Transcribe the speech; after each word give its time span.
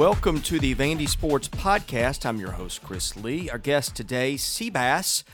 Welcome 0.00 0.40
to 0.44 0.58
the 0.58 0.74
Vandy 0.74 1.06
Sports 1.06 1.46
Podcast. 1.46 2.24
I'm 2.24 2.40
your 2.40 2.52
host, 2.52 2.82
Chris 2.82 3.18
Lee. 3.18 3.50
Our 3.50 3.58
guest 3.58 3.94
today, 3.94 4.36
Seabass 4.36 5.24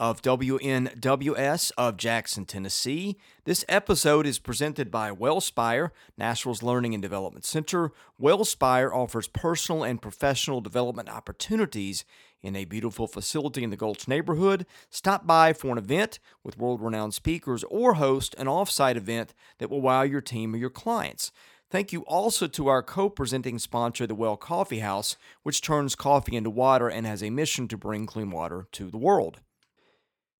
of 0.00 0.20
WNWS 0.20 1.70
of 1.78 1.96
Jackson, 1.96 2.44
Tennessee. 2.44 3.18
This 3.44 3.64
episode 3.68 4.26
is 4.26 4.40
presented 4.40 4.90
by 4.90 5.12
Wellspire, 5.12 5.92
Nashville's 6.18 6.64
Learning 6.64 6.92
and 6.92 7.00
Development 7.00 7.44
Center. 7.44 7.92
Wellspire 8.18 8.92
offers 8.92 9.28
personal 9.28 9.84
and 9.84 10.02
professional 10.02 10.60
development 10.60 11.08
opportunities 11.08 12.04
in 12.42 12.56
a 12.56 12.64
beautiful 12.64 13.06
facility 13.06 13.62
in 13.62 13.70
the 13.70 13.76
Gulch 13.76 14.08
neighborhood. 14.08 14.66
Stop 14.90 15.24
by 15.24 15.52
for 15.52 15.68
an 15.68 15.78
event 15.78 16.18
with 16.42 16.58
world 16.58 16.82
renowned 16.82 17.14
speakers 17.14 17.62
or 17.70 17.94
host 17.94 18.34
an 18.38 18.48
off 18.48 18.70
site 18.70 18.96
event 18.96 19.34
that 19.58 19.70
will 19.70 19.80
wow 19.80 20.02
your 20.02 20.20
team 20.20 20.52
or 20.52 20.58
your 20.58 20.68
clients. 20.68 21.30
Thank 21.70 21.92
you 21.92 22.02
also 22.02 22.46
to 22.46 22.68
our 22.68 22.82
co 22.82 23.10
presenting 23.10 23.58
sponsor, 23.58 24.06
the 24.06 24.14
Well 24.14 24.36
Coffee 24.36 24.78
House, 24.78 25.16
which 25.42 25.60
turns 25.60 25.96
coffee 25.96 26.36
into 26.36 26.50
water 26.50 26.88
and 26.88 27.06
has 27.06 27.22
a 27.22 27.30
mission 27.30 27.66
to 27.68 27.76
bring 27.76 28.06
clean 28.06 28.30
water 28.30 28.66
to 28.72 28.90
the 28.90 28.98
world. 28.98 29.40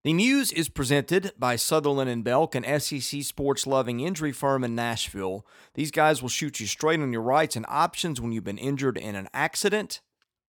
The 0.05 0.13
news 0.13 0.53
is 0.53 0.69
presented 0.69 1.33
by 1.37 1.57
Sutherland 1.57 2.09
and 2.09 2.23
Belk, 2.23 2.55
an 2.55 2.63
SEC 2.79 3.25
sports 3.25 3.67
loving 3.67 3.99
injury 3.99 4.31
firm 4.31 4.63
in 4.63 4.77
Nashville. 4.77 5.45
These 5.75 5.91
guys 5.91 6.23
will 6.23 6.29
shoot 6.29 6.61
you 6.61 6.69
straight 6.69 7.01
on 7.01 7.13
your 7.13 7.23
rights 7.23 7.57
and 7.57 7.67
options 7.69 8.21
when 8.21 8.31
you've 8.31 8.45
been 8.45 8.57
injured 8.57 8.97
in 8.97 9.17
an 9.17 9.29
accident. 9.35 10.01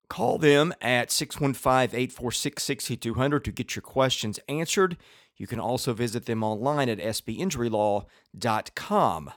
Call 0.09 0.39
them 0.39 0.73
at 0.81 1.11
615 1.11 1.95
846 1.95 2.63
6200 2.63 3.45
to 3.45 3.51
get 3.51 3.75
your 3.75 3.83
questions 3.83 4.39
answered. 4.49 4.97
You 5.37 5.45
can 5.45 5.59
also 5.59 5.93
visit 5.93 6.25
them 6.25 6.43
online 6.43 6.89
at 6.89 6.97
sbinjurylaw.com. 6.97 9.33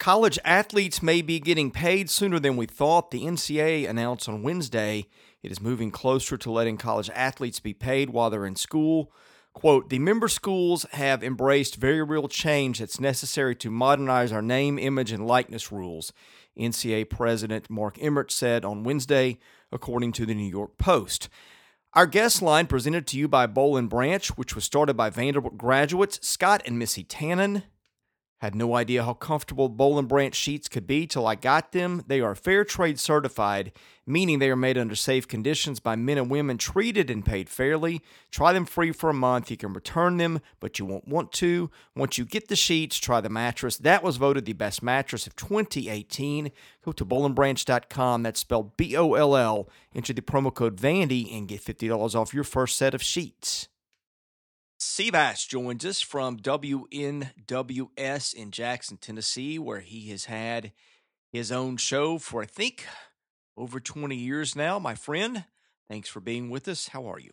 College 0.00 0.38
athletes 0.46 1.02
may 1.02 1.20
be 1.20 1.38
getting 1.38 1.70
paid 1.70 2.08
sooner 2.08 2.38
than 2.38 2.56
we 2.56 2.64
thought. 2.64 3.10
The 3.10 3.24
NCAA 3.24 3.86
announced 3.86 4.30
on 4.30 4.42
Wednesday 4.42 5.06
it 5.42 5.52
is 5.52 5.60
moving 5.60 5.90
closer 5.90 6.38
to 6.38 6.50
letting 6.50 6.78
college 6.78 7.10
athletes 7.14 7.60
be 7.60 7.74
paid 7.74 8.08
while 8.08 8.30
they're 8.30 8.46
in 8.46 8.56
school. 8.56 9.12
Quote, 9.52 9.90
the 9.90 9.98
member 9.98 10.26
schools 10.26 10.86
have 10.92 11.22
embraced 11.22 11.76
very 11.76 12.02
real 12.02 12.28
change 12.28 12.78
that's 12.78 12.98
necessary 12.98 13.54
to 13.56 13.70
modernize 13.70 14.32
our 14.32 14.40
name, 14.40 14.78
image, 14.78 15.12
and 15.12 15.26
likeness 15.26 15.70
rules, 15.70 16.14
NCAA 16.58 17.10
President 17.10 17.68
Mark 17.68 17.98
Emmert 18.00 18.32
said 18.32 18.64
on 18.64 18.84
Wednesday, 18.84 19.38
according 19.70 20.12
to 20.12 20.24
the 20.24 20.34
New 20.34 20.48
York 20.48 20.78
Post. 20.78 21.28
Our 21.92 22.06
guest 22.06 22.40
line 22.40 22.68
presented 22.68 23.06
to 23.08 23.18
you 23.18 23.28
by 23.28 23.44
and 23.44 23.90
Branch, 23.90 24.28
which 24.38 24.54
was 24.54 24.64
started 24.64 24.96
by 24.96 25.10
Vanderbilt 25.10 25.58
graduates 25.58 26.26
Scott 26.26 26.62
and 26.64 26.78
Missy 26.78 27.04
Tannen. 27.04 27.64
Had 28.40 28.54
no 28.54 28.74
idea 28.74 29.04
how 29.04 29.12
comfortable 29.12 29.68
Boll 29.68 29.98
and 29.98 30.08
Branch 30.08 30.34
sheets 30.34 30.66
could 30.66 30.86
be 30.86 31.06
till 31.06 31.26
I 31.26 31.34
got 31.34 31.72
them. 31.72 32.02
They 32.06 32.22
are 32.22 32.34
fair 32.34 32.64
trade 32.64 32.98
certified, 32.98 33.70
meaning 34.06 34.38
they 34.38 34.48
are 34.48 34.56
made 34.56 34.78
under 34.78 34.96
safe 34.96 35.28
conditions 35.28 35.78
by 35.78 35.94
men 35.94 36.16
and 36.16 36.30
women 36.30 36.56
treated 36.56 37.10
and 37.10 37.22
paid 37.22 37.50
fairly. 37.50 38.00
Try 38.30 38.54
them 38.54 38.64
free 38.64 38.92
for 38.92 39.10
a 39.10 39.14
month. 39.14 39.50
You 39.50 39.58
can 39.58 39.74
return 39.74 40.16
them, 40.16 40.40
but 40.58 40.78
you 40.78 40.86
won't 40.86 41.06
want 41.06 41.32
to. 41.32 41.70
Once 41.94 42.16
you 42.16 42.24
get 42.24 42.48
the 42.48 42.56
sheets, 42.56 42.96
try 42.96 43.20
the 43.20 43.28
mattress. 43.28 43.76
That 43.76 44.02
was 44.02 44.16
voted 44.16 44.46
the 44.46 44.54
best 44.54 44.82
mattress 44.82 45.26
of 45.26 45.36
2018. 45.36 46.50
Go 46.82 46.92
to 46.92 47.04
bollandbranch.com. 47.04 48.22
That's 48.22 48.40
spelled 48.40 48.74
B 48.78 48.96
O 48.96 49.12
L 49.12 49.36
L. 49.36 49.68
Enter 49.94 50.14
the 50.14 50.22
promo 50.22 50.54
code 50.54 50.80
VANDY 50.80 51.30
and 51.36 51.46
get 51.46 51.62
$50 51.62 52.14
off 52.14 52.32
your 52.32 52.44
first 52.44 52.78
set 52.78 52.94
of 52.94 53.02
sheets. 53.02 53.68
Seabass 54.80 55.46
joins 55.46 55.84
us 55.84 56.00
from 56.00 56.38
WNWS 56.38 58.34
in 58.34 58.50
Jackson, 58.50 58.96
Tennessee, 58.96 59.58
where 59.58 59.80
he 59.80 60.08
has 60.08 60.24
had 60.24 60.72
his 61.30 61.52
own 61.52 61.76
show 61.76 62.16
for, 62.16 62.42
I 62.42 62.46
think, 62.46 62.86
over 63.58 63.78
20 63.78 64.16
years 64.16 64.56
now. 64.56 64.78
My 64.78 64.94
friend, 64.94 65.44
thanks 65.90 66.08
for 66.08 66.20
being 66.20 66.48
with 66.48 66.66
us. 66.66 66.88
How 66.88 67.04
are 67.04 67.18
you? 67.20 67.32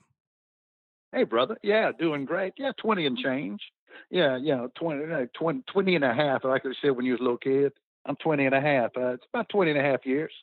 Hey, 1.13 1.23
brother. 1.23 1.57
Yeah, 1.63 1.93
doing 1.97 2.25
great. 2.25 2.51
Yeah, 2.57 2.73
20 2.81 3.05
and 3.05 3.17
change. 3.17 3.61
Yeah, 4.09 4.35
yeah, 4.35 4.67
20, 4.77 5.27
20, 5.33 5.63
20 5.71 5.95
and 5.95 6.03
a 6.03 6.13
half, 6.13 6.43
like 6.43 6.65
I 6.65 6.71
said 6.81 6.97
when 6.97 7.05
you 7.05 7.13
was 7.13 7.21
a 7.21 7.23
little 7.23 7.37
kid. 7.37 7.71
I'm 8.05 8.17
20 8.17 8.45
and 8.45 8.55
a 8.55 8.61
half. 8.61 8.91
Uh, 8.97 9.13
it's 9.13 9.25
about 9.33 9.47
20 9.47 9.71
and 9.71 9.79
a 9.79 9.83
half 9.83 10.05
years. 10.05 10.33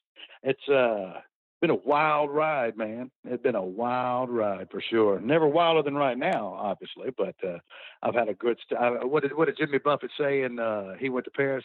It's 0.43 0.69
uh 0.71 1.21
been 1.67 1.71
a 1.71 1.89
wild 1.89 2.31
ride, 2.31 2.77
man. 2.77 3.11
It's 3.25 3.43
been 3.43 3.55
a 3.55 3.65
wild 3.65 4.29
ride 4.29 4.69
for 4.71 4.83
sure. 4.83 5.19
Never 5.19 5.49
wilder 5.49 5.83
than 5.83 5.95
right 5.95 6.19
now, 6.19 6.55
obviously, 6.59 7.09
but 7.17 7.35
uh, 7.43 7.57
I've 8.03 8.15
had 8.15 8.29
a 8.29 8.35
good. 8.35 8.59
St- 8.67 8.79
I, 8.79 9.03
what 9.03 9.23
did 9.23 9.35
what 9.35 9.47
did 9.47 9.57
Jimmy 9.57 9.79
Buffett 9.79 10.11
say? 10.19 10.43
And 10.43 10.61
uh, 10.61 10.93
he 11.01 11.09
went 11.09 11.25
to 11.25 11.31
Paris. 11.31 11.65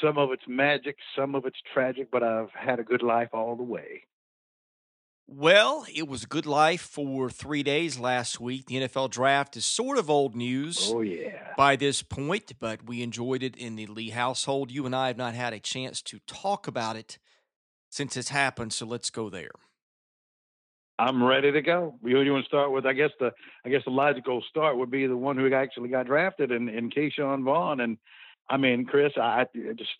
Some 0.00 0.18
of 0.18 0.30
it's 0.30 0.44
magic, 0.46 0.98
some 1.16 1.34
of 1.34 1.46
it's 1.46 1.58
tragic, 1.72 2.12
but 2.12 2.22
I've 2.22 2.50
had 2.52 2.78
a 2.78 2.84
good 2.84 3.02
life 3.02 3.30
all 3.32 3.56
the 3.56 3.64
way. 3.64 4.02
Well, 5.26 5.84
it 5.92 6.06
was 6.06 6.22
a 6.22 6.28
good 6.28 6.46
life 6.46 6.82
for 6.82 7.28
three 7.28 7.64
days 7.64 7.98
last 7.98 8.38
week. 8.38 8.66
The 8.66 8.76
NFL 8.76 9.10
draft 9.10 9.56
is 9.56 9.64
sort 9.64 9.98
of 9.98 10.08
old 10.08 10.36
news. 10.36 10.90
Oh, 10.92 11.00
yeah. 11.00 11.54
By 11.56 11.74
this 11.74 12.02
point, 12.02 12.52
but 12.60 12.86
we 12.86 13.02
enjoyed 13.02 13.42
it 13.42 13.56
in 13.56 13.74
the 13.74 13.86
Lee 13.86 14.10
household. 14.10 14.70
You 14.70 14.86
and 14.86 14.94
I 14.94 15.08
have 15.08 15.16
not 15.16 15.34
had 15.34 15.52
a 15.52 15.58
chance 15.58 16.02
to 16.02 16.20
talk 16.28 16.68
about 16.68 16.94
it 16.94 17.18
since 17.94 18.16
it's 18.16 18.30
happened. 18.30 18.72
So 18.72 18.86
let's 18.86 19.08
go 19.08 19.30
there. 19.30 19.52
I'm 20.98 21.22
ready 21.22 21.52
to 21.52 21.62
go. 21.62 21.94
You, 22.02 22.20
you 22.22 22.32
want 22.32 22.44
to 22.44 22.48
start 22.48 22.72
with? 22.72 22.86
I 22.86 22.92
guess 22.92 23.10
the 23.20 23.30
I 23.64 23.68
guess 23.68 23.82
the 23.84 23.92
logical 23.92 24.42
start 24.48 24.76
would 24.76 24.90
be 24.90 25.06
the 25.06 25.16
one 25.16 25.36
who 25.36 25.52
actually 25.54 25.90
got 25.90 26.06
drafted 26.06 26.50
in 26.50 26.68
in 26.68 26.90
Ke'Shawn 26.90 27.44
Vaughn. 27.44 27.80
And 27.80 27.98
I 28.50 28.56
mean, 28.56 28.84
Chris, 28.84 29.12
I 29.16 29.46
just 29.76 29.90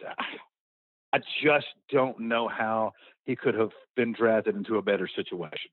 I 1.12 1.18
just 1.42 1.66
don't 1.90 2.18
know 2.18 2.48
how 2.48 2.92
he 3.26 3.36
could 3.36 3.54
have 3.54 3.70
been 3.96 4.12
drafted 4.12 4.56
into 4.56 4.76
a 4.76 4.82
better 4.82 5.08
situation 5.14 5.70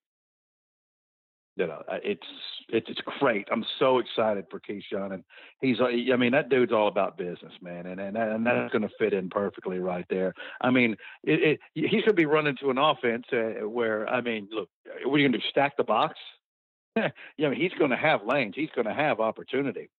you 1.56 1.68
know, 1.68 1.82
uh, 1.92 1.98
it's 2.04 2.26
it's 2.70 2.90
it's 2.90 3.02
great. 3.20 3.48
I'm 3.52 3.66
so 3.78 4.00
excited 4.00 4.46
for 4.50 4.60
Ke'Shawn, 4.60 5.14
and 5.14 5.24
he's 5.60 5.80
uh, 5.80 5.88
I 5.88 6.16
mean 6.16 6.32
that 6.32 6.50
dude's 6.50 6.72
all 6.72 6.88
about 6.88 7.18
business, 7.18 7.54
man, 7.62 7.86
and 7.86 8.00
and 8.00 8.16
and 8.18 8.46
that's 8.46 8.58
mm-hmm. 8.58 8.78
going 8.78 8.90
to 8.90 8.96
fit 8.98 9.14
in 9.14 9.30
perfectly 9.30 9.80
right 9.80 10.06
there. 10.10 10.34
I 10.62 10.70
mean, 10.70 10.96
it, 11.24 11.42
it, 11.44 11.60
he's 11.74 12.02
going 12.02 12.06
to 12.06 12.14
be 12.14 12.26
running 12.26 12.56
to 12.62 12.70
an 12.70 12.78
offense 12.78 13.26
uh, 13.34 13.68
where 13.68 14.08
I 14.08 14.22
mean, 14.22 14.48
look, 14.52 14.70
uh, 14.88 15.10
what 15.10 15.18
are 15.18 15.20
you 15.20 15.28
going 15.28 15.34
to 15.34 15.40
do? 15.40 15.50
Stack 15.50 15.76
the 15.78 15.84
box? 15.84 16.16
yeah, 16.96 17.10
I 17.40 17.50
mean, 17.50 17.60
he's 17.60 17.74
going 17.78 17.92
to 17.92 17.98
have 17.98 18.26
lanes. 18.26 18.54
He's 18.56 18.72
going 18.76 18.88
to 18.88 18.94
have 18.94 19.20
opportunity. 19.20 19.90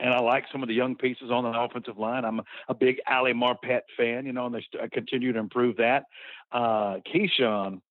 And 0.00 0.14
I 0.14 0.20
like 0.20 0.46
some 0.50 0.62
of 0.62 0.68
the 0.68 0.74
young 0.74 0.96
pieces 0.96 1.30
on 1.30 1.44
the 1.44 1.50
offensive 1.50 1.98
line. 1.98 2.24
I'm 2.24 2.40
a 2.68 2.74
big 2.74 3.00
Ali 3.06 3.34
Marpet 3.34 3.82
fan, 3.96 4.24
you 4.24 4.32
know, 4.32 4.46
and 4.46 4.54
they 4.54 4.64
continue 4.92 5.32
to 5.32 5.38
improve 5.38 5.76
that. 5.76 6.04
Uh, 6.50 6.98
Ke'Shawn, 7.12 7.82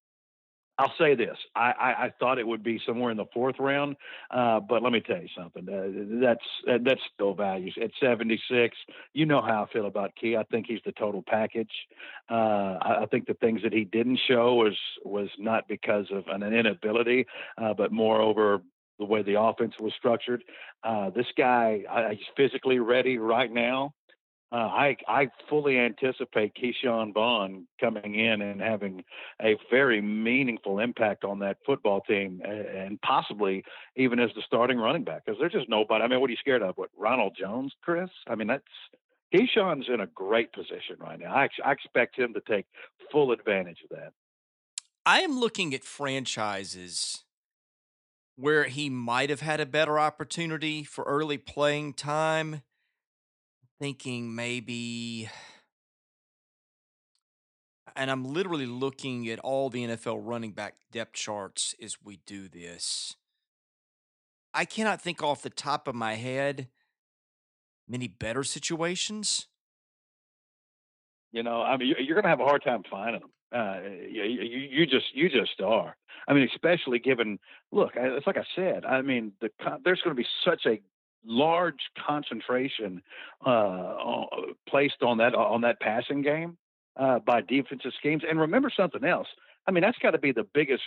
I'll 0.79 0.93
say 0.97 1.13
this: 1.13 1.37
I, 1.55 1.71
I, 1.71 2.05
I, 2.05 2.13
thought 2.21 2.39
it 2.39 2.47
would 2.47 2.63
be 2.63 2.79
somewhere 2.85 3.11
in 3.11 3.17
the 3.17 3.25
fourth 3.33 3.57
round, 3.59 3.97
uh, 4.31 4.61
but 4.61 4.81
let 4.81 4.93
me 4.93 5.01
tell 5.01 5.21
you 5.21 5.27
something. 5.37 5.67
Uh, 5.67 6.21
that's 6.21 6.81
that's 6.85 7.01
still 7.13 7.33
values 7.33 7.77
at 7.83 7.91
76. 8.01 8.77
You 9.13 9.25
know 9.25 9.41
how 9.41 9.65
I 9.65 9.73
feel 9.73 9.87
about 9.87 10.15
Key. 10.15 10.37
I 10.37 10.43
think 10.43 10.67
he's 10.67 10.79
the 10.85 10.93
total 10.93 11.21
package. 11.21 11.71
Uh, 12.31 12.77
I, 12.81 13.01
I, 13.01 13.05
think 13.11 13.27
the 13.27 13.33
things 13.33 13.61
that 13.63 13.73
he 13.73 13.83
didn't 13.83 14.21
show 14.25 14.55
was 14.55 14.77
was 15.03 15.27
not 15.37 15.67
because 15.67 16.05
of 16.11 16.23
an 16.27 16.43
inability, 16.43 17.25
uh, 17.57 17.73
but 17.73 17.91
moreover 17.91 18.61
the 18.99 19.05
way 19.05 19.21
the 19.21 19.39
offense 19.39 19.73
was 19.81 19.91
structured. 19.97 20.43
Uh, 20.83 21.09
this 21.09 21.27
guy, 21.37 21.83
he's 22.11 22.19
physically 22.37 22.79
ready 22.79 23.17
right 23.17 23.51
now. 23.51 23.93
Uh, 24.51 24.55
I 24.55 24.97
I 25.07 25.27
fully 25.47 25.77
anticipate 25.77 26.55
Ke'Shawn 26.55 27.13
Vaughn 27.13 27.67
coming 27.79 28.15
in 28.15 28.41
and 28.41 28.59
having 28.59 29.03
a 29.39 29.55
very 29.69 30.01
meaningful 30.01 30.79
impact 30.79 31.23
on 31.23 31.39
that 31.39 31.57
football 31.67 32.01
team, 32.01 32.41
and 32.43 32.99
possibly 33.01 33.63
even 33.95 34.19
as 34.19 34.31
the 34.35 34.41
starting 34.45 34.79
running 34.79 35.03
back, 35.03 35.25
because 35.25 35.39
there's 35.39 35.51
just 35.51 35.69
nobody. 35.69 36.03
I 36.03 36.07
mean, 36.07 36.19
what 36.19 36.29
are 36.29 36.31
you 36.31 36.37
scared 36.37 36.63
of? 36.63 36.77
What 36.77 36.89
Ronald 36.97 37.37
Jones, 37.39 37.73
Chris? 37.83 38.09
I 38.27 38.33
mean, 38.33 38.47
that's 38.47 38.63
Ke'Shawn's 39.33 39.87
in 39.87 39.99
a 39.99 40.07
great 40.07 40.51
position 40.51 40.97
right 40.99 41.19
now. 41.19 41.35
I, 41.35 41.47
I 41.63 41.71
expect 41.71 42.17
him 42.17 42.33
to 42.33 42.41
take 42.41 42.65
full 43.11 43.31
advantage 43.31 43.77
of 43.83 43.95
that. 43.97 44.13
I 45.05 45.19
am 45.19 45.39
looking 45.39 45.75
at 45.75 45.83
franchises 45.83 47.23
where 48.35 48.63
he 48.63 48.89
might 48.89 49.29
have 49.29 49.41
had 49.41 49.59
a 49.59 49.65
better 49.65 49.99
opportunity 49.99 50.83
for 50.83 51.03
early 51.03 51.37
playing 51.37 51.93
time 51.93 52.61
thinking 53.79 54.35
maybe 54.35 55.29
and 57.95 58.09
I'm 58.09 58.23
literally 58.23 58.65
looking 58.65 59.27
at 59.29 59.39
all 59.39 59.69
the 59.69 59.85
NFL 59.85 60.21
running 60.23 60.51
back 60.51 60.75
depth 60.91 61.13
charts 61.13 61.75
as 61.81 61.97
we 62.03 62.19
do 62.25 62.47
this. 62.47 63.15
I 64.53 64.65
cannot 64.65 65.01
think 65.01 65.21
off 65.21 65.41
the 65.41 65.49
top 65.49 65.87
of 65.87 65.95
my 65.95 66.15
head 66.15 66.67
many 67.87 68.07
better 68.07 68.43
situations. 68.43 69.47
You 71.31 71.43
know, 71.43 71.61
I 71.61 71.77
mean, 71.77 71.93
you're 71.99 72.15
going 72.15 72.23
to 72.23 72.29
have 72.29 72.39
a 72.39 72.45
hard 72.45 72.63
time 72.63 72.83
finding 72.89 73.21
them. 73.21 73.29
Uh, 73.51 73.79
you, 74.07 74.23
you, 74.23 74.85
just, 74.85 75.05
you 75.13 75.29
just 75.29 75.59
are. 75.63 75.95
I 76.27 76.33
mean, 76.33 76.47
especially 76.53 76.99
given, 76.99 77.39
look, 77.71 77.91
it's 77.95 78.25
like 78.25 78.37
I 78.37 78.45
said. 78.55 78.85
I 78.85 79.01
mean, 79.01 79.33
the 79.41 79.49
there's 79.83 80.01
going 80.03 80.15
to 80.15 80.21
be 80.21 80.27
such 80.45 80.65
a 80.65 80.79
large 81.25 81.79
concentration 82.07 83.01
uh, 83.45 84.23
placed 84.67 85.03
on 85.03 85.17
that 85.17 85.35
on 85.35 85.61
that 85.61 85.79
passing 85.79 86.21
game. 86.21 86.57
uh, 86.97 87.19
by 87.19 87.41
defensive 87.41 87.91
schemes. 87.97 88.23
And 88.29 88.39
remember 88.39 88.71
something 88.75 89.03
else. 89.03 89.27
I 89.67 89.71
mean, 89.71 89.83
that's 89.83 89.99
got 89.99 90.11
to 90.11 90.17
be 90.17 90.31
the 90.31 90.47
biggest 90.53 90.83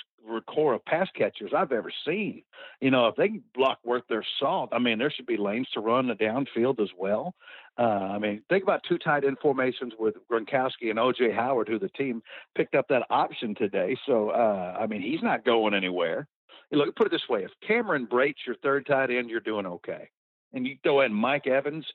core 0.48 0.74
of 0.74 0.84
pass 0.84 1.08
catchers 1.16 1.52
I've 1.56 1.70
ever 1.72 1.92
seen. 2.06 2.42
You 2.80 2.90
know, 2.90 3.06
if 3.06 3.16
they 3.16 3.40
block 3.54 3.78
worth 3.84 4.02
their 4.08 4.24
salt, 4.40 4.70
I 4.72 4.80
mean, 4.80 4.98
there 4.98 5.10
should 5.10 5.26
be 5.26 5.36
lanes 5.36 5.68
to 5.74 5.80
run 5.80 6.08
the 6.08 6.14
downfield 6.14 6.80
as 6.80 6.88
well. 6.98 7.34
Uh, 7.78 7.82
I 7.82 8.18
mean, 8.18 8.42
think 8.48 8.64
about 8.64 8.82
two 8.88 8.98
tight 8.98 9.24
end 9.24 9.38
formations 9.40 9.92
with 9.98 10.16
Gronkowski 10.30 10.90
and 10.90 10.98
OJ 10.98 11.34
Howard, 11.34 11.68
who 11.68 11.78
the 11.78 11.90
team 11.90 12.22
picked 12.56 12.74
up 12.74 12.88
that 12.88 13.06
option 13.08 13.54
today. 13.54 13.96
So, 14.06 14.30
uh, 14.30 14.76
I 14.80 14.86
mean, 14.86 15.00
he's 15.02 15.22
not 15.22 15.44
going 15.44 15.74
anywhere. 15.74 16.26
Look, 16.72 16.96
put 16.96 17.06
it 17.06 17.10
this 17.10 17.28
way: 17.28 17.44
if 17.44 17.50
Cameron 17.66 18.06
Brate's 18.06 18.40
your 18.46 18.56
third 18.56 18.86
tight 18.86 19.10
end, 19.10 19.30
you're 19.30 19.40
doing 19.40 19.66
okay 19.66 20.08
and 20.52 20.66
you 20.66 20.76
throw 20.82 21.00
in 21.00 21.12
Mike 21.12 21.46
Evans, 21.46 21.86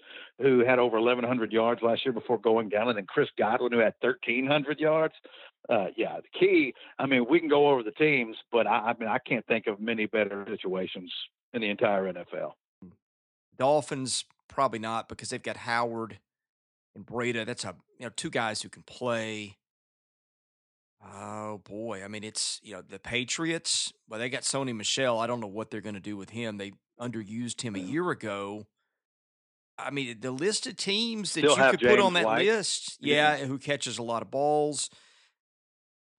who 0.42 0.60
had 0.60 0.80
over 0.80 1.00
1,100 1.00 1.52
yards 1.52 1.82
last 1.82 2.06
year 2.06 2.14
before 2.14 2.40
going 2.40 2.70
down, 2.70 2.90
and 2.90 2.98
then 2.98 3.06
Chris 3.06 3.30
Godwin, 3.38 3.72
who 3.72 3.80
had 3.80 3.94
1,300 4.02 4.80
yards. 4.80 5.14
Uh, 5.70 5.88
yeah, 5.96 6.18
the 6.18 6.40
key. 6.40 6.74
I 6.98 7.06
mean, 7.06 7.26
we 7.30 7.40
can 7.40 7.50
go 7.50 7.70
over 7.70 7.84
the 7.84 7.92
teams, 7.92 8.38
but 8.52 8.68
I, 8.68 8.78
I 8.78 8.96
mean, 9.00 9.10
I 9.10 9.18
can't 9.18 9.46
think 9.48 9.68
of 9.68 9.80
many 9.80 10.06
better 10.06 10.46
situations 10.50 11.12
in 11.54 11.62
the 11.62 11.70
entire 11.70 12.12
NFL. 12.12 12.52
Dolphins 13.58 14.26
probably 14.48 14.80
not 14.80 15.10
because 15.10 15.30
they've 15.30 15.44
got 15.44 15.58
Howard 15.58 16.20
and 16.96 17.06
Breida. 17.06 17.46
That's 17.46 17.66
a 17.66 17.76
you 18.00 18.06
know 18.06 18.12
two 18.16 18.30
guys 18.30 18.62
who 18.62 18.70
can 18.70 18.84
play. 18.84 19.58
Oh 21.04 21.60
boy, 21.60 22.04
I 22.04 22.08
mean 22.08 22.24
it's 22.24 22.60
you 22.64 22.74
know 22.74 22.82
the 22.82 23.00
Patriots. 23.00 23.94
Well, 24.10 24.20
they 24.20 24.30
got 24.30 24.42
Sony 24.42 24.76
Michel. 24.76 25.20
I 25.20 25.28
don't 25.28 25.40
know 25.40 25.48
what 25.48 25.70
they're 25.70 25.82
going 25.82 25.96
to 25.96 26.02
do 26.02 26.18
with 26.18 26.32
him. 26.32 26.58
They 26.58 26.74
underused 27.00 27.62
him 27.62 27.76
a 27.76 27.80
year 27.80 28.10
ago. 28.10 28.66
I 29.78 29.92
mean, 29.92 30.18
the 30.22 30.32
list 30.32 30.66
of 30.66 30.76
teams 30.76 31.34
that 31.34 31.42
Still 31.42 31.66
you 31.66 31.72
could 31.72 31.80
James 31.82 31.92
put 31.92 32.00
on 32.00 32.14
that 32.14 32.26
White. 32.26 32.46
list, 32.46 32.98
yeah, 33.00 33.38
who 33.38 33.60
catches 33.60 34.00
a 34.00 34.04
lot 34.04 34.24
of 34.24 34.32
balls. 34.32 34.90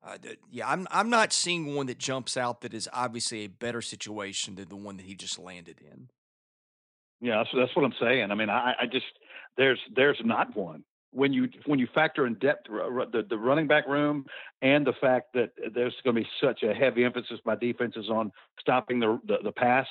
Uh, 0.01 0.17
yeah, 0.49 0.69
I'm 0.69 0.87
I'm 0.93 1.11
not 1.11 1.33
seeing 1.33 1.75
one 1.75 1.87
that 1.87 1.99
jumps 1.99 2.37
out 2.37 2.61
that 2.61 2.73
is 2.73 2.89
obviously 2.93 3.41
a 3.41 3.49
better 3.49 3.83
situation 3.83 4.55
than 4.55 4.69
the 4.69 4.77
one 4.77 4.97
that 4.97 5.07
he 5.07 5.15
just 5.17 5.41
landed 5.41 5.81
in. 5.81 6.09
Yeah, 7.21 7.39
that's, 7.39 7.51
that's 7.53 7.75
what 7.75 7.85
I'm 7.85 7.95
saying. 8.01 8.31
I 8.31 8.37
mean, 8.37 8.49
I, 8.49 8.75
I 8.83 8.87
just 8.87 9.07
there's 9.57 9.81
there's 9.95 10.21
not 10.25 10.57
one 10.57 10.85
when 11.13 11.33
you 11.33 11.49
when 11.67 11.79
you 11.79 11.89
factor 11.95 12.27
in 12.27 12.35
depth 12.35 12.67
the, 12.67 13.25
the 13.29 13.39
running 13.39 13.67
back 13.67 13.87
room 13.89 14.27
and 14.63 14.87
the 14.87 14.93
fact 15.01 15.33
that 15.35 15.51
there's 15.75 15.95
going 16.05 16.17
to 16.17 16.23
be 16.23 16.29
such 16.43 16.63
a 16.63 16.75
heavy 16.75 17.05
emphasis 17.05 17.39
by 17.45 17.57
defenses 17.57 18.09
on 18.11 18.31
stopping 18.61 19.01
the 19.01 19.19
the, 19.27 19.39
the 19.45 19.53
pass 19.53 19.87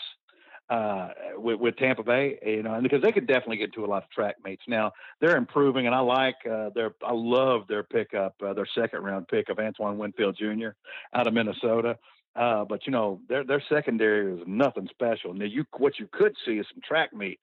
uh, 0.70 1.10
with, 1.38 1.60
with, 1.60 1.78
Tampa 1.78 2.04
Bay, 2.04 2.38
you 2.46 2.62
know, 2.62 2.74
and 2.74 2.84
because 2.84 3.02
they 3.02 3.12
could 3.12 3.26
definitely 3.26 3.58
get 3.58 3.74
to 3.74 3.86
a 3.86 3.88
lot 3.88 4.04
of 4.04 4.10
track 4.10 4.36
mates. 4.44 4.64
Now 4.68 4.92
they're 5.22 5.38
improving, 5.38 5.86
and 5.86 5.96
I 5.96 6.00
like 6.00 6.36
uh, 6.50 6.72
their, 6.76 6.94
I 7.06 7.14
love 7.14 7.62
their 7.70 7.84
pickup, 7.84 8.36
uh, 8.46 8.54
their 8.54 8.68
second 8.76 9.04
round 9.04 9.30
pick 9.30 9.50
of 9.50 9.60
Antoine 9.60 9.98
Winfield 9.98 10.38
Jr. 10.38 10.70
out 11.14 11.28
of 11.28 11.34
Minnesota. 11.34 11.98
Uh, 12.38 12.64
but 12.66 12.86
you 12.86 12.92
know 12.92 13.20
their 13.28 13.44
their 13.44 13.64
secondary 13.68 14.40
is 14.40 14.44
nothing 14.46 14.88
special. 14.92 15.34
Now 15.34 15.46
you 15.46 15.66
what 15.78 15.98
you 15.98 16.08
could 16.12 16.36
see 16.46 16.54
is 16.54 16.68
some 16.72 16.82
track 16.88 17.12
meets, 17.12 17.42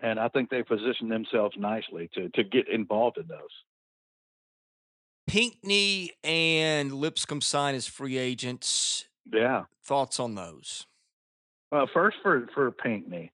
and 0.00 0.18
I 0.18 0.28
think 0.28 0.50
they 0.50 0.64
position 0.64 1.08
themselves 1.08 1.54
nicely 1.56 2.10
to 2.14 2.28
to 2.30 2.42
get 2.42 2.68
involved 2.68 3.18
in 3.18 3.28
those. 3.28 3.38
Pinkney 5.28 6.10
and 6.24 6.92
Lipscomb 6.92 7.40
sign 7.40 7.76
as 7.76 7.86
free 7.86 8.18
agents. 8.18 9.06
Yeah. 9.32 9.64
Thoughts 9.84 10.18
on 10.18 10.34
those? 10.34 10.86
Well, 11.70 11.88
first 11.94 12.16
for 12.22 12.48
for 12.52 12.72
Pinkney. 12.72 13.30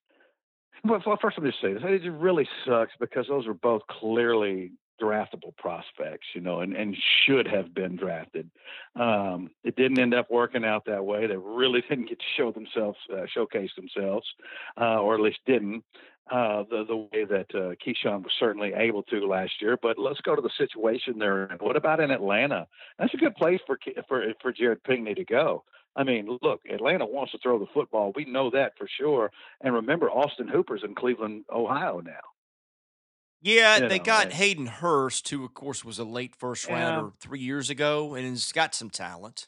Well, 0.84 1.00
first 1.20 1.38
let 1.38 1.44
me 1.44 1.50
just 1.50 1.62
say 1.62 1.72
this: 1.72 1.82
it 1.82 2.10
really 2.10 2.46
sucks 2.66 2.92
because 3.00 3.26
those 3.28 3.46
are 3.46 3.54
both 3.54 3.82
clearly 3.88 4.72
draftable 5.00 5.56
prospects, 5.56 6.26
you 6.34 6.40
know, 6.40 6.60
and, 6.60 6.74
and 6.74 6.96
should 7.24 7.46
have 7.46 7.74
been 7.74 7.96
drafted. 7.96 8.50
Um, 8.96 9.50
it 9.64 9.76
didn't 9.76 9.98
end 9.98 10.14
up 10.14 10.30
working 10.30 10.64
out 10.64 10.84
that 10.86 11.04
way. 11.04 11.26
They 11.26 11.36
really 11.36 11.80
didn't 11.88 12.08
get 12.08 12.18
to 12.18 12.24
show 12.36 12.52
themselves, 12.52 12.98
uh, 13.12 13.26
showcase 13.32 13.70
themselves, 13.76 14.26
uh, 14.80 15.00
or 15.00 15.14
at 15.14 15.20
least 15.20 15.38
didn't. 15.46 15.84
Uh, 16.30 16.62
the 16.68 16.84
the 16.84 16.96
way 16.96 17.24
that 17.24 17.46
uh, 17.54 17.72
Ke'Shawn 17.82 18.22
was 18.22 18.32
certainly 18.38 18.74
able 18.74 19.02
to 19.04 19.26
last 19.26 19.62
year, 19.62 19.78
but 19.80 19.98
let's 19.98 20.20
go 20.20 20.36
to 20.36 20.42
the 20.42 20.50
situation 20.58 21.18
they're 21.18 21.46
in. 21.46 21.56
What 21.56 21.74
about 21.74 22.00
in 22.00 22.10
Atlanta? 22.10 22.66
That's 22.98 23.14
a 23.14 23.16
good 23.16 23.34
place 23.34 23.60
for 23.66 23.78
for 24.06 24.34
for 24.42 24.52
Jared 24.52 24.84
Pinkney 24.84 25.14
to 25.14 25.24
go. 25.24 25.64
I 25.96 26.04
mean, 26.04 26.38
look, 26.42 26.60
Atlanta 26.70 27.06
wants 27.06 27.32
to 27.32 27.38
throw 27.38 27.58
the 27.58 27.66
football. 27.74 28.12
We 28.14 28.24
know 28.24 28.50
that 28.50 28.76
for 28.78 28.86
sure. 29.00 29.32
And 29.62 29.74
remember, 29.74 30.10
Austin 30.10 30.48
Hooper's 30.48 30.84
in 30.84 30.94
Cleveland, 30.94 31.44
Ohio 31.50 32.00
now. 32.00 32.20
Yeah, 33.40 33.78
you 33.78 33.88
they 33.88 33.98
know, 33.98 34.04
got 34.04 34.32
Hayden 34.32 34.66
Hurst, 34.66 35.28
who 35.28 35.44
of 35.44 35.54
course 35.54 35.84
was 35.84 35.98
a 35.98 36.04
late 36.04 36.34
first 36.34 36.68
rounder 36.68 37.06
yeah. 37.06 37.10
three 37.20 37.40
years 37.40 37.70
ago, 37.70 38.14
and 38.14 38.26
has 38.28 38.52
got 38.52 38.74
some 38.74 38.90
talent. 38.90 39.46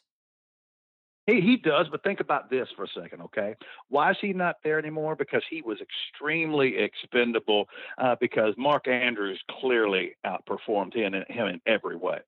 He 1.27 1.41
he 1.41 1.57
does, 1.57 1.87
but 1.91 2.03
think 2.03 2.19
about 2.19 2.49
this 2.49 2.67
for 2.75 2.85
a 2.85 2.87
second, 2.87 3.21
okay? 3.21 3.55
Why 3.89 4.11
is 4.11 4.17
he 4.21 4.33
not 4.33 4.55
there 4.63 4.79
anymore? 4.79 5.15
Because 5.15 5.43
he 5.49 5.61
was 5.61 5.77
extremely 5.81 6.77
expendable. 6.77 7.65
Uh, 7.97 8.15
because 8.19 8.53
Mark 8.57 8.87
Andrews 8.87 9.39
clearly 9.59 10.15
outperformed 10.25 10.95
him 10.95 11.13
in, 11.13 11.23
him 11.27 11.47
in 11.47 11.61
every 11.67 11.95
way. 11.95 12.19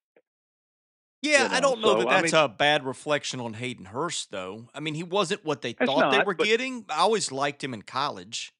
Yeah, 1.23 1.43
you 1.43 1.49
know? 1.49 1.55
I 1.55 1.59
don't 1.61 1.81
know 1.81 1.93
so, 1.93 1.99
that 1.99 2.09
that's 2.09 2.33
I 2.33 2.41
mean, 2.41 2.45
a 2.45 2.53
bad 2.53 2.85
reflection 2.85 3.39
on 3.39 3.53
Hayden 3.53 3.85
Hurst, 3.85 4.29
though. 4.31 4.67
I 4.75 4.81
mean, 4.81 4.93
he 4.93 5.03
wasn't 5.03 5.43
what 5.43 5.61
they 5.61 5.73
thought 5.73 5.99
not, 5.99 6.11
they 6.11 6.23
were 6.23 6.33
getting. 6.33 6.85
I 6.89 6.97
always 6.97 7.31
liked 7.31 7.63
him 7.63 7.73
in 7.73 7.81
college. 7.81 8.53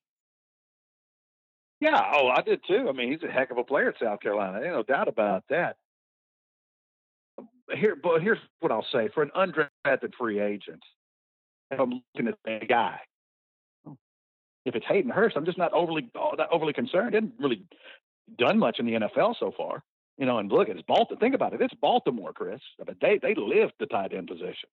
Yeah, 1.83 2.01
oh, 2.13 2.29
I 2.29 2.41
did 2.41 2.61
too. 2.65 2.87
I 2.87 2.93
mean, 2.93 3.11
he's 3.11 3.23
a 3.27 3.31
heck 3.31 3.51
of 3.51 3.57
a 3.57 3.63
player 3.63 3.89
at 3.89 3.95
South 4.01 4.21
Carolina. 4.21 4.61
Ain't 4.63 4.71
no 4.71 4.83
doubt 4.83 5.09
about 5.09 5.43
that. 5.49 5.75
Here, 7.75 7.97
but 8.01 8.21
here's 8.21 8.37
what 8.61 8.71
I'll 8.71 8.85
say: 8.89 9.09
for 9.13 9.21
an 9.21 9.31
undrafted 9.35 10.13
free 10.17 10.39
agent, 10.39 10.81
if 11.71 11.79
I'm 11.81 12.01
looking 12.15 12.29
at 12.29 12.35
the 12.45 12.65
guy, 12.65 12.99
oh, 13.85 13.97
if 14.63 14.75
it's 14.75 14.85
Hayden 14.87 15.11
Hurst, 15.11 15.35
I'm 15.35 15.43
just 15.43 15.57
not 15.57 15.73
overly 15.73 16.09
oh, 16.15 16.31
not 16.37 16.47
overly 16.53 16.71
concerned. 16.71 17.15
Hasn't 17.15 17.33
really 17.37 17.65
done 18.37 18.59
much 18.59 18.79
in 18.79 18.85
the 18.85 18.93
NFL 18.93 19.35
so 19.37 19.51
far, 19.57 19.83
you 20.17 20.25
know. 20.25 20.37
And 20.37 20.49
look, 20.49 20.69
it's 20.69 20.81
Baltimore. 20.87 21.19
Think 21.19 21.35
about 21.35 21.53
it. 21.53 21.59
It's 21.59 21.73
Baltimore, 21.81 22.31
Chris. 22.31 22.61
But 22.77 22.95
they 23.01 23.19
they 23.21 23.35
live 23.35 23.71
the 23.81 23.87
tight 23.87 24.13
end 24.13 24.27
position. 24.27 24.69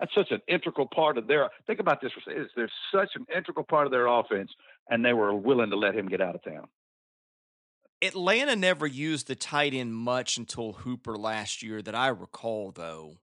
That's 0.00 0.14
such 0.14 0.30
an 0.30 0.40
integral 0.46 0.88
part 0.94 1.16
of 1.16 1.26
their. 1.26 1.48
Think 1.66 1.80
about 1.80 2.00
this. 2.00 2.12
is 2.28 2.48
There's 2.54 2.72
such 2.92 3.10
an 3.14 3.24
integral 3.34 3.64
part 3.64 3.86
of 3.86 3.92
their 3.92 4.06
offense, 4.06 4.50
and 4.88 5.04
they 5.04 5.12
were 5.12 5.34
willing 5.34 5.70
to 5.70 5.76
let 5.76 5.94
him 5.94 6.06
get 6.06 6.20
out 6.20 6.34
of 6.34 6.44
town. 6.44 6.66
Atlanta 8.02 8.54
never 8.54 8.86
used 8.86 9.26
the 9.26 9.34
tight 9.34 9.72
end 9.72 9.94
much 9.94 10.36
until 10.36 10.72
Hooper 10.72 11.16
last 11.16 11.62
year, 11.62 11.80
that 11.80 11.94
I 11.94 12.08
recall, 12.08 12.70
though. 12.70 13.16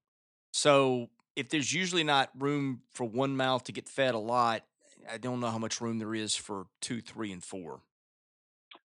So 0.52 1.10
if 1.36 1.50
there's 1.50 1.74
usually 1.74 2.04
not 2.04 2.32
room 2.38 2.82
for 2.92 3.04
one 3.04 3.38
mouth 3.38 3.64
to 3.66 3.72
get 3.72 3.88
fed 3.88 4.16
a 4.16 4.20
lot, 4.20 4.64
I 5.12 5.18
don't 5.18 5.40
know 5.40 5.52
how 5.52 5.60
much 5.60 5.80
room 5.80 6.00
there 6.00 6.16
is 6.16 6.36
for 6.36 6.66
two, 6.82 7.02
three, 7.02 7.32
and 7.32 7.44
four. 7.44 7.82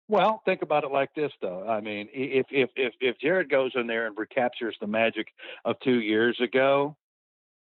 Well, 0.07 0.41
think 0.43 0.63
about 0.63 0.83
it 0.83 0.91
like 0.91 1.13
this, 1.15 1.31
though. 1.41 1.67
I 1.67 1.81
mean, 1.81 2.09
if 2.11 2.47
if 2.49 2.71
if 2.75 2.93
if 2.99 3.19
Jared 3.19 3.49
goes 3.49 3.71
in 3.75 3.85
there 3.85 4.07
and 4.07 4.17
recaptures 4.17 4.75
the 4.81 4.87
magic 4.87 5.27
of 5.65 5.75
two 5.83 5.99
years 5.99 6.39
ago, 6.41 6.97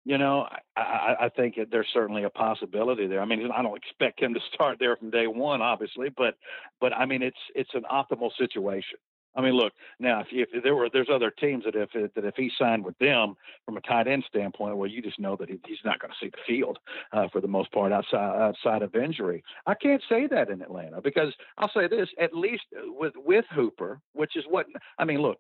you 0.08 0.18
know, 0.18 0.48
I, 0.78 1.16
I 1.24 1.30
think 1.36 1.60
there's 1.70 1.90
certainly 1.94 2.24
a 2.24 2.30
possibility 2.30 3.08
there. 3.08 3.20
I 3.20 3.26
mean, 3.26 3.52
I 3.54 3.62
don't 3.62 3.76
expect 3.76 4.22
him 4.22 4.34
to 4.36 4.40
start 4.54 4.78
there 4.80 4.96
from 4.96 5.10
day 5.10 5.28
one, 5.28 5.62
obviously, 5.62 6.08
but 6.16 6.36
but 6.80 6.94
I 6.94 7.06
mean, 7.06 7.22
it's 7.22 7.38
it's 7.56 7.72
an 7.74 7.84
optimal 7.92 8.32
situation. 8.40 9.00
I 9.36 9.42
mean, 9.42 9.52
look 9.52 9.74
now. 10.00 10.22
If, 10.22 10.28
if 10.32 10.64
there 10.64 10.76
were 10.76 10.90
there's 10.92 11.10
other 11.14 11.30
teams 11.30 11.66
that 11.66 11.76
if 11.76 11.90
that 11.92 12.24
if 12.24 12.36
he 12.38 12.50
signed 12.58 12.86
with 12.86 12.98
them 13.00 13.36
from 13.66 13.76
a 13.76 13.82
tight 13.82 14.08
end 14.08 14.24
standpoint, 14.30 14.78
well, 14.78 14.90
you 14.90 15.02
just 15.02 15.20
know 15.20 15.36
that 15.36 15.50
he, 15.50 15.60
he's 15.68 15.78
not 15.84 16.00
going 16.00 16.12
to 16.12 16.26
see 16.26 16.30
the 16.30 16.38
field 16.48 16.80
uh, 17.12 17.28
for 17.34 17.42
the 17.42 17.48
most 17.50 17.70
part 17.74 17.92
outside 17.92 18.42
outside 18.42 18.84
of 18.84 18.96
injury. 18.96 19.44
I 19.66 19.74
can't 19.74 20.02
say 20.08 20.26
that 20.28 20.50
in 20.50 20.62
Atlanta 20.62 21.02
because 21.02 21.34
I'll 21.58 21.72
say 21.76 21.90
this: 21.90 22.08
at 22.18 22.34
least 22.34 22.64
with 22.72 23.14
with 23.18 23.44
Hooper, 23.54 24.00
which 24.14 24.38
is 24.38 24.46
what 24.50 24.68
I 25.00 25.04
mean. 25.04 25.22
Look, 25.22 25.40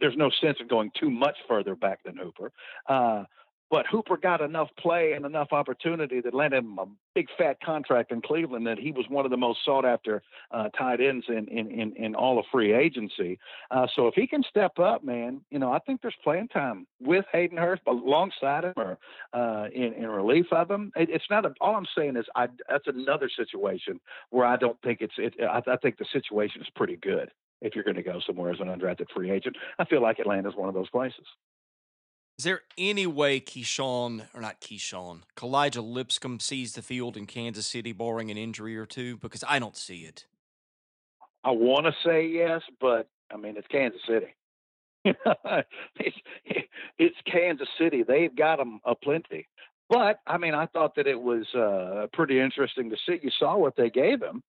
there's 0.00 0.18
no 0.18 0.30
sense 0.42 0.58
of 0.60 0.68
going 0.68 0.90
too 1.00 1.10
much 1.10 1.36
further 1.48 1.74
back 1.74 2.00
than 2.04 2.18
Hooper. 2.18 2.52
Uh, 2.88 3.24
but 3.70 3.86
Hooper 3.86 4.16
got 4.16 4.40
enough 4.40 4.68
play 4.78 5.12
and 5.12 5.24
enough 5.24 5.48
opportunity 5.52 6.20
that 6.20 6.34
landed 6.34 6.58
him 6.58 6.78
a 6.78 6.86
big 7.14 7.28
fat 7.36 7.60
contract 7.62 8.12
in 8.12 8.20
Cleveland 8.20 8.66
that 8.66 8.78
he 8.78 8.92
was 8.92 9.06
one 9.08 9.24
of 9.24 9.30
the 9.30 9.36
most 9.36 9.60
sought 9.64 9.84
after 9.84 10.22
uh, 10.50 10.68
tight 10.70 11.00
ends 11.00 11.26
in, 11.28 11.48
in, 11.48 11.70
in, 11.70 11.96
in, 11.96 12.14
all 12.14 12.38
of 12.38 12.44
free 12.52 12.72
agency. 12.72 13.38
Uh, 13.70 13.86
so 13.94 14.06
if 14.06 14.14
he 14.14 14.26
can 14.26 14.42
step 14.48 14.78
up, 14.78 15.02
man, 15.02 15.40
you 15.50 15.58
know, 15.58 15.72
I 15.72 15.78
think 15.80 16.02
there's 16.02 16.14
playing 16.22 16.48
time 16.48 16.86
with 17.00 17.24
Hayden 17.32 17.58
Hurst 17.58 17.82
alongside 17.86 18.64
him 18.64 18.74
or 18.76 18.98
uh, 19.32 19.68
in, 19.74 19.94
in 19.94 20.06
relief 20.08 20.46
of 20.52 20.70
him. 20.70 20.92
It, 20.94 21.10
it's 21.10 21.30
not 21.30 21.46
a, 21.46 21.54
all 21.60 21.74
I'm 21.74 21.86
saying 21.96 22.16
is 22.16 22.26
I, 22.36 22.48
that's 22.68 22.86
another 22.86 23.30
situation 23.34 24.00
where 24.30 24.46
I 24.46 24.56
don't 24.56 24.80
think 24.82 25.00
it's, 25.00 25.14
it, 25.18 25.34
I, 25.42 25.62
I 25.66 25.76
think 25.78 25.98
the 25.98 26.06
situation 26.12 26.62
is 26.62 26.68
pretty 26.76 26.96
good 26.96 27.30
if 27.62 27.74
you're 27.74 27.84
going 27.84 27.96
to 27.96 28.02
go 28.02 28.20
somewhere 28.24 28.52
as 28.52 28.60
an 28.60 28.66
undrafted 28.66 29.06
free 29.14 29.30
agent. 29.30 29.56
I 29.78 29.84
feel 29.84 30.02
like 30.02 30.18
Atlanta 30.18 30.50
is 30.50 30.54
one 30.54 30.68
of 30.68 30.74
those 30.74 30.90
places. 30.90 31.26
Is 32.38 32.44
there 32.44 32.62
any 32.76 33.06
way 33.06 33.38
Ke'Shawn, 33.38 34.26
or 34.34 34.40
not 34.40 34.60
Ke'Shawn, 34.60 35.20
Kalija 35.36 35.82
Lipscomb 35.82 36.40
sees 36.40 36.74
the 36.74 36.82
field 36.82 37.16
in 37.16 37.26
Kansas 37.26 37.66
City, 37.66 37.92
barring 37.92 38.30
an 38.30 38.36
injury 38.36 38.76
or 38.76 38.86
two? 38.86 39.16
Because 39.18 39.44
I 39.48 39.60
don't 39.60 39.76
see 39.76 39.98
it. 39.98 40.26
I 41.44 41.52
want 41.52 41.86
to 41.86 41.92
say 42.04 42.26
yes, 42.26 42.62
but 42.80 43.08
I 43.32 43.36
mean, 43.36 43.56
it's 43.56 43.68
Kansas 43.68 44.00
City. 44.08 44.34
it's, 45.04 46.16
it's 46.98 47.16
Kansas 47.30 47.68
City. 47.78 48.02
They've 48.02 48.34
got 48.34 48.56
them 48.56 48.80
aplenty. 48.84 49.46
But 49.88 50.18
I 50.26 50.38
mean, 50.38 50.54
I 50.54 50.66
thought 50.66 50.96
that 50.96 51.06
it 51.06 51.20
was 51.20 51.46
uh, 51.54 52.06
pretty 52.12 52.40
interesting 52.40 52.90
to 52.90 52.96
see. 53.06 53.20
You 53.22 53.30
saw 53.38 53.56
what 53.56 53.76
they 53.76 53.90
gave 53.90 54.22
him. 54.22 54.42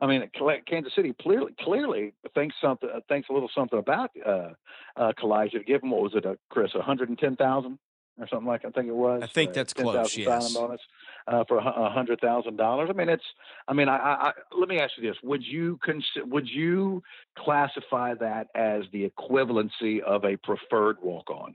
I 0.00 0.06
mean, 0.06 0.30
Kansas 0.66 0.94
City 0.94 1.14
clearly 1.20 1.52
clearly 1.60 2.14
thinks 2.34 2.56
something 2.60 2.88
thinks 3.08 3.28
a 3.28 3.32
little 3.32 3.50
something 3.54 3.78
about 3.78 4.10
uh, 4.24 4.50
uh, 4.96 5.12
Kalija 5.20 5.52
to 5.52 5.64
give 5.64 5.82
him 5.82 5.90
what 5.90 6.02
was 6.02 6.12
it, 6.14 6.24
uh, 6.24 6.36
Chris, 6.48 6.74
one 6.74 6.84
hundred 6.84 7.10
and 7.10 7.18
ten 7.18 7.36
thousand 7.36 7.78
or 8.18 8.28
something 8.28 8.46
like 8.46 8.64
I 8.64 8.70
think 8.70 8.88
it 8.88 8.94
was. 8.94 9.22
I 9.22 9.26
think 9.26 9.50
uh, 9.50 9.54
that's 9.54 9.72
close. 9.72 10.16
Yes. 10.16 10.54
Bonus 10.54 10.80
uh, 11.26 11.44
for 11.48 11.58
a 11.58 11.90
hundred 11.90 12.20
thousand 12.20 12.56
dollars. 12.56 12.88
I 12.90 12.94
mean, 12.94 13.08
it's. 13.08 13.24
I 13.68 13.72
mean, 13.72 13.88
I, 13.88 13.96
I, 13.96 14.32
let 14.58 14.68
me 14.68 14.78
ask 14.78 14.92
you 14.96 15.08
this: 15.08 15.16
Would 15.22 15.42
you 15.44 15.78
consider? 15.82 16.26
Would 16.26 16.48
you 16.48 17.02
classify 17.38 18.14
that 18.14 18.48
as 18.54 18.84
the 18.92 19.10
equivalency 19.10 20.00
of 20.00 20.24
a 20.24 20.36
preferred 20.36 20.96
walk 21.02 21.30
on? 21.30 21.54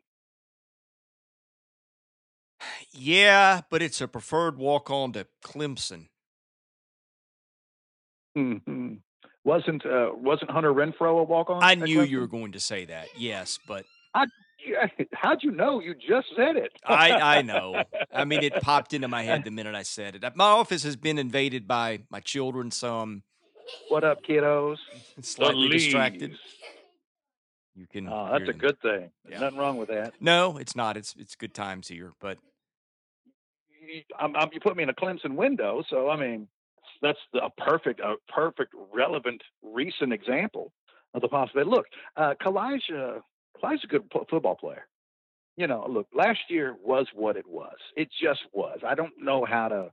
Yeah, 2.91 3.61
but 3.69 3.81
it's 3.81 4.01
a 4.01 4.07
preferred 4.07 4.57
walk 4.57 4.89
on 4.89 5.13
to 5.13 5.27
Clemson. 5.43 6.07
Mm-hmm. 8.37 8.95
Wasn't 9.43 9.85
uh, 9.85 10.09
wasn't 10.13 10.51
Hunter 10.51 10.73
Renfrow 10.73 11.19
a 11.19 11.23
walk 11.23 11.49
on? 11.49 11.63
I 11.63 11.75
knew 11.75 12.01
you 12.01 12.19
were 12.19 12.27
going 12.27 12.53
to 12.53 12.59
say 12.59 12.85
that. 12.85 13.07
Yes, 13.15 13.59
but 13.67 13.85
I, 14.13 14.25
how'd 15.13 15.43
you 15.43 15.51
know? 15.51 15.79
You 15.79 15.93
just 15.93 16.27
said 16.35 16.55
it. 16.55 16.71
I 16.83 17.11
I 17.11 17.41
know. 17.41 17.83
I 18.13 18.25
mean, 18.25 18.43
it 18.43 18.53
popped 18.61 18.93
into 18.93 19.07
my 19.07 19.23
head 19.23 19.43
the 19.43 19.51
minute 19.51 19.75
I 19.75 19.83
said 19.83 20.15
it. 20.15 20.35
My 20.35 20.45
office 20.45 20.83
has 20.83 20.95
been 20.95 21.17
invaded 21.17 21.67
by 21.67 21.99
my 22.09 22.19
children, 22.19 22.71
Some. 22.71 23.23
What 23.89 24.03
up, 24.03 24.23
kiddos? 24.23 24.77
Slightly 25.21 25.69
distracted. 25.69 26.35
You 27.75 27.87
can. 27.87 28.07
Oh, 28.07 28.29
that's 28.31 28.43
a 28.43 28.45
them. 28.47 28.57
good 28.57 28.81
thing. 28.81 29.11
Yeah. 29.29 29.39
Nothing 29.39 29.59
wrong 29.59 29.77
with 29.77 29.89
that. 29.89 30.13
No, 30.19 30.57
it's 30.57 30.75
not. 30.75 30.97
It's 30.97 31.15
it's 31.17 31.35
good 31.35 31.53
times 31.53 31.87
here, 31.87 32.13
but 32.19 32.37
I'm, 34.19 34.35
I'm, 34.35 34.49
you 34.53 34.59
put 34.59 34.75
me 34.75 34.83
in 34.83 34.89
a 34.89 34.93
Clemson 34.93 35.35
window, 35.35 35.83
so 35.89 36.09
I 36.09 36.17
mean, 36.17 36.47
that's 37.05 37.19
a 37.35 37.49
perfect, 37.61 37.99
a 37.99 38.15
perfect, 38.33 38.73
relevant, 38.93 39.41
recent 39.61 40.11
example 40.11 40.71
of 41.13 41.21
the 41.21 41.27
possibility. 41.27 41.69
Look, 41.69 41.85
uh, 42.17 42.33
Kalija, 42.43 43.21
Kalija's 43.61 43.83
a 43.83 43.87
good 43.87 44.11
football 44.29 44.55
player. 44.55 44.87
You 45.55 45.67
know, 45.67 45.85
look, 45.87 46.07
last 46.13 46.39
year 46.49 46.75
was 46.83 47.07
what 47.13 47.37
it 47.37 47.47
was. 47.47 47.75
It 47.95 48.09
just 48.21 48.41
was. 48.51 48.79
I 48.85 48.95
don't 48.95 49.13
know 49.21 49.45
how 49.45 49.67
to. 49.67 49.91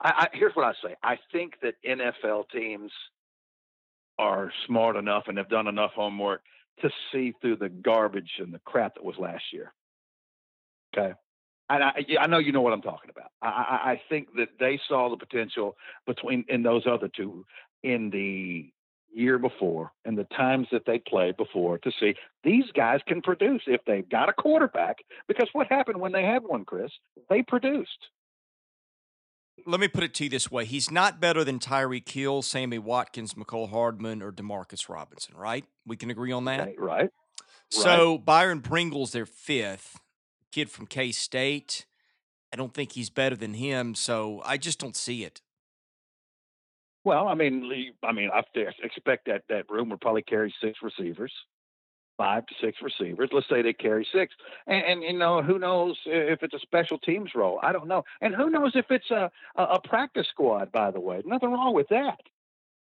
I, 0.00 0.10
I, 0.10 0.26
here's 0.32 0.54
what 0.54 0.64
I 0.64 0.72
say. 0.82 0.94
I 1.02 1.16
think 1.32 1.54
that 1.62 1.74
NFL 1.86 2.44
teams 2.50 2.92
are 4.18 4.52
smart 4.66 4.96
enough 4.96 5.24
and 5.26 5.36
have 5.38 5.50
done 5.50 5.66
enough 5.66 5.90
homework 5.94 6.42
to 6.80 6.90
see 7.12 7.34
through 7.40 7.56
the 7.56 7.68
garbage 7.68 8.30
and 8.38 8.54
the 8.54 8.60
crap 8.60 8.94
that 8.94 9.04
was 9.04 9.16
last 9.18 9.44
year. 9.52 9.72
Okay 10.96 11.14
and 11.68 11.82
I, 11.82 11.92
I 12.20 12.26
know 12.26 12.38
you 12.38 12.52
know 12.52 12.60
what 12.60 12.72
I'm 12.72 12.82
talking 12.82 13.10
about. 13.10 13.30
I, 13.42 13.92
I 13.92 14.00
think 14.08 14.34
that 14.36 14.48
they 14.60 14.78
saw 14.88 15.10
the 15.10 15.16
potential 15.16 15.76
between 16.06 16.44
in 16.48 16.62
those 16.62 16.86
other 16.86 17.08
two 17.08 17.44
in 17.82 18.10
the 18.10 18.70
year 19.12 19.38
before 19.38 19.92
and 20.04 20.16
the 20.16 20.24
times 20.24 20.68
that 20.70 20.82
they 20.86 20.98
played 20.98 21.36
before 21.36 21.78
to 21.78 21.90
see 21.98 22.14
these 22.44 22.64
guys 22.74 23.00
can 23.06 23.22
produce 23.22 23.62
if 23.66 23.80
they've 23.86 24.08
got 24.08 24.28
a 24.28 24.32
quarterback. 24.32 24.98
Because 25.26 25.48
what 25.52 25.66
happened 25.68 26.00
when 26.00 26.12
they 26.12 26.22
had 26.22 26.42
one, 26.44 26.64
Chris? 26.64 26.90
They 27.30 27.42
produced. 27.42 28.08
Let 29.64 29.80
me 29.80 29.88
put 29.88 30.04
it 30.04 30.14
to 30.14 30.24
you 30.24 30.30
this 30.30 30.50
way: 30.50 30.66
He's 30.66 30.90
not 30.90 31.18
better 31.18 31.42
than 31.42 31.58
Tyreek 31.58 32.08
Hill, 32.08 32.42
Sammy 32.42 32.78
Watkins, 32.78 33.34
Mecole 33.34 33.70
Hardman, 33.70 34.22
or 34.22 34.30
Demarcus 34.30 34.88
Robinson, 34.88 35.34
right? 35.34 35.64
We 35.86 35.96
can 35.96 36.10
agree 36.10 36.30
on 36.30 36.44
that, 36.44 36.60
okay, 36.60 36.74
right? 36.78 37.10
So. 37.70 38.18
Byron 38.18 38.60
Pringle's 38.60 39.12
their 39.12 39.26
fifth 39.26 39.98
kid 40.52 40.70
from 40.70 40.86
K 40.86 41.12
State. 41.12 41.86
I 42.52 42.56
don't 42.56 42.72
think 42.72 42.92
he's 42.92 43.10
better 43.10 43.36
than 43.36 43.54
him, 43.54 43.94
so 43.94 44.40
I 44.44 44.56
just 44.56 44.78
don't 44.78 44.96
see 44.96 45.24
it. 45.24 45.42
Well, 47.04 47.28
I 47.28 47.34
mean, 47.34 47.92
I 48.02 48.12
mean, 48.12 48.30
I 48.32 48.42
expect 48.82 49.26
that 49.26 49.42
that 49.48 49.70
room 49.70 49.90
would 49.90 50.00
probably 50.00 50.22
carry 50.22 50.52
six 50.60 50.78
receivers, 50.82 51.32
five 52.16 52.46
to 52.46 52.54
six 52.60 52.78
receivers. 52.82 53.30
Let's 53.32 53.48
say 53.48 53.62
they 53.62 53.72
carry 53.72 54.06
six, 54.12 54.34
and, 54.66 54.84
and 54.84 55.02
you 55.02 55.18
know, 55.18 55.42
who 55.42 55.58
knows 55.58 55.96
if 56.06 56.42
it's 56.42 56.54
a 56.54 56.58
special 56.58 56.98
teams 56.98 57.30
role? 57.34 57.60
I 57.62 57.72
don't 57.72 57.86
know, 57.86 58.04
and 58.20 58.34
who 58.34 58.50
knows 58.50 58.72
if 58.74 58.86
it's 58.90 59.10
a 59.10 59.30
a, 59.56 59.62
a 59.62 59.80
practice 59.80 60.26
squad? 60.28 60.72
By 60.72 60.90
the 60.90 61.00
way, 61.00 61.22
nothing 61.24 61.52
wrong 61.52 61.74
with 61.74 61.88
that 61.90 62.18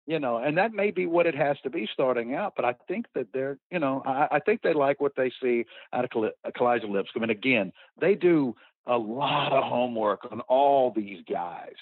you 0.07 0.19
know, 0.19 0.37
and 0.37 0.57
that 0.57 0.73
may 0.73 0.91
be 0.91 1.05
what 1.05 1.27
it 1.27 1.35
has 1.35 1.57
to 1.63 1.69
be 1.69 1.87
starting 1.91 2.33
out. 2.33 2.53
But 2.55 2.65
I 2.65 2.75
think 2.87 3.05
that 3.15 3.27
they're, 3.33 3.57
you 3.71 3.79
know, 3.79 4.01
I, 4.05 4.27
I 4.31 4.39
think 4.39 4.61
they 4.61 4.73
like 4.73 4.99
what 4.99 5.13
they 5.15 5.31
see 5.41 5.65
out 5.93 6.05
of 6.05 6.11
Kalija 6.11 6.83
uh, 6.83 6.87
Lipscomb. 6.87 7.23
And 7.23 7.31
again, 7.31 7.71
they 7.99 8.15
do 8.15 8.55
a 8.87 8.97
lot 8.97 9.53
of 9.53 9.63
homework 9.63 10.27
on 10.31 10.41
all 10.41 10.91
these 10.95 11.23
guys. 11.29 11.75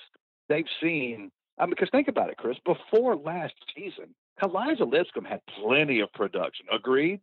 They've 0.50 0.66
seen, 0.82 1.32
I 1.58 1.64
mean, 1.64 1.72
because 1.72 1.90
think 1.92 2.08
about 2.08 2.30
it, 2.30 2.38
Chris. 2.38 2.58
Before 2.66 3.16
last 3.16 3.54
season, 3.76 4.16
Kalija 4.42 4.90
Lipscomb 4.92 5.26
had 5.26 5.42
plenty 5.62 6.02
of 6.02 6.12
production. 6.14 6.66
Agreed. 6.72 7.22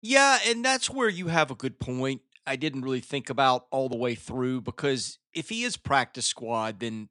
Yeah, 0.00 0.38
and 0.46 0.64
that's 0.64 0.90
where 0.90 1.08
you 1.08 1.28
have 1.28 1.50
a 1.50 1.54
good 1.54 1.78
point. 1.78 2.22
I 2.44 2.56
didn't 2.56 2.82
really 2.82 3.00
think 3.00 3.30
about 3.30 3.66
all 3.70 3.88
the 3.88 3.96
way 3.96 4.16
through 4.16 4.62
because 4.62 5.18
if 5.32 5.48
he 5.48 5.62
is 5.62 5.76
practice 5.76 6.26
squad, 6.26 6.80
then 6.80 7.08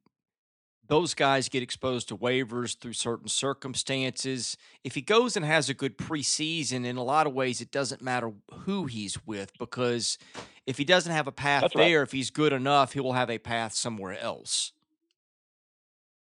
those 0.91 1.13
guys 1.13 1.47
get 1.47 1.63
exposed 1.63 2.09
to 2.09 2.17
waivers 2.17 2.77
through 2.77 2.91
certain 2.91 3.29
circumstances. 3.29 4.57
If 4.83 4.93
he 4.93 4.99
goes 4.99 5.37
and 5.37 5.45
has 5.45 5.69
a 5.69 5.73
good 5.73 5.97
preseason, 5.97 6.85
in 6.85 6.97
a 6.97 7.03
lot 7.03 7.27
of 7.27 7.33
ways, 7.33 7.61
it 7.61 7.71
doesn't 7.71 8.01
matter 8.01 8.33
who 8.65 8.87
he's 8.87 9.25
with 9.25 9.57
because 9.57 10.17
if 10.67 10.77
he 10.77 10.83
doesn't 10.83 11.13
have 11.13 11.27
a 11.27 11.31
path 11.31 11.61
That's 11.61 11.75
there, 11.75 11.99
right. 11.99 12.03
if 12.03 12.11
he's 12.11 12.29
good 12.29 12.51
enough, 12.51 12.91
he 12.91 12.99
will 12.99 13.13
have 13.13 13.29
a 13.29 13.37
path 13.37 13.73
somewhere 13.73 14.19
else. 14.19 14.73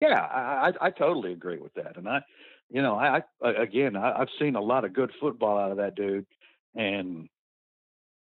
Yeah, 0.01 0.21
I, 0.21 0.69
I, 0.69 0.87
I 0.87 0.91
totally 0.91 1.33
agree 1.33 1.59
with 1.59 1.75
that. 1.75 1.97
And 1.97 2.09
I, 2.09 2.21
you 2.71 2.81
know, 2.81 2.95
I, 2.95 3.23
I 3.43 3.51
again, 3.51 3.97
I, 3.97 4.21
I've 4.21 4.29
seen 4.39 4.55
a 4.55 4.63
lot 4.63 4.85
of 4.85 4.93
good 4.93 5.11
football 5.19 5.59
out 5.59 5.73
of 5.73 5.79
that 5.79 5.97
dude, 5.97 6.27
and 6.77 7.29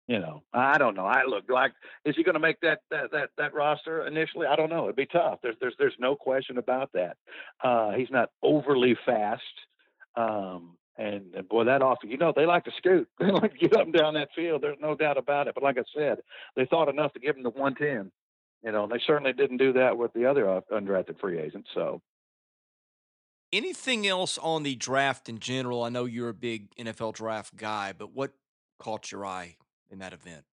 you 0.08 0.18
know, 0.18 0.42
I 0.54 0.78
don't 0.78 0.96
know. 0.96 1.04
I 1.04 1.24
look 1.26 1.44
like 1.50 1.72
is 2.06 2.16
he 2.16 2.24
going 2.24 2.34
to 2.34 2.40
make 2.40 2.60
that, 2.62 2.80
that 2.90 3.12
that 3.12 3.28
that 3.36 3.54
roster 3.54 4.06
initially? 4.06 4.46
I 4.46 4.56
don't 4.56 4.70
know. 4.70 4.84
It'd 4.84 4.96
be 4.96 5.06
tough. 5.06 5.40
There's 5.42 5.56
there's 5.60 5.74
there's 5.78 5.94
no 6.00 6.16
question 6.16 6.56
about 6.56 6.90
that. 6.94 7.18
Uh, 7.62 7.92
he's 7.92 8.10
not 8.10 8.30
overly 8.42 8.96
fast. 9.04 9.42
Um, 10.16 10.78
and, 10.96 11.34
and 11.34 11.48
boy, 11.48 11.64
that 11.64 11.82
often, 11.82 12.10
you 12.10 12.16
know, 12.16 12.32
they 12.34 12.46
like 12.46 12.64
to 12.64 12.72
scoot. 12.76 13.08
They 13.20 13.30
like 13.30 13.52
to 13.52 13.58
get 13.58 13.76
up 13.76 13.84
and 13.84 13.92
down 13.92 14.14
that 14.14 14.30
field. 14.34 14.62
There's 14.62 14.78
no 14.80 14.96
doubt 14.96 15.18
about 15.18 15.46
it. 15.46 15.54
But 15.54 15.62
like 15.62 15.78
I 15.78 15.84
said, 15.94 16.18
they 16.56 16.64
thought 16.64 16.88
enough 16.88 17.12
to 17.12 17.20
give 17.20 17.36
him 17.36 17.44
the 17.44 17.50
110. 17.50 18.10
You 18.64 18.72
know, 18.72 18.84
and 18.84 18.92
they 18.92 19.00
certainly 19.06 19.32
didn't 19.32 19.58
do 19.58 19.74
that 19.74 19.96
with 19.96 20.12
the 20.14 20.24
other 20.24 20.62
undrafted 20.72 21.20
free 21.20 21.38
agents. 21.38 21.68
So, 21.72 22.00
anything 23.52 24.04
else 24.04 24.36
on 24.38 24.64
the 24.64 24.74
draft 24.74 25.28
in 25.28 25.38
general? 25.38 25.84
I 25.84 25.90
know 25.90 26.06
you're 26.06 26.30
a 26.30 26.34
big 26.34 26.74
NFL 26.74 27.14
draft 27.14 27.56
guy, 27.56 27.92
but 27.96 28.12
what 28.12 28.32
caught 28.80 29.12
your 29.12 29.24
eye 29.24 29.58
in 29.90 29.98
that 29.98 30.12
event? 30.12 30.44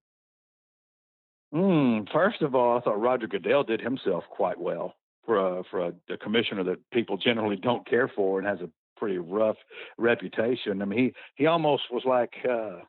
Mm, 1.55 2.11
first 2.13 2.43
of 2.43 2.55
all, 2.55 2.77
I 2.77 2.81
thought 2.81 3.01
Roger 3.01 3.29
Goodell 3.29 3.63
did 3.63 3.81
himself 3.81 4.25
quite 4.29 4.59
well 4.59 4.95
for 5.25 5.37
a, 5.37 5.63
for 5.71 5.87
a, 5.87 5.93
a, 6.11 6.17
commissioner 6.17 6.65
that 6.65 6.79
people 6.91 7.17
generally 7.17 7.57
don't 7.57 7.89
care 7.89 8.09
for 8.09 8.39
and 8.39 8.49
has 8.49 8.61
a 8.61 8.71
pretty 8.97 9.19
rough 9.19 9.57
reputation. 9.97 10.83
I 10.83 10.85
mean, 10.85 10.99
he 10.99 11.15
he 11.37 11.47
almost 11.47 11.85
was 11.93 12.03
like 12.05 12.35
uh, 12.49 12.81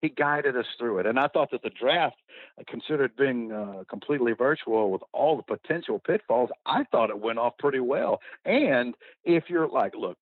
he 0.00 0.08
guided 0.08 0.56
us 0.56 0.66
through 0.78 1.00
it, 1.00 1.06
and 1.06 1.18
I 1.18 1.28
thought 1.28 1.50
that 1.50 1.62
the 1.62 1.70
draft, 1.70 2.16
uh, 2.58 2.62
considered 2.66 3.16
being 3.16 3.52
uh, 3.52 3.84
completely 3.90 4.32
virtual 4.32 4.90
with 4.90 5.02
all 5.12 5.36
the 5.36 5.42
potential 5.42 5.98
pitfalls, 5.98 6.50
I 6.64 6.84
thought 6.90 7.10
it 7.10 7.18
went 7.18 7.38
off 7.38 7.58
pretty 7.58 7.80
well. 7.80 8.20
And 8.44 8.94
if 9.24 9.44
you're 9.48 9.68
like, 9.68 9.94
look, 9.94 10.16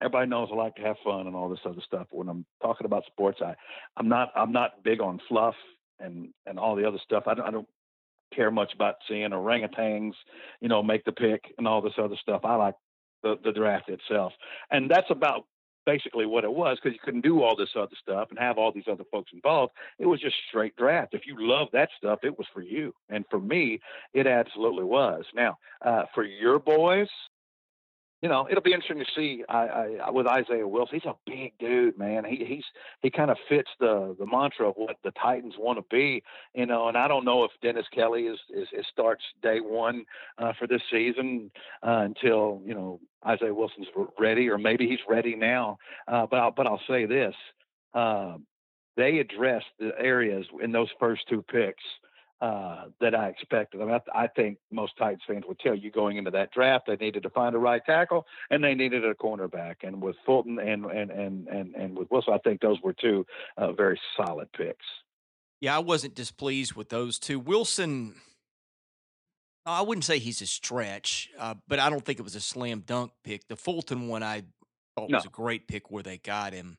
everybody 0.00 0.28
knows 0.28 0.48
I 0.52 0.56
like 0.56 0.76
to 0.76 0.82
have 0.82 0.96
fun 1.04 1.26
and 1.26 1.36
all 1.36 1.48
this 1.48 1.60
other 1.64 1.80
stuff. 1.86 2.06
But 2.10 2.18
When 2.18 2.28
I'm 2.28 2.44
talking 2.62 2.86
about 2.86 3.04
sports, 3.06 3.40
I, 3.42 3.54
I'm 3.96 4.08
not 4.08 4.30
I'm 4.34 4.52
not 4.52 4.82
big 4.82 5.00
on 5.00 5.20
fluff 5.28 5.54
and 6.00 6.28
and 6.46 6.58
all 6.58 6.76
the 6.76 6.86
other 6.86 6.98
stuff. 7.04 7.24
I 7.26 7.34
don't, 7.34 7.46
I 7.46 7.50
don't 7.50 7.68
care 8.34 8.50
much 8.50 8.72
about 8.74 8.96
seeing 9.08 9.30
orangutans, 9.30 10.12
you 10.60 10.68
know, 10.68 10.82
make 10.82 11.04
the 11.04 11.12
pick 11.12 11.42
and 11.58 11.66
all 11.68 11.80
this 11.80 11.98
other 11.98 12.16
stuff. 12.20 12.42
I 12.44 12.56
like 12.56 12.74
the 13.22 13.36
the 13.44 13.52
draft 13.52 13.88
itself, 13.88 14.32
and 14.70 14.90
that's 14.90 15.10
about 15.10 15.46
basically 15.86 16.24
what 16.26 16.44
it 16.44 16.52
was 16.52 16.78
because 16.82 16.94
you 16.94 17.00
couldn't 17.04 17.20
do 17.20 17.42
all 17.42 17.54
this 17.54 17.68
other 17.76 17.94
stuff 18.00 18.28
and 18.30 18.38
have 18.38 18.56
all 18.56 18.72
these 18.72 18.88
other 18.90 19.04
folks 19.12 19.30
involved. 19.34 19.72
It 19.98 20.06
was 20.06 20.20
just 20.20 20.34
straight 20.48 20.74
draft. 20.76 21.12
If 21.12 21.26
you 21.26 21.36
love 21.38 21.68
that 21.72 21.90
stuff, 21.96 22.20
it 22.22 22.36
was 22.38 22.46
for 22.52 22.62
you, 22.62 22.94
and 23.10 23.24
for 23.30 23.38
me, 23.38 23.80
it 24.12 24.26
absolutely 24.26 24.84
was. 24.84 25.24
Now, 25.34 25.58
uh, 25.84 26.04
for 26.14 26.24
your 26.24 26.58
boys, 26.58 27.08
you 28.24 28.30
know, 28.30 28.48
it'll 28.50 28.62
be 28.62 28.72
interesting 28.72 29.04
to 29.04 29.10
see 29.14 29.44
I, 29.50 29.98
I, 30.02 30.10
with 30.10 30.26
Isaiah 30.26 30.66
Wilson. 30.66 30.98
He's 30.98 31.04
a 31.04 31.14
big 31.26 31.52
dude, 31.58 31.98
man. 31.98 32.24
He 32.24 32.42
he's 32.42 32.64
he 33.02 33.10
kind 33.10 33.30
of 33.30 33.36
fits 33.50 33.68
the 33.78 34.16
the 34.18 34.24
mantra 34.24 34.70
of 34.70 34.76
what 34.76 34.96
the 35.04 35.10
Titans 35.10 35.56
want 35.58 35.78
to 35.78 35.84
be, 35.94 36.22
you 36.54 36.64
know. 36.64 36.88
And 36.88 36.96
I 36.96 37.06
don't 37.06 37.26
know 37.26 37.44
if 37.44 37.50
Dennis 37.60 37.84
Kelly 37.94 38.22
is 38.22 38.38
is, 38.48 38.66
is 38.72 38.86
starts 38.90 39.22
day 39.42 39.58
one 39.60 40.06
uh, 40.38 40.54
for 40.58 40.66
this 40.66 40.80
season 40.90 41.50
uh, 41.86 42.00
until 42.06 42.62
you 42.64 42.72
know 42.72 42.98
Isaiah 43.26 43.52
Wilson's 43.52 43.88
ready, 44.18 44.48
or 44.48 44.56
maybe 44.56 44.88
he's 44.88 45.04
ready 45.06 45.36
now. 45.36 45.76
Uh, 46.08 46.24
but 46.24 46.38
I'll, 46.38 46.50
but 46.50 46.66
I'll 46.66 46.80
say 46.88 47.04
this: 47.04 47.34
uh, 47.92 48.38
they 48.96 49.18
addressed 49.18 49.66
the 49.78 49.90
areas 49.98 50.46
in 50.62 50.72
those 50.72 50.88
first 50.98 51.28
two 51.28 51.42
picks 51.42 51.84
uh, 52.44 52.84
that 53.00 53.14
I 53.14 53.28
expected. 53.28 53.80
I, 53.80 53.84
mean, 53.86 53.94
I, 53.94 54.24
I, 54.24 54.26
think 54.26 54.58
most 54.70 54.92
Titans 54.98 55.22
fans 55.26 55.44
would 55.48 55.58
tell 55.60 55.74
you 55.74 55.90
going 55.90 56.18
into 56.18 56.30
that 56.32 56.52
draft 56.52 56.86
they 56.86 56.96
needed 56.96 57.22
to 57.22 57.30
find 57.30 57.54
a 57.54 57.58
right 57.58 57.80
tackle 57.86 58.26
and 58.50 58.62
they 58.62 58.74
needed 58.74 59.02
a 59.02 59.14
cornerback. 59.14 59.76
And 59.82 60.02
with 60.02 60.16
Fulton 60.26 60.58
and 60.58 60.84
and 60.84 61.10
and 61.10 61.48
and, 61.48 61.74
and 61.74 61.96
with 61.96 62.10
Wilson, 62.10 62.34
I 62.34 62.38
think 62.38 62.60
those 62.60 62.76
were 62.82 62.92
two 62.92 63.24
uh, 63.56 63.72
very 63.72 63.98
solid 64.14 64.52
picks. 64.52 64.84
Yeah, 65.62 65.74
I 65.74 65.78
wasn't 65.78 66.14
displeased 66.14 66.74
with 66.74 66.90
those 66.90 67.18
two. 67.18 67.38
Wilson, 67.38 68.16
I 69.64 69.80
wouldn't 69.80 70.04
say 70.04 70.18
he's 70.18 70.42
a 70.42 70.46
stretch, 70.46 71.30
uh, 71.38 71.54
but 71.66 71.78
I 71.78 71.88
don't 71.88 72.04
think 72.04 72.18
it 72.18 72.24
was 72.24 72.36
a 72.36 72.40
slam 72.40 72.82
dunk 72.84 73.12
pick. 73.24 73.48
The 73.48 73.56
Fulton 73.56 74.06
one 74.08 74.22
I 74.22 74.42
thought 74.98 75.08
no. 75.08 75.16
was 75.16 75.24
a 75.24 75.30
great 75.30 75.66
pick 75.66 75.90
where 75.90 76.02
they 76.02 76.18
got 76.18 76.52
him. 76.52 76.76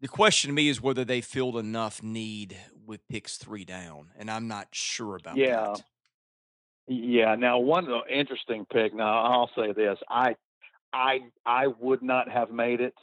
The 0.00 0.08
question 0.08 0.48
to 0.48 0.54
me 0.54 0.68
is 0.68 0.80
whether 0.80 1.04
they 1.04 1.20
filled 1.20 1.56
enough 1.56 2.02
need 2.02 2.56
with 2.86 3.06
picks 3.08 3.36
three 3.36 3.64
down, 3.64 4.10
and 4.16 4.30
I'm 4.30 4.46
not 4.46 4.68
sure 4.70 5.16
about 5.16 5.36
yeah. 5.36 5.46
that. 5.46 5.82
Yeah. 6.86 7.30
Yeah. 7.30 7.34
Now, 7.34 7.58
one 7.58 7.90
uh, 7.92 8.00
interesting 8.08 8.64
pick. 8.72 8.94
Now, 8.94 9.24
I'll 9.24 9.50
say 9.56 9.72
this: 9.72 9.98
I, 10.08 10.36
I, 10.92 11.20
I 11.44 11.66
would 11.66 12.02
not 12.02 12.30
have 12.30 12.50
made 12.50 12.80
it 12.80 12.94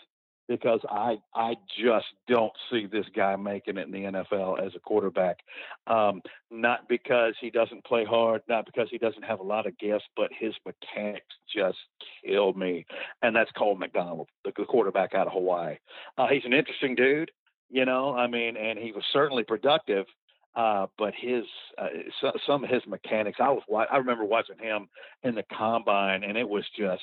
because 0.47 0.79
I 0.89 1.17
I 1.33 1.55
just 1.79 2.05
don't 2.27 2.53
see 2.69 2.85
this 2.85 3.05
guy 3.15 3.35
making 3.35 3.77
it 3.77 3.87
in 3.87 3.91
the 3.91 4.03
NFL 4.03 4.65
as 4.65 4.73
a 4.75 4.79
quarterback. 4.79 5.39
Um, 5.87 6.21
not 6.51 6.87
because 6.87 7.33
he 7.39 7.49
doesn't 7.49 7.83
play 7.85 8.05
hard, 8.05 8.41
not 8.47 8.65
because 8.65 8.87
he 8.91 8.97
doesn't 8.97 9.23
have 9.23 9.39
a 9.39 9.43
lot 9.43 9.67
of 9.67 9.77
gifts, 9.77 10.05
but 10.15 10.29
his 10.37 10.53
mechanics 10.65 11.25
just 11.53 11.77
kill 12.25 12.53
me. 12.53 12.85
And 13.21 13.35
that's 13.35 13.51
Cole 13.51 13.75
McDonald, 13.75 14.27
the, 14.43 14.51
quarterback 14.51 15.13
out 15.13 15.27
of 15.27 15.33
Hawaii. 15.33 15.77
Uh, 16.17 16.27
he's 16.27 16.45
an 16.45 16.53
interesting 16.53 16.95
dude, 16.95 17.31
you 17.69 17.85
know. 17.85 18.15
I 18.15 18.27
mean, 18.27 18.57
and 18.57 18.77
he 18.79 18.91
was 18.91 19.03
certainly 19.11 19.43
productive. 19.43 20.05
Uh, 20.55 20.87
but 20.97 21.13
his 21.13 21.43
uh, 21.77 21.87
so, 22.21 22.31
some 22.47 22.63
of 22.63 22.69
his 22.69 22.81
mechanics, 22.87 23.39
I 23.41 23.49
was 23.49 23.87
I 23.91 23.97
remember 23.97 24.23
watching 24.23 24.57
him 24.57 24.87
in 25.23 25.35
the 25.35 25.43
combine, 25.51 26.23
and 26.23 26.37
it 26.37 26.47
was 26.47 26.63
just 26.77 27.01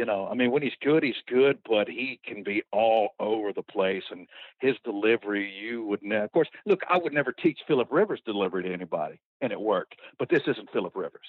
you 0.00 0.06
know, 0.06 0.26
I 0.30 0.34
mean, 0.34 0.50
when 0.50 0.62
he's 0.62 0.72
good, 0.80 1.02
he's 1.02 1.22
good, 1.28 1.58
but 1.68 1.86
he 1.86 2.18
can 2.24 2.42
be 2.42 2.62
all 2.72 3.10
over 3.20 3.52
the 3.52 3.62
place. 3.62 4.04
And 4.10 4.26
his 4.58 4.74
delivery, 4.82 5.52
you 5.52 5.84
would, 5.84 6.02
ne- 6.02 6.22
of 6.22 6.32
course, 6.32 6.48
look, 6.64 6.80
I 6.88 6.96
would 6.96 7.12
never 7.12 7.32
teach 7.32 7.58
Philip 7.68 7.88
Rivers 7.90 8.22
delivery 8.24 8.62
to 8.62 8.72
anybody, 8.72 9.20
and 9.42 9.52
it 9.52 9.60
worked. 9.60 9.96
But 10.18 10.30
this 10.30 10.40
isn't 10.46 10.72
Philip 10.72 10.96
Rivers, 10.96 11.26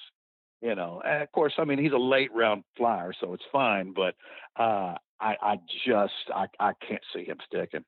you 0.61 0.73
know. 0.73 1.01
And 1.03 1.21
of 1.21 1.29
course, 1.33 1.51
I 1.57 1.65
mean, 1.65 1.79
he's 1.79 1.91
a 1.91 1.97
late 1.97 2.33
round 2.33 2.63
flyer, 2.77 3.11
so 3.19 3.33
it's 3.33 3.43
fine. 3.51 3.91
But 3.91 4.15
uh, 4.57 4.95
I, 5.19 5.35
I 5.41 5.59
just, 5.85 6.13
I, 6.33 6.45
I 6.57 6.71
can't 6.87 7.03
see 7.13 7.25
him 7.25 7.39
sticking. 7.45 7.83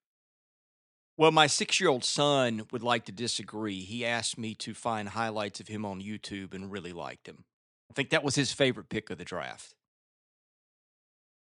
Well, 1.15 1.31
my 1.31 1.47
six 1.47 1.79
year 1.79 1.91
old 1.91 2.03
son 2.03 2.63
would 2.73 2.83
like 2.83 3.05
to 3.05 3.13
disagree. 3.13 3.83
He 3.83 4.05
asked 4.05 4.37
me 4.37 4.53
to 4.55 4.73
find 4.73 5.07
highlights 5.07 5.61
of 5.61 5.69
him 5.69 5.85
on 5.85 6.01
YouTube 6.01 6.53
and 6.53 6.69
really 6.69 6.91
liked 6.91 7.29
him. 7.29 7.45
I 7.89 7.93
think 7.93 8.09
that 8.09 8.21
was 8.21 8.35
his 8.35 8.51
favorite 8.51 8.89
pick 8.89 9.09
of 9.09 9.17
the 9.17 9.23
draft. 9.23 9.75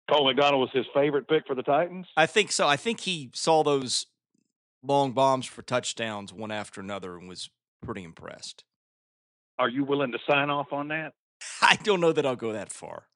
Cole 0.09 0.25
McDonald 0.25 0.61
was 0.61 0.69
his 0.71 0.85
favorite 0.93 1.27
pick 1.27 1.47
for 1.47 1.55
the 1.55 1.63
Titans? 1.63 2.07
I 2.15 2.25
think 2.25 2.51
so. 2.51 2.67
I 2.67 2.77
think 2.77 3.01
he 3.01 3.31
saw 3.33 3.63
those 3.63 4.05
long 4.83 5.13
bombs 5.13 5.45
for 5.45 5.61
touchdowns 5.61 6.31
one 6.31 6.51
after 6.51 6.79
another 6.79 7.17
and 7.17 7.27
was 7.27 7.49
pretty 7.83 8.03
impressed. 8.03 8.63
Are 9.57 9.69
you 9.69 9.83
willing 9.83 10.11
to 10.11 10.19
sign 10.29 10.49
off 10.49 10.71
on 10.71 10.89
that? 10.89 11.13
I 11.61 11.77
don't 11.83 12.01
know 12.01 12.11
that 12.11 12.25
I'll 12.25 12.35
go 12.35 12.53
that 12.53 12.71
far. 12.71 13.07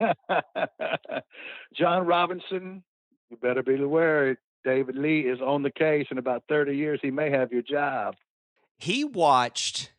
Jon 1.74 2.06
Robinson, 2.06 2.84
you 3.30 3.36
better 3.36 3.62
be 3.62 3.74
aware 3.74 4.38
David 4.64 4.96
Lee 4.96 5.20
is 5.20 5.40
on 5.40 5.62
the 5.62 5.70
case. 5.70 6.06
In 6.10 6.18
about 6.18 6.44
30 6.48 6.76
years, 6.76 7.00
he 7.02 7.10
may 7.10 7.30
have 7.30 7.52
your 7.52 7.62
job. 7.62 8.16
He 8.78 9.04
watched, 9.04 9.92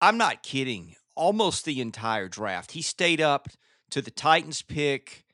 I'm 0.00 0.16
not 0.16 0.42
kidding, 0.42 0.96
almost 1.14 1.64
the 1.64 1.80
entire 1.80 2.28
draft. 2.28 2.72
He 2.72 2.82
stayed 2.82 3.20
up 3.20 3.48
to 3.92 4.02
the 4.02 4.10
Titans 4.10 4.62
pick. 4.62 5.24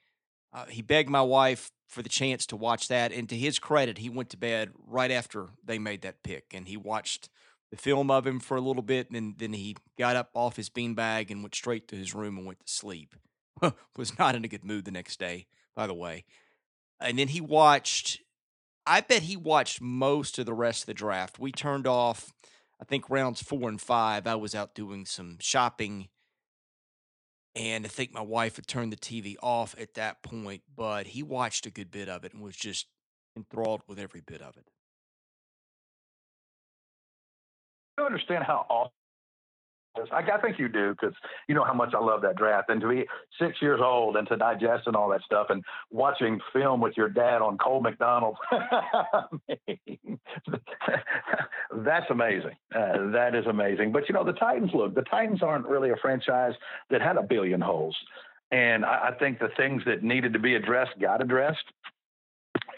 Uh, 0.53 0.67
he 0.67 0.83
begged 0.83 1.09
my 1.09 1.23
wife 1.23 1.71
for 1.87 2.03
the 2.03 2.09
chance 2.09 2.45
to 2.47 2.57
watch 2.57 2.89
that. 2.89 3.13
And 3.13 3.29
to 3.29 3.37
his 3.37 3.59
credit, 3.59 3.99
he 3.99 4.11
went 4.11 4.31
to 4.31 4.37
bed 4.37 4.73
right 4.87 5.11
after 5.11 5.47
they 5.65 5.79
made 5.79 6.03
that 6.03 6.23
pick. 6.23 6.53
And 6.53 6.69
he 6.69 6.77
watched 6.77 7.29
the 7.71 7.77
film 7.77 8.11
of 8.11 8.27
him 8.27 8.41
for 8.41 8.57
a 8.57 8.61
little 8.61 8.83
bit. 8.83 9.11
And 9.11 9.39
then 9.39 9.53
he 9.53 9.77
got 9.97 10.17
up 10.17 10.31
off 10.35 10.57
his 10.57 10.69
beanbag 10.69 11.31
and 11.31 11.43
went 11.43 11.55
straight 11.55 11.89
to 11.89 11.97
his 11.97 12.15
room 12.15 12.37
and 12.37 12.47
went 12.47 12.61
to 12.67 12.73
sleep. 12.73 13.15
Was 13.97 14.19
not 14.19 14.35
in 14.35 14.45
a 14.45 14.49
good 14.49 14.65
mood 14.65 14.85
the 14.85 14.91
next 14.91 15.19
day, 15.21 15.47
by 15.75 15.87
the 15.87 15.95
way. 15.95 16.25
And 17.01 17.19
then 17.19 17.29
he 17.29 17.41
watched, 17.41 18.21
I 18.85 19.01
bet 19.01 19.23
he 19.23 19.37
watched 19.37 19.81
most 19.81 20.39
of 20.39 20.47
the 20.47 20.55
rest 20.55 20.83
of 20.83 20.87
the 20.87 20.95
draft. 20.95 21.39
We 21.39 21.53
turned 21.53 21.87
off, 21.87 22.33
I 22.81 22.85
think, 22.85 23.09
rounds 23.09 23.41
four 23.41 23.69
and 23.69 23.81
five. 23.81 24.27
I 24.27 24.35
was 24.35 24.57
out 24.57 24.75
doing 24.75 25.07
some 25.07 25.39
shopping 25.41 26.09
and 27.55 27.85
I 27.85 27.89
think 27.89 28.13
my 28.13 28.21
wife 28.21 28.57
had 28.57 28.67
turned 28.67 28.93
the 28.93 28.97
TV 28.97 29.37
off 29.43 29.75
at 29.79 29.95
that 29.95 30.23
point, 30.23 30.63
but 30.75 31.09
he 31.09 31.23
watched 31.23 31.67
a 31.67 31.71
good 31.71 31.91
bit 31.91 32.09
of 32.09 32.25
it 32.25 32.33
and 32.33 32.43
was 32.43 32.57
just 32.57 32.87
enthralled 33.37 33.83
with 33.87 33.99
every 33.99 34.21
bit 34.21 34.43
of 34.43 34.57
it. 34.57 34.67
I 37.99 38.03
understand 38.03 38.45
how 38.45 38.91
I, 40.13 40.19
I 40.19 40.41
think 40.41 40.59
you 40.59 40.69
do 40.69 40.93
because 40.93 41.15
you 41.49 41.55
know 41.55 41.65
how 41.65 41.75
much 41.75 41.95
I 41.95 42.01
love 42.01 42.23
that 42.23 42.37
draft. 42.37 42.71
And 42.71 42.81
to 42.81 42.89
be 42.89 43.07
six 43.39 43.61
years 43.61 43.81
old 43.83 44.17
and 44.17 44.27
to 44.29 44.37
digest 44.37 44.87
and 44.87 44.97
all 44.97 45.09
that 45.11 45.23
stuff 45.23 45.49
and 45.51 45.63
watching 45.91 46.41
film 46.53 46.81
with 46.81 46.97
your 46.97 47.09
dad 47.09 47.43
on 47.43 47.59
Cole 47.59 47.81
McDonald, 47.81 48.37
that's 51.77 52.07
amazing. 52.11 52.57
Uh, 52.75 53.11
that 53.13 53.35
is 53.35 53.47
amazing. 53.47 53.93
But 53.93 54.09
you 54.09 54.15
know, 54.15 54.25
the 54.25 54.33
Titans 54.33 54.71
look, 54.75 54.95
the 54.95 55.03
Titans 55.03 55.43
aren't 55.43 55.67
really 55.67 55.91
a 55.91 55.97
franchise 55.97 56.55
that 56.91 57.01
had 57.01 57.17
a 57.17 57.23
billion 57.23 57.61
holes. 57.61 57.97
And 58.51 58.85
I, 58.85 59.11
I 59.11 59.19
think 59.19 59.39
the 59.39 59.51
things 59.57 59.83
that 59.87 60.03
needed 60.03 60.33
to 60.33 60.39
be 60.39 60.55
addressed 60.55 60.99
got 61.01 61.23
addressed. 61.23 61.65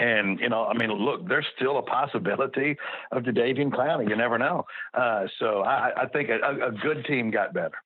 And, 0.00 0.40
you 0.40 0.48
know, 0.48 0.64
I 0.64 0.72
mean, 0.72 0.90
look, 0.90 1.28
there's 1.28 1.46
still 1.54 1.78
a 1.78 1.82
possibility 1.82 2.76
of 3.12 3.22
Jadeveon 3.24 3.70
Clowney. 3.70 4.08
You 4.08 4.16
never 4.16 4.38
know. 4.38 4.64
Uh, 4.94 5.26
so 5.38 5.60
I, 5.60 5.92
I 5.94 6.06
think 6.06 6.30
a, 6.30 6.68
a 6.68 6.72
good 6.72 7.04
team 7.04 7.30
got 7.30 7.52
better. 7.52 7.76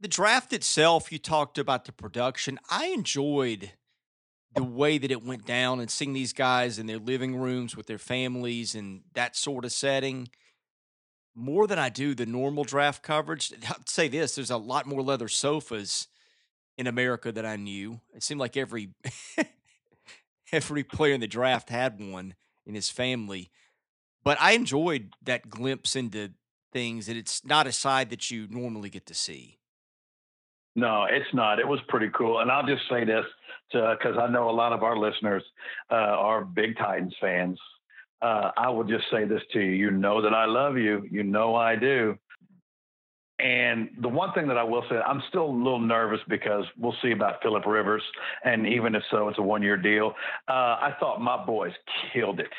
The 0.00 0.08
draft 0.08 0.52
itself, 0.52 1.10
you 1.10 1.18
talked 1.18 1.56
about 1.56 1.86
the 1.86 1.92
production. 1.92 2.58
I 2.70 2.88
enjoyed 2.88 3.72
the 4.54 4.62
way 4.62 4.98
that 4.98 5.10
it 5.10 5.24
went 5.24 5.46
down 5.46 5.80
and 5.80 5.90
seeing 5.90 6.12
these 6.12 6.34
guys 6.34 6.78
in 6.78 6.86
their 6.86 6.98
living 6.98 7.36
rooms 7.36 7.74
with 7.74 7.86
their 7.86 7.98
families 7.98 8.74
and 8.74 9.00
that 9.14 9.36
sort 9.36 9.64
of 9.64 9.72
setting 9.72 10.28
more 11.34 11.66
than 11.66 11.78
I 11.78 11.88
do 11.88 12.14
the 12.14 12.26
normal 12.26 12.64
draft 12.64 13.02
coverage. 13.02 13.52
I'd 13.68 13.88
say 13.88 14.08
this 14.08 14.34
there's 14.34 14.50
a 14.50 14.58
lot 14.58 14.86
more 14.86 15.02
leather 15.02 15.28
sofas 15.28 16.08
in 16.76 16.86
America 16.86 17.32
than 17.32 17.46
I 17.46 17.56
knew. 17.56 18.00
It 18.14 18.22
seemed 18.22 18.40
like 18.40 18.56
every 18.56 18.90
every 20.52 20.84
player 20.84 21.14
in 21.14 21.20
the 21.20 21.26
draft 21.26 21.70
had 21.70 22.00
one 22.00 22.34
in 22.66 22.74
his 22.74 22.90
family. 22.90 23.50
But 24.24 24.38
I 24.40 24.52
enjoyed 24.52 25.14
that 25.22 25.48
glimpse 25.48 25.96
into 25.96 26.32
things, 26.72 27.08
and 27.08 27.16
it's 27.16 27.44
not 27.44 27.66
a 27.66 27.72
side 27.72 28.10
that 28.10 28.30
you 28.30 28.46
normally 28.50 28.90
get 28.90 29.06
to 29.06 29.14
see. 29.14 29.58
No, 30.76 31.06
it's 31.10 31.32
not. 31.32 31.58
It 31.58 31.66
was 31.66 31.80
pretty 31.88 32.10
cool. 32.14 32.40
And 32.40 32.50
I'll 32.50 32.66
just 32.66 32.82
say 32.88 33.04
this 33.04 33.24
because 33.72 34.16
I 34.18 34.28
know 34.28 34.48
a 34.48 34.52
lot 34.52 34.72
of 34.72 34.82
our 34.82 34.96
listeners 34.96 35.42
uh, 35.90 35.94
are 35.94 36.44
big 36.44 36.76
Titans 36.76 37.14
fans. 37.20 37.58
Uh, 38.20 38.50
I 38.56 38.68
will 38.70 38.84
just 38.84 39.04
say 39.10 39.24
this 39.24 39.42
to 39.52 39.60
you. 39.60 39.72
You 39.72 39.90
know 39.90 40.22
that 40.22 40.34
I 40.34 40.44
love 40.44 40.76
you. 40.76 41.06
You 41.10 41.22
know 41.22 41.54
I 41.54 41.76
do. 41.76 42.16
And 43.38 43.90
the 44.00 44.08
one 44.08 44.32
thing 44.32 44.48
that 44.48 44.58
I 44.58 44.64
will 44.64 44.84
say, 44.90 44.96
I'm 44.96 45.22
still 45.28 45.44
a 45.44 45.56
little 45.56 45.80
nervous 45.80 46.20
because 46.28 46.64
we'll 46.76 46.96
see 47.02 47.12
about 47.12 47.40
Philip 47.42 47.66
Rivers, 47.66 48.02
and 48.44 48.66
even 48.66 48.94
if 48.94 49.02
so, 49.10 49.28
it's 49.28 49.38
a 49.38 49.42
one-year 49.42 49.76
deal. 49.76 50.14
Uh, 50.48 50.52
I 50.52 50.94
thought 50.98 51.20
my 51.20 51.44
boys 51.44 51.72
killed 52.12 52.40
it. 52.40 52.52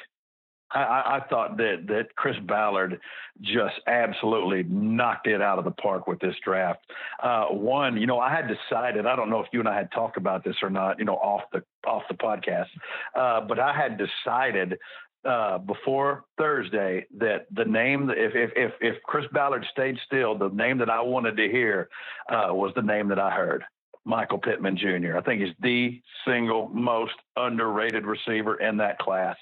I, 0.71 0.81
I, 1.17 1.21
thought 1.29 1.57
that 1.57 1.85
that 1.87 2.15
Chris 2.15 2.35
Ballard 2.47 2.99
just 3.41 3.73
absolutely 3.87 4.63
knocked 4.63 5.25
it 5.25 5.41
out 5.41 5.57
of 5.57 5.65
the 5.65 5.71
park 5.71 6.05
with 6.05 6.19
this 6.19 6.35
draft. 6.45 6.79
Uh, 7.23 7.45
one, 7.45 7.97
you 7.97 8.05
know, 8.05 8.19
I 8.19 8.29
had 8.29 8.47
decided. 8.47 9.07
I 9.07 9.15
don't 9.15 9.31
know 9.31 9.39
if 9.39 9.47
you 9.51 9.61
and 9.61 9.67
I 9.67 9.75
had 9.75 9.91
talked 9.91 10.15
about 10.15 10.43
this 10.43 10.57
or 10.61 10.69
not. 10.69 10.99
You 10.99 11.05
know, 11.05 11.15
off 11.15 11.41
the 11.51 11.63
off 11.87 12.03
the 12.07 12.13
podcast, 12.13 12.67
uh, 13.15 13.41
but 13.47 13.57
I 13.57 13.73
had 13.75 13.97
decided 13.97 14.77
uh, 15.25 15.57
before 15.57 16.23
Thursday 16.37 17.05
that 17.17 17.47
the 17.51 17.65
name, 17.65 18.09
if, 18.09 18.33
if, 18.35 18.51
if, 18.55 18.71
if 18.79 19.03
Chris 19.03 19.25
Ballard 19.33 19.65
stayed 19.71 19.97
still, 20.05 20.37
the 20.37 20.49
name 20.49 20.77
that 20.77 20.89
I 20.89 21.01
wanted 21.01 21.37
to 21.37 21.49
hear 21.49 21.89
uh, 22.29 22.53
was 22.53 22.71
the 22.75 22.81
name 22.81 23.09
that 23.09 23.19
I 23.19 23.31
heard. 23.31 23.63
Michael 24.05 24.37
Pittman 24.37 24.77
Jr. 24.77 25.17
I 25.17 25.21
think 25.21 25.41
he's 25.41 25.53
the 25.59 26.01
single 26.25 26.69
most 26.69 27.13
underrated 27.35 28.05
receiver 28.05 28.55
in 28.55 28.77
that 28.77 28.97
class. 28.99 29.35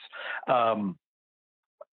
Um, 0.48 0.98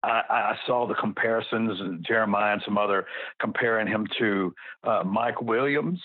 I, 0.02 0.22
I, 0.28 0.56
saw 0.66 0.86
the 0.86 0.94
comparisons, 0.94 1.78
and 1.80 2.04
Jeremiah 2.06 2.54
and 2.54 2.62
some 2.64 2.78
other 2.78 3.06
comparing 3.40 3.86
him 3.86 4.06
to 4.18 4.54
uh, 4.84 5.02
Mike 5.04 5.42
Williams. 5.42 6.00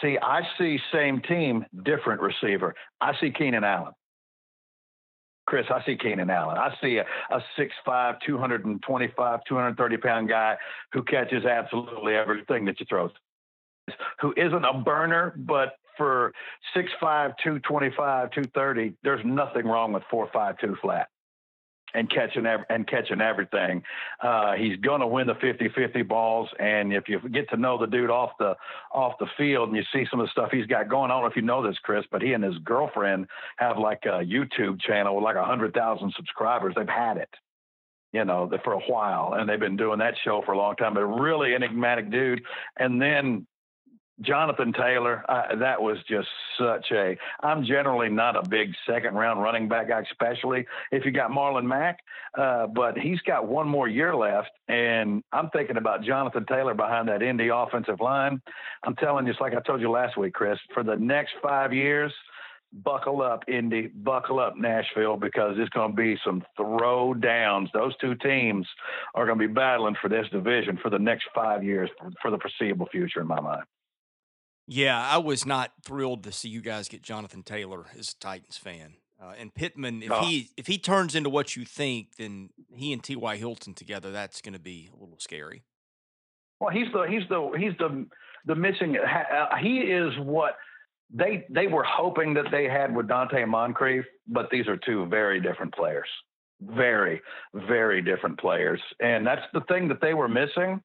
See, 0.00 0.18
I 0.20 0.42
see 0.58 0.78
same 0.92 1.20
team, 1.20 1.64
different 1.84 2.20
receiver. 2.20 2.74
I 3.00 3.12
see 3.20 3.30
Keenan 3.30 3.64
Allen. 3.64 3.92
Chris, 5.46 5.66
I 5.70 5.84
see 5.84 5.96
Keenan 5.96 6.30
Allen. 6.30 6.56
I 6.56 6.74
see 6.80 6.98
a, 6.98 7.04
a 7.34 7.40
6'5, 7.58 8.16
225, 8.24 9.40
230 9.48 9.96
pound 9.98 10.28
guy 10.28 10.56
who 10.92 11.02
catches 11.02 11.44
absolutely 11.44 12.14
everything 12.14 12.64
that 12.66 12.78
you 12.78 12.86
throw. 12.88 13.10
Who 14.20 14.32
isn't 14.36 14.64
a 14.64 14.80
burner, 14.80 15.34
but 15.36 15.74
for 15.96 16.32
6'5, 16.76 17.34
225, 17.42 18.30
230, 18.30 18.94
there's 19.02 19.24
nothing 19.24 19.66
wrong 19.66 19.92
with 19.92 20.04
4'5, 20.12 20.78
flat 20.80 21.08
and 21.94 22.10
catching 22.10 22.46
and 22.46 22.86
catching 22.86 23.20
everything. 23.20 23.82
Uh, 24.20 24.52
he's 24.52 24.78
to 25.00 25.06
win 25.06 25.26
the 25.26 25.34
50-50 25.34 26.06
balls, 26.06 26.48
and 26.58 26.92
if 26.92 27.08
you 27.08 27.20
get 27.28 27.48
to 27.50 27.56
know 27.56 27.78
the 27.78 27.86
dude 27.86 28.10
off 28.10 28.30
the 28.38 28.54
off 28.92 29.14
the 29.18 29.26
field 29.36 29.68
and 29.68 29.76
you 29.76 29.82
see 29.92 30.06
some 30.10 30.20
of 30.20 30.26
the 30.26 30.30
stuff 30.30 30.50
he's 30.50 30.66
got 30.66 30.88
going 30.88 31.10
on, 31.10 31.28
if 31.30 31.36
you 31.36 31.42
know 31.42 31.66
this, 31.66 31.78
Chris, 31.82 32.04
but 32.10 32.22
he 32.22 32.32
and 32.32 32.44
his 32.44 32.58
girlfriend 32.58 33.26
have 33.56 33.78
like 33.78 34.00
a 34.04 34.24
YouTube 34.24 34.80
channel 34.80 35.16
with 35.16 35.24
like 35.24 35.36
a 35.36 35.44
hundred 35.44 35.74
thousand 35.74 36.12
subscribers. 36.16 36.74
They've 36.76 36.88
had 36.88 37.16
it. 37.16 37.30
You 38.12 38.26
know, 38.26 38.50
for 38.62 38.74
a 38.74 38.80
while, 38.80 39.32
and 39.38 39.48
they've 39.48 39.58
been 39.58 39.78
doing 39.78 40.00
that 40.00 40.12
show 40.22 40.42
for 40.44 40.52
a 40.52 40.58
long 40.58 40.76
time. 40.76 40.92
But 40.92 41.06
really 41.06 41.54
enigmatic 41.54 42.10
dude. 42.10 42.42
And 42.76 43.00
then 43.00 43.46
Jonathan 44.22 44.72
Taylor, 44.72 45.24
uh, 45.28 45.56
that 45.56 45.80
was 45.80 45.98
just 46.08 46.28
such 46.58 46.86
a. 46.92 47.16
I'm 47.42 47.64
generally 47.64 48.08
not 48.08 48.36
a 48.36 48.48
big 48.48 48.72
second 48.86 49.14
round 49.14 49.42
running 49.42 49.68
back 49.68 49.88
guy, 49.88 50.00
especially 50.00 50.66
if 50.90 51.04
you 51.04 51.10
got 51.10 51.30
Marlon 51.30 51.64
Mack. 51.64 51.98
Uh, 52.36 52.66
but 52.66 52.96
he's 52.96 53.20
got 53.20 53.46
one 53.46 53.68
more 53.68 53.88
year 53.88 54.14
left, 54.16 54.50
and 54.68 55.22
I'm 55.32 55.50
thinking 55.50 55.76
about 55.76 56.02
Jonathan 56.02 56.46
Taylor 56.46 56.74
behind 56.74 57.08
that 57.08 57.22
Indy 57.22 57.48
offensive 57.52 58.00
line. 58.00 58.40
I'm 58.84 58.96
telling 58.96 59.26
you, 59.26 59.32
just 59.32 59.40
like 59.40 59.54
I 59.54 59.60
told 59.60 59.80
you 59.80 59.90
last 59.90 60.16
week, 60.16 60.32
Chris, 60.34 60.58
for 60.72 60.82
the 60.82 60.96
next 60.96 61.32
five 61.42 61.72
years, 61.72 62.12
buckle 62.72 63.20
up, 63.22 63.44
Indy, 63.48 63.88
buckle 63.88 64.40
up, 64.40 64.56
Nashville, 64.56 65.16
because 65.16 65.56
it's 65.58 65.68
going 65.70 65.90
to 65.90 65.96
be 65.96 66.16
some 66.24 66.42
throw 66.56 67.12
downs. 67.14 67.68
Those 67.74 67.96
two 67.98 68.14
teams 68.14 68.66
are 69.14 69.26
going 69.26 69.38
to 69.38 69.46
be 69.46 69.52
battling 69.52 69.96
for 70.00 70.08
this 70.08 70.26
division 70.30 70.78
for 70.82 70.90
the 70.90 70.98
next 70.98 71.26
five 71.34 71.62
years, 71.62 71.90
for 72.22 72.30
the 72.30 72.38
foreseeable 72.38 72.86
future, 72.90 73.20
in 73.20 73.26
my 73.26 73.40
mind. 73.40 73.64
Yeah, 74.66 75.00
I 75.00 75.18
was 75.18 75.44
not 75.44 75.72
thrilled 75.84 76.24
to 76.24 76.32
see 76.32 76.48
you 76.48 76.60
guys 76.60 76.88
get 76.88 77.02
Jonathan 77.02 77.42
Taylor 77.42 77.86
as 77.98 78.10
a 78.12 78.18
Titans 78.18 78.56
fan. 78.56 78.94
Uh, 79.20 79.34
and 79.38 79.54
Pittman, 79.54 80.02
if 80.02 80.10
oh. 80.10 80.20
he 80.22 80.50
if 80.56 80.66
he 80.66 80.78
turns 80.78 81.14
into 81.14 81.30
what 81.30 81.54
you 81.54 81.64
think, 81.64 82.16
then 82.16 82.50
he 82.74 82.92
and 82.92 83.02
T.Y. 83.02 83.36
Hilton 83.36 83.74
together, 83.74 84.10
that's 84.10 84.40
going 84.40 84.54
to 84.54 84.58
be 84.58 84.90
a 84.92 84.98
little 84.98 85.18
scary. 85.18 85.62
Well, 86.60 86.70
he's 86.70 86.88
the 86.92 87.06
he's 87.08 87.22
the 87.28 87.52
he's 87.56 87.76
the 87.78 88.06
the 88.46 88.54
missing. 88.54 88.96
Uh, 88.96 89.56
he 89.60 89.78
is 89.78 90.12
what 90.18 90.56
they 91.12 91.44
they 91.50 91.68
were 91.68 91.84
hoping 91.84 92.34
that 92.34 92.46
they 92.50 92.64
had 92.64 92.94
with 92.94 93.06
Donte 93.06 93.46
Moncrief, 93.46 94.04
but 94.26 94.48
these 94.50 94.66
are 94.66 94.76
two 94.76 95.06
very 95.06 95.40
different 95.40 95.72
players, 95.74 96.08
very 96.60 97.20
very 97.54 98.02
different 98.02 98.40
players, 98.40 98.80
and 99.00 99.24
that's 99.24 99.42
the 99.52 99.60
thing 99.62 99.88
that 99.88 100.00
they 100.00 100.14
were 100.14 100.28
missing 100.28 100.82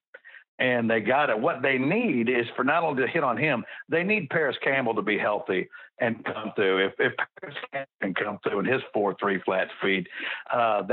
and 0.60 0.90
they 0.90 1.00
got 1.00 1.30
it. 1.30 1.40
What 1.40 1.62
they 1.62 1.78
need 1.78 2.30
is 2.30 2.46
for 2.56 2.64
not 2.64 2.84
only 2.84 3.04
to 3.04 3.08
hit 3.08 3.24
on 3.24 3.38
him, 3.38 3.64
they 3.90 4.04
need 4.04 4.30
Parris 4.30 4.58
Campbell 4.64 4.96
to 4.96 5.02
be 5.02 5.18
healthy 5.18 5.70
and 6.00 6.24
come 6.26 6.52
through. 6.56 6.88
If 6.88 6.94
if 7.00 7.14
Parris 7.40 7.58
Campbell 7.72 7.92
can 8.02 8.14
come 8.14 8.40
through 8.44 8.60
in 8.60 8.66
his 8.66 8.82
four 8.94 9.16
three 9.20 9.42
flat 9.46 9.68
feet, 9.82 10.08
uh, 10.52 10.84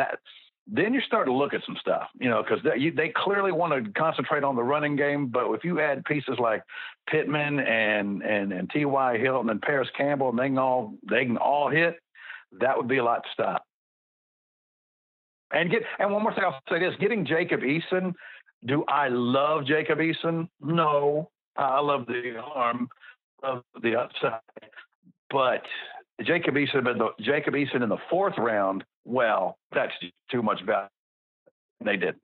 then 0.67 0.95
you 0.95 1.01
start 1.03 1.27
to 1.27 1.33
look 1.33 1.53
at 1.53 1.61
some 1.67 1.77
stuff, 1.79 2.09
you 2.19 2.31
know, 2.31 2.43
because 2.43 2.63
they, 2.65 2.89
they 2.91 3.13
clearly 3.15 3.53
want 3.53 3.85
to 3.85 3.91
concentrate 3.93 4.45
on 4.45 4.57
the 4.57 4.63
running 4.63 4.97
game. 4.97 5.27
But 5.27 5.53
if 5.53 5.63
you 5.63 5.81
add 5.81 6.05
pieces 6.07 6.37
like 6.39 6.63
Pittman 7.11 7.61
and 7.61 8.23
and 8.23 8.53
and 8.53 8.71
T. 8.71 8.85
Y. 8.85 9.19
Hilton 9.19 9.51
and 9.51 9.61
Parris 9.61 9.89
Campbell, 9.97 10.31
and 10.31 10.39
they 10.39 10.49
can 10.49 10.59
all 10.59 10.95
they 11.09 11.25
can 11.25 11.37
all 11.37 11.71
hit, 11.71 11.99
that 12.61 12.77
would 12.77 12.89
be 12.89 12.99
a 12.99 13.05
lot 13.05 13.23
to 13.25 13.29
stop. 13.33 13.65
And 15.53 15.71
get 15.71 15.83
and 15.99 16.11
one 16.11 16.23
more 16.23 16.35
thing 16.35 16.45
I'll 16.45 16.61
say 16.71 16.81
this: 16.81 16.95
getting 16.99 17.27
Jacob 17.27 17.61
Eason 17.61 18.15
do 18.67 18.85
I 18.89 19.09
love 19.09 19.67
Jacob 19.67 19.99
Eason? 19.99 20.49
No. 20.61 21.31
I 21.57 21.81
love 21.81 22.07
the 22.07 22.37
arm, 22.55 22.89
of 23.45 23.63
the 23.83 23.97
upside. 23.97 24.41
But 25.31 25.63
Jacob 26.25 26.55
Eason, 26.55 26.85
the, 26.85 27.09
Jacob 27.21 27.55
Eason 27.55 27.83
in 27.83 27.89
the 27.89 27.99
fourth 28.11 28.35
round, 28.39 28.85
well, 29.05 29.59
that's 29.73 29.93
too 30.31 30.43
much 30.43 30.65
value. 30.65 30.89
They 31.85 31.97
did. 31.97 32.17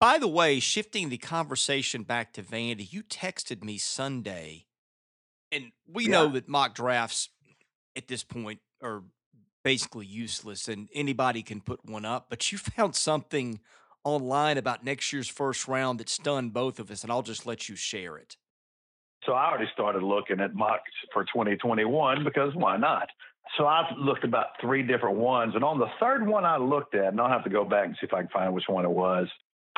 By 0.00 0.18
the 0.18 0.28
way, 0.28 0.60
shifting 0.60 1.08
the 1.08 1.18
conversation 1.18 2.04
back 2.04 2.32
to 2.34 2.42
Vandy, 2.42 2.90
you 2.90 3.02
texted 3.02 3.62
me 3.62 3.76
Sunday, 3.76 4.66
and 5.52 5.72
we 5.86 6.04
yeah. 6.04 6.10
know 6.10 6.28
that 6.28 6.48
mock 6.48 6.74
drafts 6.74 7.28
at 7.96 8.08
this 8.08 8.24
point 8.24 8.60
are 8.82 9.02
basically 9.62 10.06
useless 10.06 10.68
and 10.68 10.88
anybody 10.94 11.42
can 11.42 11.60
put 11.60 11.84
one 11.84 12.04
up. 12.04 12.26
But 12.28 12.50
you 12.52 12.58
found 12.76 12.94
something 12.94 13.60
online 14.04 14.58
about 14.58 14.84
next 14.84 15.12
year's 15.12 15.28
first 15.28 15.68
round 15.68 16.00
that 16.00 16.08
stunned 16.08 16.52
both 16.52 16.78
of 16.78 16.90
us, 16.90 17.02
and 17.02 17.12
I'll 17.12 17.22
just 17.22 17.46
let 17.46 17.68
you 17.68 17.76
share 17.76 18.16
it. 18.16 18.36
So 19.26 19.32
I 19.34 19.50
already 19.50 19.68
started 19.74 20.02
looking 20.02 20.40
at 20.40 20.54
mocks 20.54 20.90
for 21.12 21.24
2021 21.24 22.24
because 22.24 22.54
why 22.54 22.78
not? 22.78 23.08
So 23.58 23.66
I've 23.66 23.96
looked 23.98 24.24
about 24.24 24.46
three 24.60 24.82
different 24.82 25.16
ones, 25.16 25.54
and 25.54 25.64
on 25.64 25.78
the 25.78 25.88
third 25.98 26.26
one 26.26 26.44
I 26.44 26.56
looked 26.56 26.94
at, 26.94 27.08
and 27.08 27.20
I'll 27.20 27.28
have 27.28 27.44
to 27.44 27.50
go 27.50 27.64
back 27.64 27.86
and 27.86 27.94
see 28.00 28.06
if 28.06 28.14
I 28.14 28.20
can 28.20 28.28
find 28.28 28.54
which 28.54 28.64
one 28.68 28.84
it 28.84 28.90
was. 28.90 29.26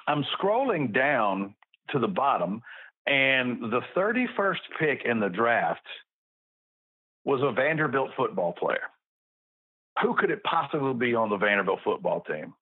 I'm 0.07 0.25
scrolling 0.39 0.95
down 0.95 1.55
to 1.91 1.99
the 1.99 2.09
bottom, 2.09 2.63
and 3.07 3.61
the 3.73 3.81
31st 3.97 4.59
pick 4.79 5.01
in 5.05 5.19
the 5.19 5.29
draft 5.29 5.87
was 7.25 7.41
a 7.43 7.53
Vanderbilt 7.53 8.11
football 8.17 8.53
player 8.53 8.92
who 10.01 10.15
could 10.15 10.31
it 10.31 10.43
possibly 10.45 10.95
be 10.95 11.15
on 11.15 11.31
the 11.31 11.37
Vanderbilt 11.37 11.81
football 11.85 12.23
team? 12.23 12.55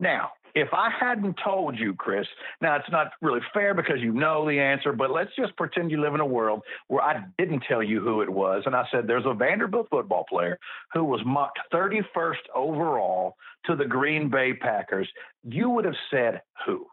Now, 0.00 0.30
if 0.54 0.68
I 0.72 0.88
hadn't 0.88 1.36
told 1.44 1.78
you, 1.78 1.94
Chris, 1.94 2.26
now 2.60 2.76
it's 2.76 2.90
not 2.90 3.12
really 3.20 3.40
fair 3.52 3.74
because 3.74 4.00
you 4.00 4.12
know 4.12 4.46
the 4.46 4.60
answer, 4.60 4.92
but 4.92 5.10
let's 5.10 5.30
just 5.36 5.56
pretend 5.56 5.90
you 5.90 6.00
live 6.00 6.14
in 6.14 6.20
a 6.20 6.26
world 6.26 6.62
where 6.86 7.02
I 7.02 7.24
didn't 7.38 7.64
tell 7.68 7.82
you 7.82 8.00
who 8.00 8.20
it 8.20 8.30
was. 8.30 8.62
And 8.66 8.76
I 8.76 8.84
said, 8.92 9.06
there's 9.06 9.26
a 9.26 9.34
Vanderbilt 9.34 9.88
football 9.90 10.24
player 10.28 10.58
who 10.92 11.04
was 11.04 11.20
mocked 11.26 11.58
31st 11.72 12.34
overall 12.54 13.34
to 13.66 13.74
the 13.74 13.84
Green 13.84 14.30
Bay 14.30 14.52
Packers. 14.54 15.08
You 15.42 15.70
would 15.70 15.84
have 15.84 15.96
said 16.10 16.42
who? 16.64 16.86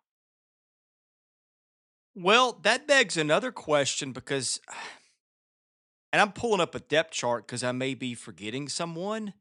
Well, 2.15 2.59
that 2.63 2.87
begs 2.87 3.15
another 3.15 3.51
question 3.51 4.11
because, 4.11 4.59
and 6.11 6.19
I'm 6.19 6.31
pulling 6.31 6.61
up 6.61 6.73
a 6.73 6.79
depth 6.79 7.11
chart 7.11 7.45
because 7.45 7.63
I 7.63 7.73
may 7.73 7.93
be 7.93 8.15
forgetting 8.15 8.69
someone. 8.69 9.33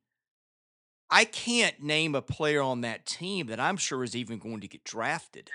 I 1.11 1.25
can't 1.25 1.83
name 1.83 2.14
a 2.14 2.23
player 2.23 2.62
on 2.62 2.83
that 2.83 3.05
team 3.05 3.46
that 3.49 3.59
I'm 3.59 3.77
sure 3.77 4.05
is 4.05 4.14
even 4.14 4.38
going 4.38 4.61
to 4.61 4.68
get 4.68 4.85
drafted 4.85 5.51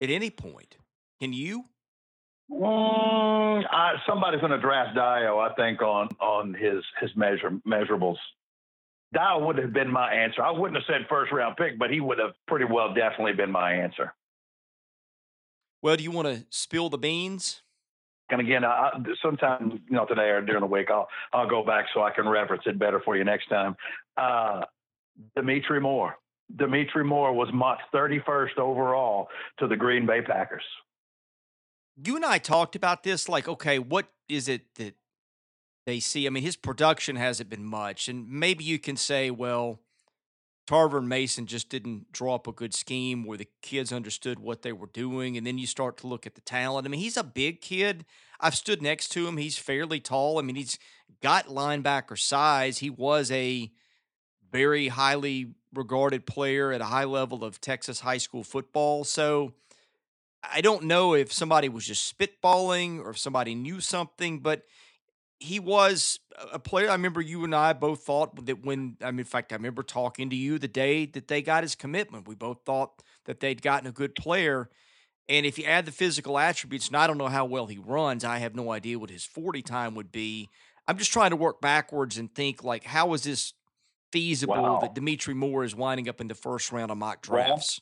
at 0.00 0.10
any 0.10 0.30
point. 0.30 0.76
Can 1.20 1.32
you? 1.32 1.64
Mm, 2.50 3.64
I, 3.70 3.94
somebody's 4.06 4.40
going 4.40 4.52
to 4.52 4.60
draft 4.60 4.94
Dio, 4.94 5.38
I 5.38 5.52
think, 5.54 5.82
on 5.82 6.08
on 6.20 6.54
his 6.54 6.82
his 7.00 7.10
measure 7.16 7.50
measurables. 7.66 8.16
Dio 9.12 9.44
would 9.46 9.58
have 9.58 9.72
been 9.72 9.90
my 9.90 10.12
answer. 10.12 10.42
I 10.42 10.50
wouldn't 10.50 10.76
have 10.76 10.84
said 10.86 11.06
first 11.08 11.32
round 11.32 11.56
pick, 11.56 11.78
but 11.78 11.90
he 11.90 12.00
would 12.00 12.18
have 12.18 12.32
pretty 12.46 12.66
well 12.66 12.94
definitely 12.94 13.32
been 13.32 13.50
my 13.50 13.72
answer. 13.72 14.14
Well, 15.82 15.96
do 15.96 16.02
you 16.02 16.10
want 16.10 16.28
to 16.28 16.44
spill 16.50 16.88
the 16.88 16.98
beans? 16.98 17.62
And 18.30 18.40
again, 18.40 18.64
I, 18.64 18.90
sometime 19.22 19.82
you 19.88 19.96
know 19.96 20.04
today 20.06 20.28
or 20.28 20.42
during 20.42 20.60
the 20.60 20.66
week, 20.66 20.90
I'll 20.90 21.08
I'll 21.32 21.48
go 21.48 21.64
back 21.64 21.86
so 21.94 22.02
I 22.02 22.10
can 22.10 22.28
reference 22.28 22.62
it 22.66 22.78
better 22.78 23.00
for 23.04 23.16
you 23.16 23.24
next 23.24 23.48
time. 23.48 23.76
Uh, 24.16 24.62
Dimitri 25.34 25.80
Moore. 25.80 26.16
Dimitri 26.56 27.04
Moore 27.04 27.32
was 27.32 27.48
mocked 27.52 27.82
31st 27.94 28.58
overall 28.58 29.28
to 29.58 29.66
the 29.66 29.76
Green 29.76 30.06
Bay 30.06 30.22
Packers. 30.22 30.64
You 32.02 32.16
and 32.16 32.24
I 32.24 32.38
talked 32.38 32.76
about 32.76 33.02
this. 33.02 33.28
Like, 33.28 33.48
okay, 33.48 33.78
what 33.78 34.06
is 34.28 34.48
it 34.48 34.62
that 34.76 34.94
they 35.84 36.00
see? 36.00 36.26
I 36.26 36.30
mean, 36.30 36.42
his 36.42 36.56
production 36.56 37.16
hasn't 37.16 37.50
been 37.50 37.64
much, 37.64 38.08
and 38.08 38.28
maybe 38.30 38.64
you 38.64 38.78
can 38.78 38.96
say, 38.96 39.30
well, 39.30 39.80
Tarver 40.68 40.98
and 40.98 41.08
Mason 41.08 41.46
just 41.46 41.70
didn't 41.70 42.12
draw 42.12 42.34
up 42.34 42.46
a 42.46 42.52
good 42.52 42.74
scheme 42.74 43.24
where 43.24 43.38
the 43.38 43.48
kids 43.62 43.90
understood 43.90 44.38
what 44.38 44.60
they 44.60 44.72
were 44.72 44.90
doing. 44.92 45.38
And 45.38 45.46
then 45.46 45.56
you 45.56 45.66
start 45.66 45.96
to 45.98 46.06
look 46.06 46.26
at 46.26 46.34
the 46.34 46.42
talent. 46.42 46.86
I 46.86 46.90
mean, 46.90 47.00
he's 47.00 47.16
a 47.16 47.24
big 47.24 47.62
kid. 47.62 48.04
I've 48.38 48.54
stood 48.54 48.82
next 48.82 49.08
to 49.12 49.26
him. 49.26 49.38
He's 49.38 49.56
fairly 49.56 49.98
tall. 49.98 50.38
I 50.38 50.42
mean, 50.42 50.56
he's 50.56 50.78
got 51.22 51.46
linebacker 51.46 52.18
size. 52.18 52.78
He 52.78 52.90
was 52.90 53.30
a 53.30 53.72
very 54.52 54.88
highly 54.88 55.54
regarded 55.72 56.26
player 56.26 56.70
at 56.70 56.82
a 56.82 56.86
high 56.86 57.04
level 57.04 57.44
of 57.44 57.62
Texas 57.62 58.00
high 58.00 58.18
school 58.18 58.44
football. 58.44 59.04
So 59.04 59.54
I 60.42 60.60
don't 60.60 60.84
know 60.84 61.14
if 61.14 61.32
somebody 61.32 61.70
was 61.70 61.86
just 61.86 62.14
spitballing 62.18 63.00
or 63.00 63.10
if 63.10 63.18
somebody 63.18 63.54
knew 63.54 63.80
something, 63.80 64.40
but 64.40 64.64
he 65.40 65.60
was 65.60 66.18
a 66.52 66.58
player. 66.58 66.88
I 66.88 66.92
remember 66.92 67.20
you 67.20 67.44
and 67.44 67.54
I 67.54 67.72
both 67.72 68.00
thought 68.02 68.46
that 68.46 68.64
when, 68.64 68.96
I 69.02 69.10
mean, 69.10 69.20
in 69.20 69.24
fact, 69.24 69.52
I 69.52 69.56
remember 69.56 69.82
talking 69.82 70.30
to 70.30 70.36
you 70.36 70.58
the 70.58 70.68
day 70.68 71.06
that 71.06 71.28
they 71.28 71.42
got 71.42 71.62
his 71.62 71.74
commitment. 71.74 72.26
We 72.26 72.34
both 72.34 72.62
thought 72.64 73.02
that 73.26 73.40
they'd 73.40 73.62
gotten 73.62 73.88
a 73.88 73.92
good 73.92 74.14
player. 74.14 74.68
And 75.28 75.46
if 75.46 75.58
you 75.58 75.64
add 75.64 75.86
the 75.86 75.92
physical 75.92 76.38
attributes, 76.38 76.88
and 76.88 76.96
I 76.96 77.06
don't 77.06 77.18
know 77.18 77.28
how 77.28 77.44
well 77.44 77.66
he 77.66 77.78
runs, 77.78 78.24
I 78.24 78.38
have 78.38 78.56
no 78.56 78.72
idea 78.72 78.98
what 78.98 79.10
his 79.10 79.24
40 79.24 79.62
time 79.62 79.94
would 79.94 80.10
be. 80.10 80.48
I'm 80.86 80.96
just 80.96 81.12
trying 81.12 81.30
to 81.30 81.36
work 81.36 81.60
backwards 81.60 82.16
and 82.16 82.34
think, 82.34 82.64
like, 82.64 82.84
how 82.84 83.12
is 83.12 83.22
this 83.24 83.52
feasible 84.10 84.54
Wow. 84.54 84.78
that 84.80 84.94
Dimitri 84.94 85.34
Moore 85.34 85.64
is 85.64 85.76
winding 85.76 86.08
up 86.08 86.20
in 86.20 86.28
the 86.28 86.34
first 86.34 86.72
round 86.72 86.90
of 86.90 86.96
mock 86.96 87.20
drafts? 87.20 87.80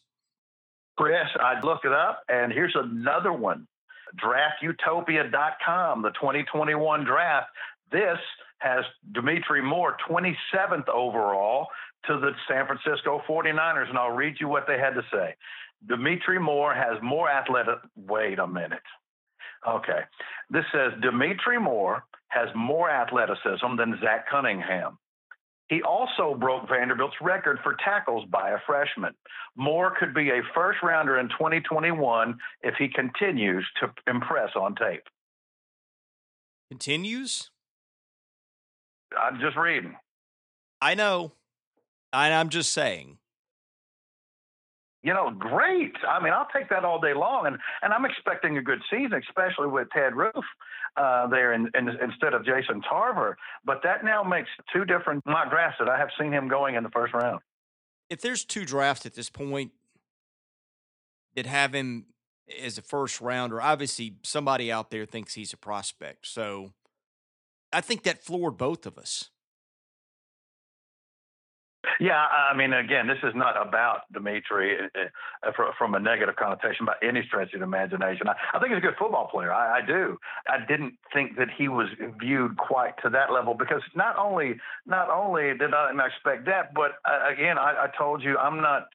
Chris, 0.98 1.28
I'd 1.38 1.62
look 1.62 1.84
it 1.84 1.92
up, 1.92 2.22
and 2.28 2.52
here's 2.52 2.74
another 2.74 3.32
one 3.32 3.68
draftutopia.com, 4.22 6.02
the 6.02 6.10
2021 6.10 7.04
draft. 7.04 7.48
This 7.90 8.18
has 8.58 8.84
Dimitri 9.12 9.62
Moore, 9.62 9.96
27th 10.08 10.88
overall 10.88 11.68
to 12.06 12.18
the 12.18 12.30
San 12.48 12.66
Francisco 12.66 13.22
49ers. 13.28 13.88
And 13.88 13.98
I'll 13.98 14.10
read 14.10 14.36
you 14.40 14.48
what 14.48 14.66
they 14.66 14.78
had 14.78 14.94
to 14.94 15.02
say. 15.12 15.34
Dimitri 15.88 16.38
Moore 16.38 16.74
has 16.74 17.00
more 17.02 17.30
athletic. 17.30 17.78
Wait 17.96 18.38
a 18.38 18.46
minute. 18.46 18.82
Okay. 19.68 20.00
This 20.50 20.64
says 20.72 20.92
Dimitri 21.02 21.58
Moore 21.58 22.04
has 22.28 22.48
more 22.54 22.90
athleticism 22.90 23.76
than 23.76 23.98
Zach 24.00 24.28
Cunningham. 24.28 24.98
He 25.68 25.82
also 25.82 26.34
broke 26.38 26.68
Vanderbilt's 26.68 27.16
record 27.20 27.58
for 27.62 27.76
tackles 27.84 28.24
by 28.30 28.50
a 28.50 28.58
freshman. 28.66 29.14
Moore 29.56 29.94
could 29.98 30.14
be 30.14 30.30
a 30.30 30.42
first 30.54 30.78
rounder 30.82 31.18
in 31.18 31.28
2021 31.28 32.38
if 32.62 32.74
he 32.78 32.88
continues 32.88 33.66
to 33.80 33.92
impress 34.06 34.50
on 34.54 34.76
tape. 34.76 35.02
Continues? 36.70 37.50
I'm 39.18 39.40
just 39.40 39.56
reading. 39.56 39.96
I 40.80 40.94
know. 40.94 41.32
I, 42.12 42.30
I'm 42.32 42.48
just 42.48 42.72
saying. 42.72 43.18
You 45.06 45.14
know, 45.14 45.30
great. 45.30 45.94
I 46.08 46.20
mean, 46.20 46.32
I'll 46.32 46.48
take 46.52 46.68
that 46.70 46.84
all 46.84 47.00
day 47.00 47.14
long, 47.14 47.46
and 47.46 47.56
and 47.82 47.92
I'm 47.92 48.04
expecting 48.04 48.58
a 48.58 48.62
good 48.62 48.80
season, 48.90 49.22
especially 49.28 49.68
with 49.68 49.86
Ted 49.94 50.16
Roof 50.16 50.44
uh, 50.96 51.28
there 51.28 51.52
in, 51.52 51.70
in, 51.78 51.88
instead 52.02 52.34
of 52.34 52.44
Jason 52.44 52.82
Tarver. 52.82 53.38
But 53.64 53.82
that 53.84 54.04
now 54.04 54.24
makes 54.24 54.48
two 54.72 54.84
different 54.84 55.24
mock 55.24 55.50
drafts 55.50 55.76
that 55.78 55.88
I 55.88 55.96
have 55.96 56.08
seen 56.20 56.32
him 56.32 56.48
going 56.48 56.74
in 56.74 56.82
the 56.82 56.90
first 56.90 57.14
round. 57.14 57.38
If 58.10 58.20
there's 58.20 58.44
two 58.44 58.64
drafts 58.64 59.06
at 59.06 59.14
this 59.14 59.30
point 59.30 59.70
that 61.36 61.46
have 61.46 61.72
him 61.72 62.06
as 62.60 62.76
a 62.76 62.82
first 62.82 63.20
rounder, 63.20 63.62
obviously 63.62 64.16
somebody 64.24 64.72
out 64.72 64.90
there 64.90 65.06
thinks 65.06 65.34
he's 65.34 65.52
a 65.52 65.56
prospect. 65.56 66.26
So 66.26 66.72
I 67.72 67.80
think 67.80 68.02
that 68.02 68.24
floored 68.24 68.56
both 68.56 68.86
of 68.86 68.98
us. 68.98 69.30
Yeah, 72.00 72.18
I 72.18 72.56
mean, 72.56 72.72
again, 72.72 73.06
this 73.06 73.18
is 73.22 73.32
not 73.34 73.56
about 73.60 74.12
Dimitri 74.12 74.76
uh, 74.76 75.50
from 75.78 75.94
a 75.94 76.00
negative 76.00 76.36
connotation 76.36 76.86
by 76.86 76.94
any 77.02 77.22
stretch 77.26 77.54
of 77.54 77.62
imagination. 77.62 78.28
I, 78.28 78.34
I 78.54 78.58
think 78.58 78.72
he's 78.72 78.78
a 78.78 78.80
good 78.80 78.96
football 78.98 79.28
player. 79.28 79.52
I, 79.52 79.78
I 79.78 79.86
do. 79.86 80.18
I 80.48 80.58
didn't 80.66 80.94
think 81.12 81.36
that 81.36 81.48
he 81.56 81.68
was 81.68 81.88
viewed 82.20 82.56
quite 82.56 82.94
to 83.02 83.10
that 83.10 83.32
level 83.32 83.54
because 83.54 83.82
not 83.94 84.16
only 84.18 84.56
not 84.86 85.10
only 85.10 85.56
did 85.56 85.74
I 85.74 85.92
not 85.92 86.06
expect 86.08 86.46
that, 86.46 86.74
but 86.74 86.92
uh, 87.04 87.32
again, 87.32 87.58
I, 87.58 87.84
I 87.84 87.88
told 87.96 88.22
you 88.22 88.36
I'm 88.38 88.60
not 88.60 88.88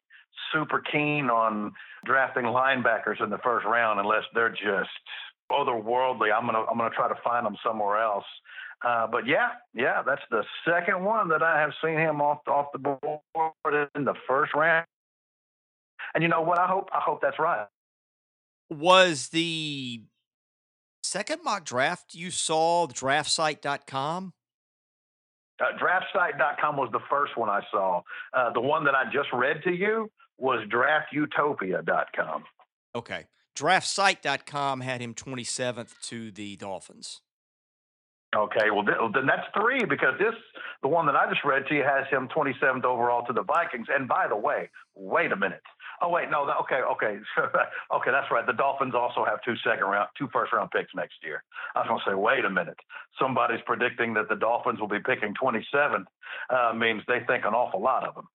super 0.53 0.81
keen 0.91 1.29
on 1.29 1.73
drafting 2.05 2.45
linebackers 2.45 3.21
in 3.23 3.29
the 3.29 3.37
first 3.39 3.65
round 3.65 3.99
unless 3.99 4.23
they're 4.33 4.49
just 4.49 4.89
otherworldly. 5.51 6.29
I'm 6.33 6.45
gonna 6.45 6.63
I'm 6.69 6.77
gonna 6.77 6.89
try 6.95 7.07
to 7.07 7.19
find 7.23 7.45
them 7.45 7.57
somewhere 7.65 8.01
else. 8.01 8.25
Uh, 8.83 9.05
but 9.07 9.27
yeah, 9.27 9.49
yeah, 9.73 10.01
that's 10.05 10.21
the 10.31 10.43
second 10.65 11.03
one 11.03 11.29
that 11.29 11.43
I 11.43 11.59
have 11.59 11.71
seen 11.83 11.97
him 11.97 12.19
off 12.19 12.39
off 12.47 12.67
the 12.73 12.79
board 12.79 13.89
in 13.95 14.05
the 14.05 14.15
first 14.27 14.53
round. 14.55 14.87
And 16.13 16.23
you 16.23 16.29
know 16.29 16.41
what? 16.41 16.59
I 16.59 16.67
hope 16.67 16.89
I 16.91 16.99
hope 16.99 17.21
that's 17.21 17.37
right. 17.37 17.67
Was 18.69 19.29
the 19.29 20.01
second 21.03 21.43
mock 21.43 21.65
draft 21.65 22.15
you 22.15 22.31
saw 22.31 22.87
draftsite.com? 22.87 24.33
Uh, 25.59 25.65
draftsite.com 25.77 26.77
was 26.77 26.89
the 26.91 27.01
first 27.07 27.37
one 27.37 27.49
I 27.49 27.61
saw. 27.69 28.01
Uh, 28.33 28.51
the 28.51 28.61
one 28.61 28.83
that 28.85 28.95
I 28.95 29.03
just 29.13 29.29
read 29.31 29.61
to 29.63 29.71
you 29.71 30.09
was 30.39 30.67
draftutopia.com. 30.69 32.43
Okay. 32.95 33.25
Draftsite.com 33.55 34.81
had 34.81 35.01
him 35.01 35.13
27th 35.13 35.99
to 36.03 36.31
the 36.31 36.55
Dolphins. 36.55 37.21
Okay, 38.33 38.71
well 38.71 38.83
then 38.83 39.25
that's 39.25 39.47
three 39.53 39.83
because 39.83 40.15
this, 40.17 40.33
the 40.81 40.87
one 40.87 41.05
that 41.05 41.15
I 41.15 41.29
just 41.29 41.43
read 41.43 41.67
to 41.67 41.75
you, 41.75 41.83
has 41.83 42.07
him 42.09 42.29
27th 42.29 42.85
overall 42.85 43.25
to 43.25 43.33
the 43.33 43.43
Vikings. 43.43 43.87
And 43.93 44.07
by 44.07 44.27
the 44.29 44.37
way, 44.37 44.69
wait 44.95 45.33
a 45.33 45.35
minute. 45.35 45.61
Oh 46.01 46.09
wait, 46.09 46.31
no, 46.31 46.49
okay, 46.61 46.79
okay, 46.93 47.19
okay, 47.95 48.11
that's 48.11 48.31
right. 48.31 48.45
The 48.47 48.53
Dolphins 48.53 48.95
also 48.95 49.25
have 49.25 49.39
two 49.43 49.55
second 49.63 49.83
round, 49.83 50.09
two 50.17 50.29
first 50.31 50.53
round 50.53 50.71
picks 50.71 50.95
next 50.95 51.15
year. 51.23 51.43
I 51.75 51.79
was 51.79 51.87
going 51.89 51.99
to 52.05 52.11
say, 52.11 52.15
wait 52.15 52.45
a 52.45 52.49
minute. 52.49 52.77
Somebody's 53.19 53.59
predicting 53.65 54.13
that 54.13 54.29
the 54.29 54.35
Dolphins 54.35 54.79
will 54.79 54.87
be 54.87 54.99
picking 54.99 55.33
27th. 55.33 56.05
Uh, 56.49 56.73
means 56.73 57.03
they 57.07 57.19
think 57.27 57.43
an 57.43 57.53
awful 57.53 57.81
lot 57.81 58.07
of 58.07 58.15
them. 58.15 58.27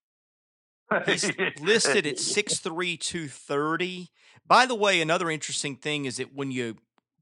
He's 1.06 1.24
listed 1.61 2.06
at 2.06 2.16
6'3", 2.16 3.00
230. 3.00 4.11
By 4.46 4.66
the 4.66 4.74
way, 4.74 5.00
another 5.00 5.30
interesting 5.30 5.74
thing 5.74 6.04
is 6.04 6.18
that 6.18 6.35
when 6.35 6.50
you 6.50 6.76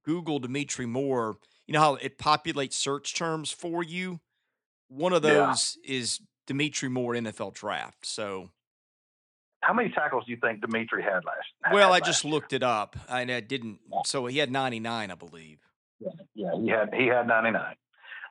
Google 0.05 0.39
Dimitri 0.41 0.85
Moore, 0.85 1.37
you 1.67 1.73
know 1.73 1.81
how 1.81 1.95
it 1.97 2.19
populates 2.19 2.75
search 2.75 3.15
terms 3.15 3.51
for 3.51 3.83
you. 3.83 4.21
One 4.89 5.13
of 5.13 5.23
those 5.23 5.79
yeah. 5.85 5.97
is 5.97 6.21
Dimitri 6.47 6.89
Moore 6.89 7.15
NFL 7.15 7.55
draft. 7.55 8.07
So, 8.07 8.51
how 9.61 9.73
many 9.73 9.91
tackles 9.91 10.25
do 10.27 10.33
you 10.33 10.39
think 10.39 10.61
Dimitri 10.61 11.03
had 11.03 11.25
last? 11.25 11.73
Well, 11.73 11.93
had 11.93 12.03
I 12.03 12.07
just 12.07 12.25
looked 12.25 12.53
it 12.53 12.63
up, 12.63 12.97
and 13.09 13.31
I 13.31 13.41
didn't. 13.41 13.79
So 14.07 14.27
he 14.27 14.39
had 14.39 14.51
ninety 14.51 14.81
nine, 14.81 15.11
I 15.11 15.15
believe. 15.15 15.59
Yeah, 16.01 16.11
yeah, 16.35 16.51
he 16.61 16.69
had 16.69 16.95
he 16.95 17.07
had 17.07 17.27
ninety 17.27 17.51
nine. 17.51 17.77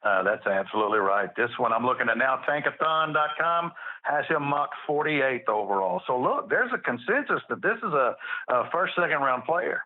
Uh, 0.03 0.21
that's 0.21 0.45
absolutely 0.45 0.99
right. 0.99 1.29
This 1.37 1.49
one 1.57 1.71
I'm 1.71 1.85
looking 1.85 2.09
at 2.09 2.17
now, 2.17 2.41
tankathon.com 2.47 3.71
has 4.03 4.25
him 4.27 4.43
mocked 4.43 4.75
48th 4.87 5.47
overall. 5.47 6.01
So 6.05 6.19
look, 6.19 6.49
there's 6.49 6.71
a 6.73 6.77
consensus 6.77 7.41
that 7.47 7.61
this 7.61 7.77
is 7.77 7.93
a, 7.93 8.15
a 8.49 8.69
first, 8.69 8.95
second 8.97 9.21
round 9.21 9.45
player. 9.45 9.85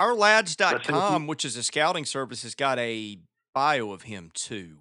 Ourlads.com, 0.00 1.26
which 1.26 1.44
is 1.44 1.56
a 1.56 1.62
scouting 1.62 2.04
service, 2.04 2.42
has 2.42 2.54
got 2.54 2.78
a 2.78 3.18
bio 3.54 3.92
of 3.92 4.02
him 4.02 4.30
too. 4.32 4.78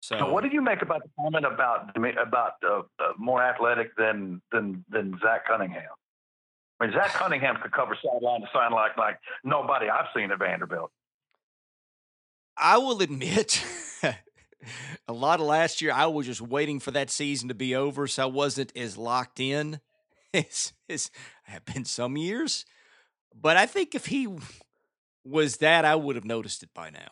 So, 0.00 0.18
so 0.18 0.32
what 0.32 0.42
did 0.42 0.52
you 0.52 0.60
make 0.60 0.82
about 0.82 1.02
the 1.02 1.10
comment 1.20 1.44
about 1.44 1.96
about 2.18 2.52
uh, 2.64 2.78
uh, 2.98 3.12
more 3.18 3.42
athletic 3.42 3.96
than 3.96 4.40
than 4.52 4.84
than 4.88 5.18
Zach 5.22 5.46
Cunningham? 5.46 5.82
I 6.80 6.86
mean, 6.86 6.94
Zach 6.94 7.10
Cunningham 7.14 7.56
could 7.62 7.72
cover 7.72 7.96
sideline 8.02 8.40
to 8.40 8.46
sideline 8.52 8.72
like 8.72 8.96
like 8.96 9.18
nobody 9.44 9.88
I've 9.88 10.06
seen 10.14 10.30
at 10.30 10.38
Vanderbilt. 10.38 10.90
I 12.56 12.78
will 12.78 13.02
admit, 13.02 13.64
a 15.08 15.12
lot 15.12 15.40
of 15.40 15.46
last 15.46 15.82
year 15.82 15.92
I 15.92 16.06
was 16.06 16.26
just 16.26 16.40
waiting 16.40 16.80
for 16.80 16.90
that 16.92 17.10
season 17.10 17.48
to 17.48 17.54
be 17.54 17.74
over, 17.74 18.06
so 18.06 18.22
I 18.22 18.26
wasn't 18.26 18.72
as 18.76 18.96
locked 18.96 19.40
in 19.40 19.80
as, 20.34 20.72
as 20.88 21.10
I 21.46 21.52
have 21.52 21.64
been 21.64 21.84
some 21.84 22.16
years. 22.16 22.64
But 23.38 23.56
I 23.56 23.66
think 23.66 23.94
if 23.94 24.06
he 24.06 24.28
was 25.24 25.58
that, 25.58 25.84
I 25.84 25.94
would 25.94 26.16
have 26.16 26.24
noticed 26.24 26.62
it 26.62 26.70
by 26.74 26.90
now. 26.90 27.08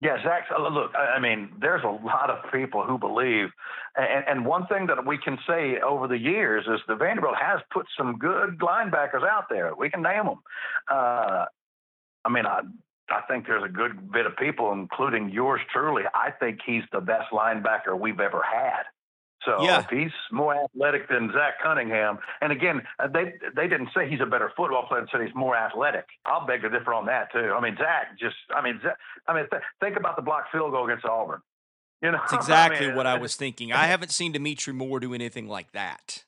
Yeah, 0.00 0.22
Zach. 0.22 0.46
Look, 0.56 0.92
I 0.94 1.18
mean, 1.18 1.50
there's 1.60 1.82
a 1.82 1.88
lot 1.88 2.30
of 2.30 2.52
people 2.52 2.84
who 2.84 2.98
believe, 2.98 3.48
and, 3.96 4.24
and 4.28 4.46
one 4.46 4.66
thing 4.68 4.86
that 4.86 5.04
we 5.04 5.18
can 5.18 5.36
say 5.44 5.80
over 5.80 6.06
the 6.06 6.16
years 6.16 6.66
is 6.68 6.80
the 6.86 6.94
Vanderbilt 6.94 7.34
has 7.40 7.58
put 7.72 7.86
some 7.96 8.16
good 8.16 8.60
linebackers 8.60 9.28
out 9.28 9.46
there. 9.50 9.74
We 9.74 9.90
can 9.90 10.02
name 10.02 10.26
them. 10.26 10.38
Uh, 10.88 11.46
I 12.24 12.28
mean, 12.30 12.46
I 12.46 12.60
I 13.10 13.22
think 13.28 13.46
there's 13.46 13.64
a 13.64 13.72
good 13.72 14.12
bit 14.12 14.26
of 14.26 14.36
people, 14.36 14.72
including 14.72 15.30
yours 15.30 15.60
truly. 15.72 16.04
I 16.14 16.30
think 16.30 16.60
he's 16.64 16.82
the 16.92 17.00
best 17.00 17.32
linebacker 17.32 17.98
we've 17.98 18.20
ever 18.20 18.42
had. 18.42 18.82
So 19.44 19.62
yeah. 19.62 19.80
if 19.80 19.86
he's 19.90 20.12
more 20.32 20.54
athletic 20.64 21.08
than 21.08 21.30
Zach 21.32 21.62
Cunningham, 21.62 22.18
and 22.40 22.52
again, 22.52 22.82
uh, 22.98 23.06
they 23.06 23.34
they 23.54 23.68
didn't 23.68 23.90
say 23.94 24.08
he's 24.08 24.20
a 24.20 24.26
better 24.26 24.52
football 24.56 24.86
player; 24.86 25.02
they 25.02 25.08
said 25.12 25.26
he's 25.26 25.34
more 25.34 25.56
athletic. 25.56 26.06
I'll 26.26 26.46
beg 26.46 26.62
to 26.62 26.68
differ 26.68 26.92
on 26.92 27.06
that 27.06 27.32
too. 27.32 27.54
I 27.56 27.60
mean, 27.60 27.76
Zach 27.76 28.18
just, 28.18 28.36
I 28.54 28.62
mean, 28.62 28.80
Zach, 28.82 28.96
I 29.28 29.34
mean, 29.34 29.46
th- 29.50 29.62
think 29.80 29.96
about 29.96 30.16
the 30.16 30.22
block 30.22 30.46
field 30.50 30.72
goal 30.72 30.86
against 30.86 31.04
Auburn. 31.04 31.40
You 32.02 32.12
know, 32.12 32.18
That's 32.18 32.32
exactly 32.46 32.86
I 32.86 32.88
mean, 32.88 32.96
what 32.96 33.06
I 33.06 33.18
was 33.18 33.36
thinking. 33.36 33.72
I 33.72 33.86
haven't 33.86 34.10
seen 34.10 34.32
Dimitri 34.32 34.72
Moore 34.72 35.00
do 35.00 35.14
anything 35.14 35.48
like 35.48 35.72
that. 35.72 36.24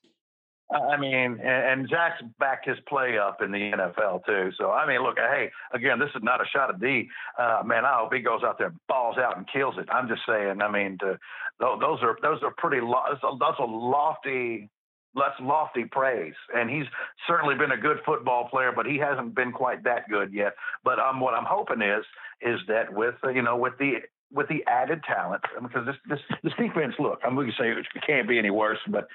I 0.72 0.96
mean, 0.96 1.40
and, 1.42 1.88
Zach's 1.88 2.22
backed 2.38 2.68
his 2.68 2.78
play 2.88 3.18
up 3.18 3.42
in 3.42 3.50
the 3.50 3.58
NFL 3.58 4.24
too. 4.24 4.50
So 4.56 4.70
I 4.70 4.86
mean, 4.86 5.02
look, 5.02 5.16
hey, 5.18 5.50
again, 5.72 5.98
this 5.98 6.10
is 6.14 6.22
not 6.22 6.40
a 6.40 6.44
shot 6.46 6.70
at 6.70 6.80
D. 6.80 7.08
Uh, 7.38 7.62
man, 7.64 7.84
I 7.84 7.98
hope 7.98 8.14
he 8.14 8.20
goes 8.20 8.42
out 8.44 8.58
there, 8.58 8.72
balls 8.88 9.16
out, 9.18 9.36
and 9.36 9.46
kills 9.52 9.74
it. 9.78 9.88
I'm 9.90 10.08
just 10.08 10.22
saying. 10.28 10.62
I 10.62 10.70
mean, 10.70 10.98
to, 10.98 11.18
those 11.58 11.98
are 12.02 12.16
those 12.22 12.42
are 12.42 12.54
pretty. 12.56 12.80
Lo- 12.80 13.02
that's 13.12 13.58
a 13.58 13.64
lofty 13.64 14.70
that's 15.14 15.34
lofty 15.40 15.84
praise, 15.84 16.34
and 16.54 16.70
he's 16.70 16.86
certainly 17.26 17.56
been 17.56 17.72
a 17.72 17.76
good 17.76 17.98
football 18.06 18.48
player, 18.48 18.72
but 18.74 18.86
he 18.86 18.96
hasn't 18.96 19.34
been 19.34 19.50
quite 19.50 19.82
that 19.84 20.08
good 20.08 20.32
yet. 20.32 20.54
But 20.84 21.00
um, 21.00 21.20
what 21.20 21.34
I'm 21.34 21.46
hoping 21.46 21.82
is 21.82 22.04
is 22.42 22.60
that 22.68 22.92
with 22.92 23.16
you 23.34 23.42
know 23.42 23.56
with 23.56 23.76
the 23.78 23.98
with 24.32 24.48
the 24.48 24.64
added 24.66 25.02
talent, 25.04 25.42
because 25.62 25.86
this 25.86 25.96
this 26.08 26.18
this 26.42 26.52
defense, 26.58 26.94
look, 26.98 27.20
I'm 27.24 27.34
going 27.34 27.48
to 27.48 27.52
say 27.52 27.70
it 27.70 27.86
can't 28.06 28.28
be 28.28 28.38
any 28.38 28.50
worse, 28.50 28.78
but 28.88 29.08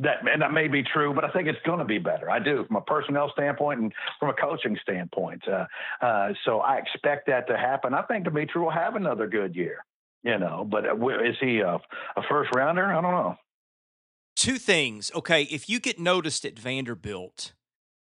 that 0.00 0.26
and 0.30 0.42
that 0.42 0.52
may 0.52 0.68
be 0.68 0.82
true, 0.82 1.14
but 1.14 1.24
I 1.24 1.30
think 1.30 1.48
it's 1.48 1.58
going 1.64 1.78
to 1.78 1.84
be 1.84 1.98
better. 1.98 2.30
I 2.30 2.38
do 2.38 2.64
from 2.66 2.76
a 2.76 2.80
personnel 2.80 3.30
standpoint 3.32 3.80
and 3.80 3.92
from 4.20 4.30
a 4.30 4.34
coaching 4.34 4.78
standpoint. 4.82 5.42
Uh, 5.48 5.66
uh, 6.00 6.32
so 6.44 6.60
I 6.60 6.78
expect 6.78 7.26
that 7.28 7.46
to 7.48 7.56
happen. 7.56 7.94
I 7.94 8.02
think 8.02 8.24
Dimitri 8.24 8.60
will 8.60 8.70
have 8.70 8.96
another 8.96 9.26
good 9.26 9.54
year. 9.54 9.84
You 10.22 10.38
know, 10.38 10.66
but 10.68 10.86
uh, 10.86 11.08
is 11.18 11.36
he 11.38 11.60
a, 11.60 11.74
a 12.16 12.22
first 12.30 12.50
rounder? 12.54 12.86
I 12.86 13.00
don't 13.00 13.12
know 13.12 13.36
two 14.36 14.58
things. 14.58 15.10
Okay, 15.14 15.44
if 15.44 15.68
you 15.68 15.80
get 15.80 15.98
noticed 15.98 16.44
at 16.44 16.58
Vanderbilt, 16.58 17.52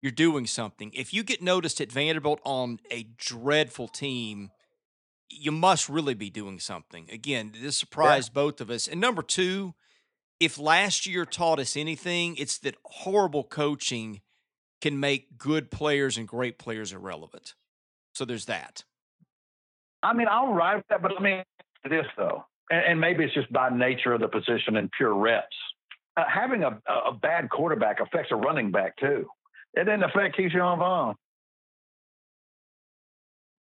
you're 0.03 0.13
doing 0.13 0.47
something. 0.47 0.93
If 0.95 1.15
you 1.15 1.23
get 1.23 1.43
noticed 1.43 1.81
at 1.81 1.91
Vanderbilt 1.91 2.41
on 2.45 2.81
a 2.91 3.07
dreadful 3.17 3.89
team, 3.89 4.51
you 5.29 5.53
must 5.53 5.89
really 5.89 6.15
be 6.15 6.31
doing 6.31 6.59
something. 6.59 7.09
Again, 7.11 7.53
this 7.61 7.77
surprised 7.77 8.31
yeah. 8.31 8.43
both 8.43 8.61
of 8.61 8.71
us. 8.71 8.87
And 8.87 9.01
number 9.01 9.23
two, 9.23 9.75
if 10.41 10.59
last 10.59 11.07
year 11.07 11.25
taught 11.25 11.59
us 11.59 11.77
anything, 11.77 12.37
it's 12.37 12.59
that 12.59 12.77
horrible 12.85 13.45
coaching 13.45 14.21
can 14.81 15.01
make 15.01 15.39
good 15.39 15.71
players 15.71 16.17
and 16.19 16.29
great 16.29 16.59
players 16.59 16.93
irrelevant. 16.93 17.55
So 18.15 18.25
there's 18.25 18.47
that. 18.47 18.85
I 20.03 20.13
mean, 20.13 20.29
I'll 20.31 20.53
ride 20.53 20.83
that, 20.91 21.03
but 21.03 21.13
I 21.19 21.23
mean 21.23 21.43
this 21.89 22.07
though, 22.17 22.45
and, 22.71 22.85
and 22.85 23.01
maybe 23.01 23.25
it's 23.25 23.35
just 23.35 23.53
by 23.53 23.71
nature 23.71 24.13
of 24.13 24.21
the 24.21 24.29
position 24.29 24.77
and 24.77 24.91
pure 24.93 25.15
reps 25.15 25.57
uh, 26.17 26.25
having 26.33 26.63
a, 26.63 26.81
a 26.89 27.13
bad 27.13 27.51
quarterback 27.51 28.01
affects 28.01 28.31
a 28.33 28.37
running 28.37 28.71
back 28.71 28.97
too. 28.97 29.27
It 29.75 29.85
didn't 29.85 30.05
affect 30.05 30.39
Ke'Shawn 30.39 30.79
Vaughn. 30.79 31.15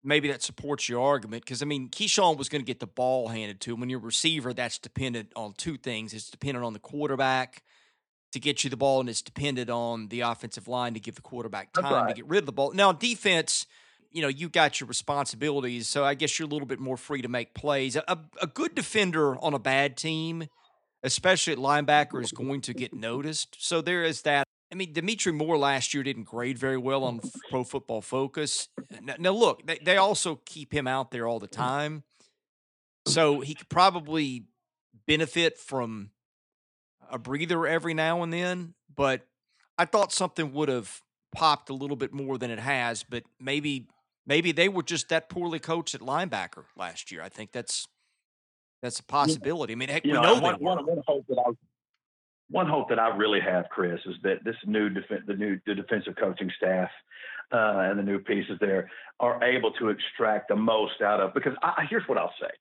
Maybe 0.06 0.30
that 0.30 0.44
supports 0.44 0.88
your 0.88 1.02
argument 1.02 1.44
because 1.44 1.62
I 1.62 1.66
mean 1.66 1.90
Ke'Shawn 1.90 2.38
was 2.38 2.48
going 2.48 2.62
to 2.62 2.66
get 2.66 2.80
the 2.80 2.88
ball 2.88 3.30
handed 3.30 3.60
to 3.62 3.74
him. 3.74 3.80
When 3.80 3.90
you're 3.90 4.00
a 4.00 4.04
receiver, 4.04 4.54
that's 4.54 4.78
dependent 4.78 5.32
on 5.36 5.54
two 5.58 5.78
things. 5.78 6.14
It's 6.14 6.30
dependent 6.30 6.64
on 6.64 6.74
the 6.74 6.80
quarterback 6.80 7.64
to 8.32 8.40
get 8.40 8.64
you 8.64 8.70
the 8.70 8.78
ball, 8.78 9.00
and 9.00 9.10
it's 9.10 9.22
dependent 9.22 9.70
on 9.70 10.10
the 10.10 10.22
offensive 10.22 10.68
line 10.68 10.94
to 10.94 11.00
give 11.00 11.16
the 11.16 11.22
quarterback 11.22 11.74
time 11.74 11.92
right. 11.92 12.10
to 12.10 12.14
get 12.14 12.28
rid 12.28 12.40
of 12.40 12.46
the 12.46 12.52
ball. 12.52 12.72
Now, 12.74 12.92
defense, 12.92 13.66
you 14.12 14.22
know, 14.22 14.28
you 14.28 14.50
got 14.50 14.80
your 14.80 14.88
responsibilities, 14.88 15.88
so 15.88 16.04
I 16.04 16.14
guess 16.14 16.38
you're 16.38 16.48
a 16.48 16.52
little 16.52 16.68
bit 16.68 16.80
more 16.80 16.98
free 16.98 17.22
to 17.22 17.30
make 17.30 17.54
plays. 17.54 17.96
A, 17.96 18.20
a 18.42 18.48
good 18.48 18.76
defender 18.76 19.38
on 19.38 19.54
a 19.54 19.60
bad 19.60 19.98
team– 19.98 20.48
especially 21.06 21.54
at 21.54 21.60
linebacker, 21.60 22.22
is 22.22 22.32
going 22.32 22.62
to 22.62 22.74
get 22.74 22.94
noticed. 22.94 23.56
So 23.60 23.82
there 23.82 24.04
is 24.04 24.24
that. 24.24 24.45
I 24.76 24.78
mean, 24.78 24.92
Dimitri 24.92 25.32
Moore 25.32 25.58
last 25.58 25.94
year 25.94 26.04
didn't 26.04 26.26
grade 26.26 26.58
very 26.58 26.78
well 26.78 27.06
on 27.06 27.22
Pro 27.50 27.64
Football 27.64 28.02
Focus. 28.02 28.68
Now, 29.02 29.16
now 29.18 29.32
look, 29.32 29.66
they, 29.66 29.80
they 29.82 29.96
also 29.96 30.42
keep 30.46 30.74
him 30.74 30.86
out 30.86 31.12
there 31.12 31.26
all 31.26 31.40
the 31.40 31.48
time. 31.48 32.04
So 33.08 33.40
he 33.40 33.56
could 33.56 33.70
probably 33.70 34.48
benefit 35.08 35.58
from 35.58 36.10
a 37.10 37.18
breather 37.18 37.66
every 37.66 37.94
now 37.94 38.22
and 38.22 38.34
then. 38.34 38.74
But 38.94 39.26
I 39.78 39.86
thought 39.86 40.12
something 40.12 40.52
would 40.52 40.68
have 40.68 41.00
popped 41.34 41.70
a 41.70 41.74
little 41.74 41.96
bit 41.96 42.12
more 42.12 42.38
than 42.38 42.52
it 42.52 42.60
has. 42.60 43.02
But 43.02 43.24
maybe 43.40 43.88
maybe 44.28 44.52
they 44.52 44.68
were 44.68 44.84
just 44.84 45.08
that 45.08 45.30
poorly 45.30 45.60
coached 45.60 45.96
at 45.96 46.02
linebacker 46.02 46.66
last 46.76 47.14
year. 47.14 47.22
I 47.22 47.30
think 47.30 47.54
that's 47.54 47.88
that's 48.82 49.00
a 49.00 49.04
possibility. 49.04 49.72
I 49.72 49.78
mean, 49.78 49.88
heck, 49.88 50.06
you 50.06 50.12
we 50.12 50.18
know, 50.18 50.36
know 50.36 50.42
one, 50.42 50.56
one, 50.56 50.86
one, 50.86 51.02
hope 51.08 51.26
that 51.30 51.38
I 51.40 51.52
one 52.50 52.68
hope 52.68 52.90
that 52.90 53.00
I 53.00 53.16
really 53.16 53.40
have, 53.40 53.66
Chris, 53.70 54.00
is 54.06 54.16
that 54.24 54.44
this 54.44 54.56
new 54.66 54.90
def- 54.90 55.26
the 55.28 55.34
new 55.34 55.60
the 55.66 55.76
defensive 55.76 56.16
coaching 56.20 56.52
staff 56.58 56.90
uh, 57.52 57.80
and 57.90 57.98
the 57.98 58.04
new 58.04 58.20
pieces 58.20 58.58
there 58.60 58.90
are 59.20 59.44
able 59.44 59.72
to 59.74 59.90
extract 59.90 60.50
the 60.50 60.56
most 60.56 61.02
out 61.02 61.20
of. 61.20 61.34
Because 61.34 61.54
I, 61.64 61.86
here's 61.90 62.08
what 62.08 62.18
I'll 62.18 62.34
say: 62.40 62.52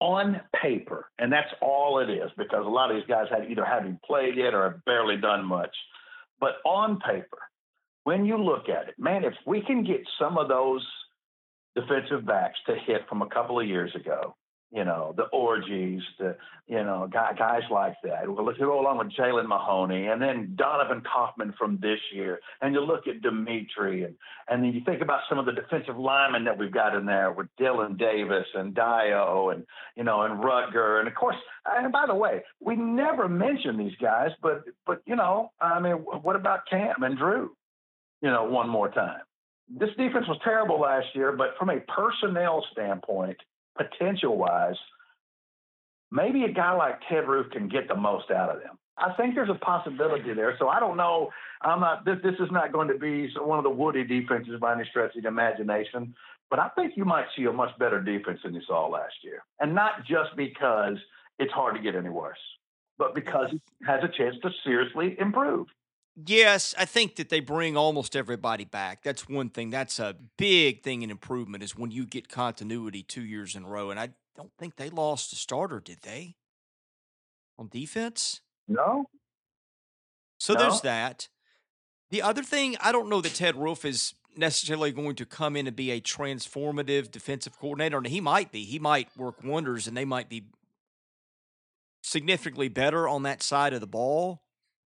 on 0.00 0.40
paper, 0.60 1.08
and 1.18 1.32
that's 1.32 1.52
all 1.60 2.00
it 2.00 2.10
is, 2.10 2.30
because 2.36 2.66
a 2.66 2.68
lot 2.68 2.90
of 2.90 2.96
these 2.96 3.06
guys 3.06 3.26
have 3.30 3.50
either 3.50 3.64
haven't 3.64 4.02
played 4.02 4.36
yet 4.36 4.54
or 4.54 4.64
have 4.70 4.84
barely 4.84 5.16
done 5.16 5.44
much. 5.44 5.74
But 6.40 6.56
on 6.64 6.98
paper, 7.00 7.38
when 8.04 8.26
you 8.26 8.36
look 8.36 8.68
at 8.68 8.88
it, 8.88 8.94
man, 8.98 9.24
if 9.24 9.34
we 9.46 9.62
can 9.62 9.84
get 9.84 10.00
some 10.18 10.36
of 10.36 10.48
those 10.48 10.86
defensive 11.74 12.26
backs 12.26 12.58
to 12.66 12.74
hit 12.74 13.08
from 13.08 13.22
a 13.22 13.28
couple 13.28 13.58
of 13.58 13.66
years 13.66 13.94
ago, 13.94 14.34
you 14.72 14.84
know, 14.84 15.12
the 15.16 15.24
orgies, 15.24 16.00
the, 16.18 16.34
you 16.66 16.82
know, 16.82 17.06
guys 17.12 17.62
like 17.70 17.96
that. 18.02 18.26
Well, 18.26 18.46
let's 18.46 18.58
go 18.58 18.80
along 18.80 18.98
with 18.98 19.12
Jaylen 19.12 19.46
Mahoney 19.46 20.06
and 20.06 20.20
then 20.20 20.54
Donovan 20.56 21.02
Kaufman 21.02 21.52
from 21.58 21.78
this 21.82 21.98
year. 22.10 22.40
And 22.62 22.74
you 22.74 22.80
look 22.80 23.06
at 23.06 23.20
Dimitri 23.20 24.04
and, 24.04 24.14
and 24.48 24.64
then 24.64 24.72
you 24.72 24.80
think 24.82 25.02
about 25.02 25.20
some 25.28 25.38
of 25.38 25.44
the 25.44 25.52
defensive 25.52 25.98
linemen 25.98 26.44
that 26.46 26.56
we've 26.56 26.72
got 26.72 26.96
in 26.96 27.04
there 27.04 27.30
with 27.32 27.48
Dylan 27.60 27.98
Davis 27.98 28.46
and 28.54 28.74
Dio 28.74 29.50
and, 29.50 29.66
you 29.94 30.04
know, 30.04 30.22
and 30.22 30.42
Rutger. 30.42 31.00
And 31.00 31.06
of 31.06 31.14
course, 31.14 31.36
and 31.66 31.92
by 31.92 32.06
the 32.06 32.14
way, 32.14 32.42
we 32.58 32.74
never 32.74 33.28
mention 33.28 33.76
these 33.76 33.96
guys, 34.00 34.30
but, 34.40 34.64
but, 34.86 35.02
you 35.04 35.16
know, 35.16 35.52
I 35.60 35.80
mean, 35.80 35.96
what 35.96 36.34
about 36.36 36.60
Cam 36.70 37.02
and 37.02 37.18
Drew, 37.18 37.54
you 38.22 38.30
know, 38.30 38.44
one 38.44 38.70
more 38.70 38.90
time? 38.90 39.20
This 39.68 39.90
defense 39.90 40.26
was 40.28 40.38
terrible 40.42 40.80
last 40.80 41.08
year, 41.14 41.32
but 41.32 41.56
from 41.58 41.68
a 41.68 41.80
personnel 41.80 42.64
standpoint, 42.72 43.36
potential 43.76 44.36
wise, 44.36 44.76
maybe 46.10 46.44
a 46.44 46.52
guy 46.52 46.72
like 46.72 47.00
Ted 47.08 47.28
Roof 47.28 47.50
can 47.50 47.68
get 47.68 47.88
the 47.88 47.96
most 47.96 48.30
out 48.30 48.54
of 48.54 48.62
them. 48.62 48.78
I 48.98 49.12
think 49.14 49.34
there's 49.34 49.48
a 49.48 49.54
possibility 49.54 50.34
there. 50.34 50.54
So 50.58 50.68
I 50.68 50.78
don't 50.78 50.96
know. 50.96 51.30
I'm 51.62 51.80
not. 51.80 52.04
This 52.04 52.18
this 52.22 52.34
is 52.34 52.50
not 52.50 52.72
going 52.72 52.88
to 52.88 52.98
be 52.98 53.28
one 53.38 53.58
of 53.58 53.64
the 53.64 53.70
Woody 53.70 54.04
defenses 54.04 54.60
by 54.60 54.74
any 54.74 54.84
stretch 54.90 55.16
of 55.16 55.22
the 55.22 55.28
imagination. 55.28 56.14
But 56.50 56.58
I 56.58 56.68
think 56.76 56.92
you 56.96 57.06
might 57.06 57.24
see 57.34 57.44
a 57.44 57.52
much 57.52 57.76
better 57.78 58.00
defense 58.02 58.40
than 58.44 58.54
you 58.54 58.60
saw 58.66 58.86
last 58.86 59.14
year, 59.22 59.42
and 59.60 59.74
not 59.74 60.04
just 60.06 60.36
because 60.36 60.96
it's 61.38 61.52
hard 61.52 61.74
to 61.76 61.82
get 61.82 61.94
any 61.94 62.10
worse, 62.10 62.38
but 62.98 63.14
because 63.14 63.48
it 63.52 63.62
has 63.86 64.04
a 64.04 64.08
chance 64.08 64.36
to 64.42 64.50
seriously 64.62 65.16
improve. 65.18 65.66
Yes, 66.14 66.74
I 66.76 66.84
think 66.84 67.16
that 67.16 67.30
they 67.30 67.40
bring 67.40 67.76
almost 67.76 68.14
everybody 68.14 68.64
back. 68.64 69.02
That's 69.02 69.28
one 69.28 69.48
thing. 69.48 69.70
That's 69.70 69.98
a 69.98 70.14
mm. 70.14 70.18
big 70.36 70.82
thing 70.82 71.02
in 71.02 71.10
improvement 71.10 71.62
is 71.62 71.76
when 71.76 71.90
you 71.90 72.04
get 72.04 72.28
continuity 72.28 73.02
two 73.02 73.24
years 73.24 73.56
in 73.56 73.64
a 73.64 73.68
row. 73.68 73.90
And 73.90 73.98
I 73.98 74.10
don't 74.36 74.52
think 74.58 74.76
they 74.76 74.90
lost 74.90 75.32
a 75.32 75.36
starter, 75.36 75.80
did 75.80 76.02
they? 76.02 76.36
On 77.58 77.68
defense? 77.68 78.40
No. 78.68 79.06
So 80.38 80.52
no. 80.54 80.60
there's 80.60 80.82
that. 80.82 81.28
The 82.10 82.20
other 82.20 82.42
thing, 82.42 82.76
I 82.80 82.92
don't 82.92 83.08
know 83.08 83.22
that 83.22 83.34
Ted 83.34 83.56
Roof 83.56 83.86
is 83.86 84.14
necessarily 84.36 84.92
going 84.92 85.14
to 85.16 85.24
come 85.24 85.56
in 85.56 85.66
and 85.66 85.76
be 85.76 85.90
a 85.90 86.00
transformative 86.00 87.10
defensive 87.10 87.58
coordinator. 87.58 87.96
And 87.96 88.06
he 88.06 88.20
might 88.20 88.52
be. 88.52 88.64
He 88.64 88.78
might 88.78 89.08
work 89.16 89.42
wonders 89.42 89.86
and 89.86 89.96
they 89.96 90.04
might 90.04 90.28
be 90.28 90.44
significantly 92.02 92.68
better 92.68 93.08
on 93.08 93.22
that 93.22 93.42
side 93.42 93.72
of 93.72 93.80
the 93.80 93.86
ball 93.86 94.42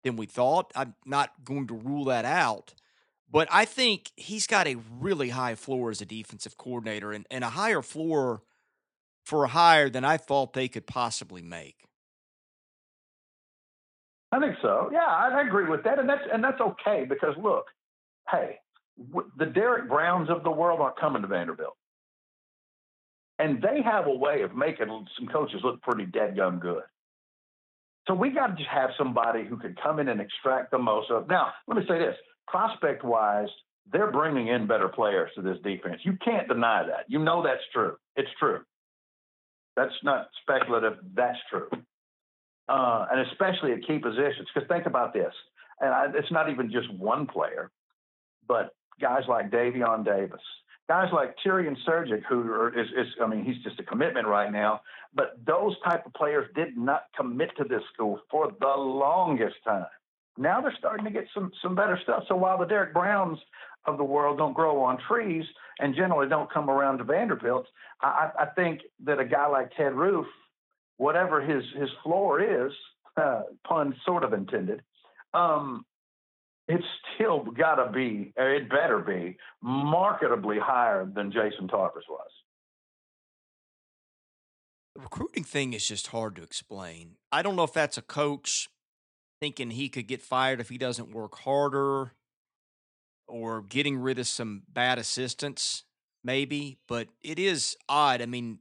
than 0.07 0.17
we 0.17 0.27
thought. 0.27 0.73
I'm 0.75 0.95
not 1.05 1.45
going 1.45 1.67
to 1.67 1.75
rule 1.75 2.05
that 2.07 2.25
out. 2.25 2.75
But 3.31 3.49
I 3.51 3.65
think 3.65 4.13
he's 4.17 4.47
got 4.47 4.67
a 4.67 4.77
really 5.01 5.31
high 5.31 5.57
floor 5.57 5.91
as 5.91 6.01
a 6.01 6.07
defensive 6.07 6.57
coordinator 6.57 7.13
and, 7.13 7.27
and 7.31 7.43
a 7.43 7.51
higher 7.51 7.83
floor 7.83 8.43
for 9.25 9.45
a 9.45 9.49
hire 9.49 9.91
than 9.91 10.05
I 10.05 10.17
thought 10.17 10.53
they 10.53 10.69
could 10.69 10.87
possibly 10.87 11.43
make. 11.43 11.89
I 14.31 14.39
think 14.39 14.57
so. 14.63 14.91
Yeah, 14.93 15.07
I 15.07 15.43
agree 15.47 15.69
with 15.69 15.83
that, 15.85 15.99
and 15.99 16.09
that's 16.09 16.23
and 16.33 16.43
that's 16.43 16.61
okay 16.61 17.07
because 17.09 17.35
look, 17.43 17.67
hey, 18.31 18.57
the 19.39 19.47
Derek 19.47 19.89
Browns 19.89 20.31
of 20.31 20.43
the 20.43 20.51
world 20.51 20.81
aren't 20.81 20.99
coming 20.99 21.23
to 21.23 21.29
Vanderbilt, 21.29 21.77
and 23.39 23.63
they 23.63 23.83
have 23.83 24.07
a 24.07 24.15
way 24.15 24.43
of 24.43 24.55
making 24.55 24.89
some 25.19 25.29
coaches 25.29 25.61
look 25.65 25.81
pretty 25.81 26.07
dead 26.07 26.37
gum 26.37 26.59
good. 26.59 26.83
So 28.07 28.15
we 28.15 28.31
got 28.31 28.49
to 28.49 28.55
just 28.55 28.69
have 28.69 28.91
somebody 28.97 29.45
who 29.45 29.57
can 29.57 29.75
come 29.83 29.99
in 29.99 30.09
and 30.09 30.21
extract 30.21 30.71
the 30.71 30.79
most 30.79 31.11
of. 31.11 31.29
Now, 31.29 31.49
let 31.67 31.77
me 31.77 31.85
say 31.89 31.99
this: 31.99 32.15
prospect 32.47 33.05
wise, 33.05 33.49
they're 33.93 34.11
bringing 34.11 34.49
in 34.49 34.67
better 34.67 34.89
players 34.89 35.31
to 35.37 35.43
this 35.43 35.59
defense. 35.63 36.01
You 36.05 36.17
can't 36.25 36.49
deny 36.49 36.85
that. 36.87 37.07
You 37.09 37.19
know 37.19 37.43
that's 37.43 37.63
true. 37.73 37.97
It's 38.17 38.31
true. 38.39 38.61
That's 39.77 39.95
not 40.03 40.29
speculative. 40.43 40.95
That's 41.15 41.39
true. 41.51 41.69
Uh, 42.69 43.07
and 43.11 43.21
especially 43.29 43.73
at 43.73 43.87
key 43.87 43.99
positions. 43.99 44.49
Because 44.53 44.69
think 44.69 44.87
about 44.87 45.13
this, 45.13 45.33
and 45.81 45.91
I, 45.91 46.07
it's 46.15 46.33
not 46.33 46.51
even 46.51 46.71
just 46.71 46.93
one 46.95 47.27
player, 47.27 47.71
but 48.49 48.71
guys 49.01 49.23
like 49.29 49.51
Daevion 49.51 50.05
Davis, 50.05 50.41
guys 50.89 51.09
like 51.13 51.35
Tyrion 51.45 51.77
Surgic, 51.87 52.23
who 52.29 52.69
is, 52.69 52.89
is, 52.97 53.07
I 53.23 53.27
mean, 53.27 53.45
he's 53.45 53.63
just 53.63 53.81
a 53.81 53.83
commitment 53.83 54.27
right 54.27 54.51
now. 54.53 54.81
But 55.15 55.39
those 55.47 55.75
type 55.85 56.07
of 56.07 56.15
players 56.15 56.49
did 56.55 56.77
not 56.77 57.05
commit 57.17 57.51
to 57.57 57.65
this 57.65 57.83
school 57.93 58.21
for 58.31 58.53
the 58.61 58.67
longest 58.67 59.57
time. 59.65 59.87
Now 60.39 60.61
they're 60.61 60.75
starting 60.79 61.07
to 61.07 61.11
get 61.11 61.25
some 61.33 61.51
some 61.63 61.75
better 61.75 61.99
stuff. 62.03 62.25
So 62.29 62.37
while 62.37 62.59
the 62.59 62.67
Derek 62.67 62.93
Browns 62.93 63.39
of 63.87 63.97
the 63.97 64.05
world 64.05 64.39
don't 64.39 64.53
grow 64.53 64.83
on 64.83 64.99
trees 65.09 65.45
and 65.79 65.95
generally 65.95 66.29
don't 66.29 66.53
come 66.53 66.69
around 66.69 66.99
to 66.99 67.05
Vanderbilt, 67.05 67.67
I, 68.03 68.31
I 68.39 68.47
think 68.55 68.81
that 69.05 69.19
a 69.19 69.25
guy 69.25 69.47
like 69.47 69.75
Ted 69.77 69.95
Roof, 69.95 70.27
whatever 70.99 71.41
his 71.41 71.65
his 71.79 71.89
floor 72.03 72.41
is, 72.41 72.73
uh, 73.17 73.43
pun 73.67 73.97
sort 74.05 74.25
of 74.25 74.35
intended, 74.35 74.83
um, 75.33 75.87
it's 76.69 76.85
still 77.15 77.45
got 77.45 77.77
to 77.77 77.93
be, 77.93 78.33
it 78.37 78.69
better 78.69 78.99
be, 78.99 79.37
marketably 79.65 80.61
higher 80.61 81.07
than 81.07 81.31
Jason 81.31 81.69
Tarver's 81.69 82.05
was. 82.09 82.31
The 84.95 85.03
recruiting 85.03 85.45
thing 85.45 85.75
is 85.75 85.87
just 85.87 86.09
hard 86.09 86.37
to 86.37 86.43
explain. 86.43 87.17
I 87.31 87.43
don't 87.43 87.55
know 87.55 87.65
if 87.65 87.73
that's 87.73 87.99
a 87.99 88.03
coach 88.03 88.69
thinking 89.41 89.71
he 89.71 89.89
could 89.89 90.07
get 90.07 90.23
fired 90.23 90.61
if 90.61 90.69
he 90.71 90.79
doesn't 90.79 91.13
work 91.13 91.39
harder 91.41 92.13
or 93.29 93.63
getting 93.63 93.99
rid 93.99 94.19
of 94.19 94.27
some 94.27 94.63
bad 94.69 94.99
assistants, 94.99 95.85
maybe, 96.25 96.79
but 96.89 97.09
it 97.23 97.39
is 97.39 97.77
odd. 97.89 98.23
I 98.23 98.27
mean, 98.27 98.61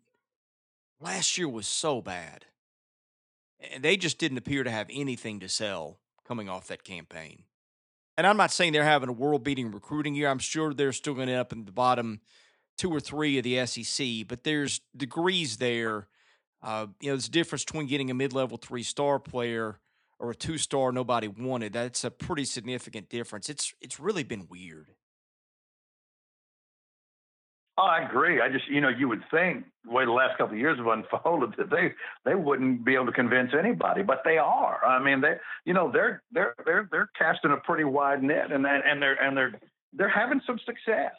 last 1.00 1.38
year 1.38 1.48
was 1.48 1.68
so 1.68 2.02
bad. 2.02 2.46
And 3.72 3.84
they 3.84 3.96
just 3.96 4.18
didn't 4.18 4.38
appear 4.38 4.64
to 4.64 4.72
have 4.72 4.88
anything 4.92 5.40
to 5.40 5.50
sell 5.50 6.00
coming 6.28 6.50
off 6.50 6.68
that 6.68 6.84
campaign. 6.84 7.44
And 8.18 8.26
I'm 8.26 8.38
not 8.38 8.52
saying 8.52 8.74
they're 8.74 8.84
having 8.84 9.10
a 9.10 9.14
world 9.14 9.44
beating 9.44 9.72
recruiting 9.72 10.16
year. 10.16 10.30
I'm 10.30 10.40
sure 10.40 10.74
they're 10.74 10.94
still 10.94 11.14
going 11.14 11.28
to 11.28 11.34
end 11.34 11.42
up 11.42 11.52
in 11.52 11.66
the 11.66 11.72
bottom 11.72 12.22
two 12.78 12.90
or 12.90 13.00
three 13.00 13.38
of 13.38 13.44
the 13.44 13.66
SEC, 13.66 14.28
but 14.28 14.44
there's 14.44 14.82
degrees 14.96 15.58
there. 15.58 16.08
Uh, 16.62 16.88
you 17.00 17.10
know, 17.10 17.16
there's 17.16 17.28
a 17.28 17.32
difference 17.32 17.64
between 17.64 17.88
getting 17.88 18.10
a 18.10 18.14
mid 18.14 18.34
level 18.34 18.58
three 18.58 18.84
star 18.84 19.20
player 19.20 19.80
or 20.20 20.32
a 20.32 20.36
two 20.36 20.58
star 20.58 20.92
nobody 20.92 21.28
wanted. 21.28 21.74
That's 21.74 22.04
a 22.04 22.12
pretty 22.12 22.46
significant 22.46 23.10
difference. 23.10 23.50
It's 23.50 23.74
it's 23.82 24.00
really 24.00 24.24
been 24.24 24.48
weird. 24.50 24.92
Oh, 27.78 27.84
I 27.84 28.08
agree. 28.08 28.40
I 28.40 28.50
just, 28.50 28.70
you 28.70 28.80
know, 28.80 28.88
you 28.90 29.10
would 29.10 29.24
think 29.30 29.66
the 29.84 29.92
way 29.92 30.06
the 30.06 30.12
last 30.12 30.38
couple 30.38 30.54
of 30.54 30.60
years 30.60 30.78
have 30.78 30.88
unfolded 30.88 31.56
that 31.58 31.70
they 31.70 31.94
they 32.24 32.34
wouldn't 32.34 32.86
be 32.86 32.96
able 32.96 33.08
to 33.08 33.12
convince 33.12 33.52
anybody, 33.58 34.02
but 34.02 34.22
they 34.24 34.38
are. 34.38 34.84
I 34.86 35.04
mean, 35.04 35.20
they, 35.20 35.34
you 35.66 35.74
know, 35.74 35.92
they're 35.92 36.24
they're 36.32 36.56
they're 36.66 36.88
they're 36.90 37.10
casting 37.18 37.52
a 37.52 37.58
pretty 37.58 37.84
wide 37.84 38.24
net, 38.24 38.52
and 38.52 38.66
and 38.66 39.02
they're 39.02 39.22
and 39.22 39.36
they're 39.36 39.60
they're 39.92 40.10
having 40.10 40.42
some 40.48 40.60
success. 40.66 41.16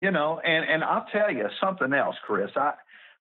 You 0.00 0.12
know, 0.12 0.40
and 0.44 0.64
and 0.64 0.84
I'll 0.84 1.06
tell 1.10 1.32
you 1.32 1.48
something 1.60 1.92
else, 1.92 2.14
Chris. 2.24 2.50
I 2.54 2.74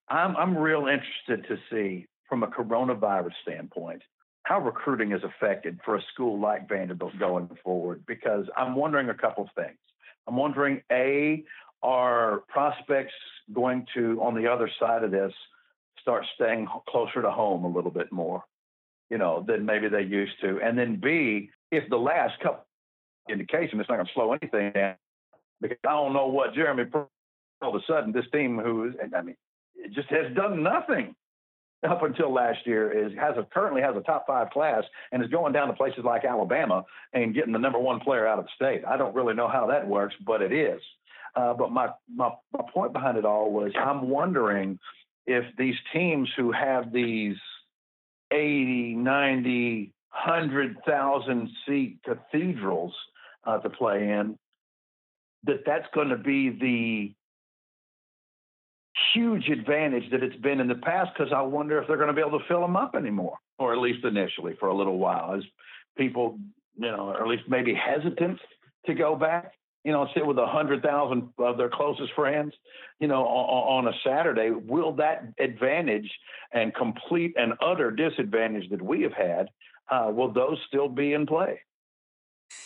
I'm 0.07 0.37
I'm 0.37 0.55
real 0.55 0.85
interested 0.87 1.47
to 1.47 1.57
see 1.71 2.05
from 2.29 2.43
a 2.43 2.47
coronavirus 2.47 3.33
standpoint 3.41 4.03
how 4.43 4.59
recruiting 4.59 5.11
is 5.11 5.21
affected 5.23 5.79
for 5.83 5.95
a 5.95 6.01
school 6.13 6.39
like 6.39 6.69
Vanderbilt 6.69 7.17
going 7.19 7.49
forward 7.63 8.03
because 8.07 8.45
I'm 8.55 8.75
wondering 8.75 9.09
a 9.09 9.13
couple 9.13 9.43
of 9.43 9.49
things. 9.55 9.77
I'm 10.27 10.35
wondering 10.35 10.81
a 10.91 11.43
are 11.83 12.43
prospects 12.47 13.13
going 13.53 13.85
to, 13.95 14.19
on 14.21 14.35
the 14.35 14.47
other 14.51 14.69
side 14.79 15.03
of 15.03 15.11
this, 15.11 15.33
start 16.01 16.25
staying 16.35 16.67
closer 16.87 17.21
to 17.21 17.31
home 17.31 17.63
a 17.65 17.67
little 17.67 17.91
bit 17.91 18.11
more, 18.11 18.43
you 19.09 19.17
know, 19.17 19.43
than 19.47 19.65
maybe 19.65 19.89
they 19.89 20.01
used 20.01 20.39
to? 20.41 20.59
And 20.61 20.77
then 20.77 20.99
B, 21.01 21.49
if 21.71 21.89
the 21.89 21.97
last 21.97 22.39
couple 22.41 22.65
indication 23.29 23.79
it's 23.79 23.89
not 23.89 23.95
going 23.95 24.07
to 24.07 24.13
slow 24.13 24.33
anything 24.33 24.71
down, 24.71 24.95
because 25.61 25.77
I 25.85 25.91
don't 25.91 26.13
know 26.13 26.27
what 26.27 26.53
Jeremy 26.53 26.85
all 27.61 27.75
of 27.75 27.75
a 27.75 27.85
sudden 27.87 28.11
this 28.11 28.25
team 28.31 28.59
who 28.59 28.89
is, 28.89 28.95
I 29.15 29.21
mean, 29.21 29.35
it 29.75 29.93
just 29.93 30.09
has 30.09 30.33
done 30.35 30.63
nothing 30.63 31.15
up 31.87 32.03
until 32.03 32.33
last 32.33 32.65
year 32.65 32.91
is 32.91 33.15
has 33.17 33.35
a 33.37 33.43
currently 33.43 33.81
has 33.81 33.95
a 33.95 34.01
top 34.01 34.25
five 34.25 34.49
class 34.49 34.83
and 35.11 35.23
is 35.23 35.29
going 35.29 35.53
down 35.53 35.67
to 35.67 35.73
places 35.73 36.03
like 36.03 36.25
Alabama 36.25 36.83
and 37.13 37.35
getting 37.35 37.53
the 37.53 37.59
number 37.59 37.79
one 37.79 37.99
player 37.99 38.27
out 38.27 38.39
of 38.39 38.45
the 38.45 38.51
state. 38.55 38.83
I 38.85 38.97
don't 38.97 39.13
really 39.13 39.35
know 39.35 39.47
how 39.47 39.67
that 39.67 39.87
works, 39.87 40.15
but 40.25 40.41
it 40.41 40.51
is. 40.51 40.81
Uh, 41.37 41.53
but 41.53 41.71
my, 41.71 41.89
my, 42.13 42.31
my 42.51 42.63
point 42.73 42.93
behind 42.93 43.15
it 43.15 43.23
all 43.23 43.51
was 43.51 43.71
I'm 43.79 44.09
wondering 44.09 44.79
if 45.27 45.45
these 45.55 45.75
teams 45.93 46.27
who 46.35 46.51
have 46.51 46.91
these 46.91 47.35
80, 48.31 48.95
90, 48.95 49.93
100,000 50.09 51.49
seat 51.67 51.99
cathedrals 52.03 52.93
uh, 53.45 53.59
to 53.59 53.69
play 53.69 54.09
in, 54.09 54.35
that 55.43 55.61
that's 55.63 55.85
going 55.93 56.09
to 56.09 56.17
be 56.17 56.49
the 56.49 57.13
huge 59.13 59.47
advantage 59.49 60.09
that 60.09 60.23
it's 60.23 60.35
been 60.37 60.59
in 60.59 60.67
the 60.67 60.75
past 60.75 61.11
because 61.15 61.31
I 61.31 61.41
wonder 61.41 61.79
if 61.79 61.87
they're 61.87 61.97
going 61.97 62.07
to 62.07 62.13
be 62.13 62.21
able 62.21 62.39
to 62.39 62.45
fill 62.47 62.61
them 62.61 62.75
up 62.75 62.95
anymore, 62.95 63.37
or 63.59 63.73
at 63.73 63.79
least 63.79 64.03
initially 64.03 64.55
for 64.59 64.69
a 64.69 64.75
little 64.75 64.97
while, 64.97 65.35
as 65.35 65.43
people, 65.99 66.39
you 66.77 66.89
know, 66.89 67.09
or 67.09 67.21
at 67.21 67.27
least 67.27 67.43
maybe 67.47 67.75
hesitant 67.75 68.39
to 68.87 68.95
go 68.95 69.15
back 69.15 69.51
you 69.83 69.91
know, 69.91 70.07
sit 70.13 70.25
with 70.25 70.37
a 70.37 70.45
hundred 70.45 70.81
thousand 70.83 71.29
of 71.37 71.57
their 71.57 71.69
closest 71.69 72.13
friends, 72.13 72.53
you 72.99 73.07
know, 73.07 73.23
on, 73.25 73.85
on, 73.85 73.93
a 73.93 73.97
Saturday, 74.05 74.49
will 74.51 74.93
that 74.95 75.33
advantage 75.39 76.11
and 76.51 76.73
complete 76.75 77.33
and 77.37 77.53
utter 77.61 77.91
disadvantage 77.91 78.69
that 78.69 78.81
we 78.81 79.03
have 79.03 79.13
had, 79.13 79.49
uh, 79.89 80.11
will 80.11 80.31
those 80.33 80.57
still 80.67 80.89
be 80.89 81.13
in 81.13 81.25
play? 81.25 81.59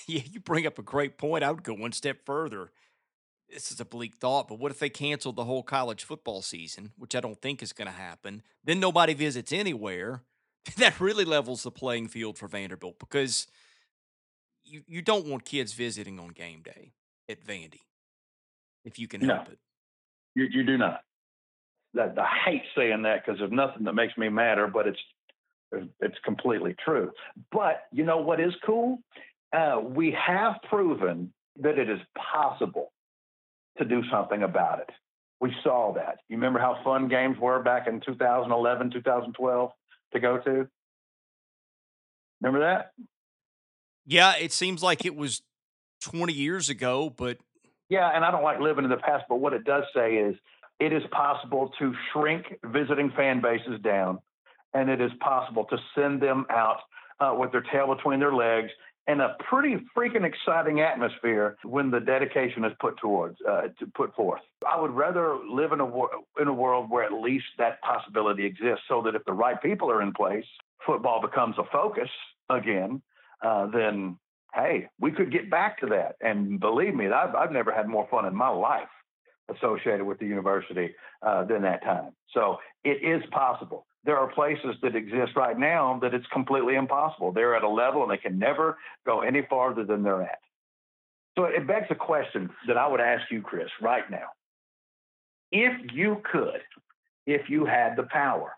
Yeah, 0.08 0.22
you 0.32 0.40
bring 0.40 0.66
up 0.66 0.80
a 0.80 0.84
great 0.84 1.18
point. 1.18 1.44
I 1.44 1.52
would 1.52 1.64
go 1.64 1.74
one 1.74 1.92
step 1.92 2.26
further. 2.26 2.72
This 3.50 3.72
is 3.72 3.80
a 3.80 3.86
bleak 3.86 4.16
thought, 4.16 4.48
but 4.48 4.60
what 4.60 4.72
if 4.72 4.80
they 4.80 4.90
canceled 4.90 5.36
the 5.36 5.44
whole 5.44 5.64
college 5.64 6.04
football 6.04 6.42
season, 6.42 6.92
which 6.98 7.16
I 7.16 7.20
don't 7.20 7.42
think 7.42 7.62
is 7.62 7.74
going 7.74 7.88
to 7.88 7.94
happen? 7.94 8.44
Then 8.64 8.80
nobody 8.80 9.14
visits 9.14 9.52
anywhere. 9.52 10.24
That 10.78 11.00
really 11.00 11.26
levels 11.26 11.64
the 11.64 11.72
playing 11.72 12.10
field 12.10 12.38
for 12.38 12.48
Vanderbilt 12.48 13.00
because 13.00 13.48
you, 14.64 14.84
you 14.86 15.02
don't 15.02 15.26
want 15.26 15.44
kids 15.44 15.74
visiting 15.74 16.20
on 16.20 16.30
game 16.30 16.62
day 16.62 16.94
at 17.32 17.44
Vandy 17.44 17.82
if 18.86 19.00
you 19.00 19.08
can 19.08 19.22
help 19.22 19.48
no, 19.48 19.52
it. 19.52 19.60
You, 20.36 20.48
you 20.52 20.64
do 20.66 20.78
not. 20.78 21.02
That, 21.94 22.18
I 22.18 22.50
hate 22.50 22.64
saying 22.76 23.04
that 23.04 23.26
because 23.26 23.40
there's 23.40 23.52
nothing 23.52 23.84
that 23.86 23.94
makes 23.94 24.18
me 24.18 24.30
madder, 24.30 24.68
but 24.68 24.88
it's 24.88 25.00
it's 26.02 26.18
completely 26.26 26.76
true. 26.84 27.12
But 27.52 27.84
you 27.92 28.04
know 28.04 28.18
what 28.18 28.40
is 28.42 28.54
cool? 28.66 29.00
Uh, 29.54 29.80
we 29.82 30.16
have 30.26 30.56
proven 30.70 31.34
that 31.62 31.78
it 31.78 31.90
is 31.90 32.00
possible 32.34 32.92
to 33.78 33.86
do 33.86 34.02
something 34.12 34.44
about 34.44 34.80
it. 34.80 34.90
We 35.40 35.54
saw 35.64 35.94
that. 35.94 36.20
You 36.30 36.38
remember 36.38 36.60
how 36.60 36.82
fun 36.84 37.08
games 37.08 37.38
were 37.40 37.62
back 37.64 37.88
in 37.88 38.02
2011, 38.02 38.92
2012 38.92 39.72
to 40.14 40.20
go 40.20 40.38
to? 40.38 40.68
Remember 42.42 42.60
that? 42.60 42.92
Yeah, 44.06 44.36
it 44.40 44.52
seems 44.52 44.84
like 44.84 45.06
it 45.06 45.16
was 45.16 45.42
20 46.02 46.34
years 46.34 46.70
ago, 46.70 47.10
but 47.10 47.38
yeah, 47.90 48.10
and 48.14 48.24
I 48.24 48.32
don't 48.32 48.44
like 48.44 48.60
living 48.60 48.86
in 48.86 48.90
the 48.90 48.98
past, 48.98 49.26
but 49.28 49.38
what 49.38 49.54
it 49.54 49.66
does 49.66 49.84
say 49.94 50.16
is 50.16 50.36
it 50.80 50.94
is 50.94 51.04
possible 51.12 51.72
to 51.80 51.94
shrink 52.12 52.46
visiting 52.66 53.12
fan 53.16 53.42
bases 53.42 53.80
down, 53.84 54.20
and 54.74 54.90
it 54.90 55.02
is 55.02 55.12
possible 55.20 55.66
to 55.66 55.78
send 55.94 56.22
them 56.22 56.46
out 56.50 56.78
uh, 57.20 57.36
with 57.38 57.52
their 57.52 57.64
tail 57.72 57.94
between 57.94 58.20
their 58.20 58.34
legs 58.34 58.72
in 59.08 59.20
a 59.20 59.36
pretty 59.50 59.78
freaking 59.96 60.24
exciting 60.24 60.80
atmosphere 60.80 61.58
when 61.64 61.92
the 61.92 62.00
dedication 62.00 62.64
is 62.64 62.72
put 62.80 62.98
towards 62.98 63.38
uh, 63.48 63.64
to 63.80 63.86
put 63.96 64.16
forth. 64.16 64.42
I 64.70 64.80
would 64.80 64.92
rather 64.92 65.38
live 65.50 65.72
in 65.72 65.80
a 65.80 65.86
wor- 65.86 66.12
in 66.40 66.48
a 66.48 66.54
world 66.54 66.90
where 66.90 67.04
at 67.04 67.14
least 67.14 67.46
that 67.58 67.82
possibility 67.82 68.46
exists, 68.46 68.84
so 68.88 69.02
that 69.04 69.16
if 69.16 69.26
the 69.26 69.34
right 69.34 69.62
people 69.62 69.92
are 69.92 70.02
in 70.02 70.14
place, 70.14 70.46
football 70.86 71.22
becomes 71.22 71.56
a 71.58 71.64
focus 71.72 72.10
again. 72.50 73.02
Uh, 73.44 73.66
then 73.68 74.18
hey, 74.54 74.90
we 75.00 75.12
could 75.12 75.32
get 75.32 75.50
back 75.50 75.80
to 75.80 75.88
that. 75.88 76.16
And 76.22 76.60
believe 76.60 76.94
me, 76.94 77.08
I've, 77.08 77.36
I've 77.36 77.52
never 77.52 77.72
had 77.72 77.88
more 77.88 78.08
fun 78.12 78.26
in 78.26 78.36
my 78.36 78.50
life 78.50 78.90
associated 79.56 80.04
with 80.04 80.20
the 80.20 80.26
university 80.26 80.94
uh, 81.22 81.44
than 81.46 81.62
that 81.64 81.84
time. 81.84 82.12
So 82.34 82.58
it 82.84 83.04
is 83.04 83.22
possible. 83.32 83.86
There 84.04 84.18
are 84.18 84.32
places 84.32 84.76
that 84.82 84.96
exist 84.96 85.34
right 85.36 85.58
now 85.58 86.00
that 86.02 86.14
it's 86.14 86.26
completely 86.34 86.76
impossible. 86.76 87.32
They're 87.32 87.56
at 87.56 87.64
a 87.64 87.70
level 87.70 88.02
and 88.04 88.12
they 88.12 88.18
can 88.18 88.40
never 88.40 88.78
go 89.06 89.22
any 89.22 89.46
farther 89.50 89.84
than 89.84 90.04
they're 90.04 90.24
at. 90.24 90.40
So 91.38 91.46
it 91.46 91.68
begs 91.68 91.88
a 91.90 91.96
question 91.96 92.50
that 92.68 92.78
I 92.78 92.88
would 92.88 93.00
ask 93.00 93.32
you, 93.32 93.42
Chris, 93.42 93.70
right 93.82 94.10
now. 94.10 94.28
If 95.52 95.94
you 95.94 96.22
could, 96.32 96.62
if 97.26 97.50
you 97.50 97.66
had 97.66 97.96
the 97.96 98.04
power, 98.04 98.54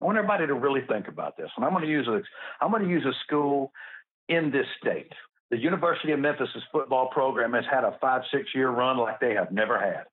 I 0.00 0.04
want 0.04 0.18
everybody 0.18 0.46
to 0.46 0.54
really 0.54 0.82
think 0.88 1.08
about 1.08 1.36
this. 1.36 1.50
And 1.56 1.64
I'm 1.64 1.72
going 1.72 1.84
to 1.84 1.90
use 1.90 2.08
a, 2.08 2.22
I'm 2.60 2.70
going 2.70 2.82
to 2.82 2.88
use 2.88 3.04
a 3.04 3.12
school 3.24 3.72
in 4.28 4.50
this 4.50 4.66
state. 4.80 5.12
The 5.50 5.58
University 5.58 6.12
of 6.12 6.20
Memphis's 6.20 6.62
football 6.72 7.08
program 7.08 7.52
has 7.52 7.64
had 7.70 7.84
a 7.84 7.96
five, 8.00 8.22
six 8.32 8.48
year 8.54 8.70
run 8.70 8.96
like 8.96 9.20
they 9.20 9.34
have 9.34 9.52
never 9.52 9.78
had. 9.78 10.04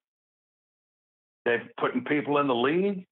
They've 1.45 1.70
putting 1.80 2.03
people 2.03 2.38
in 2.39 2.47
the 2.47 2.55
league. 2.55 3.07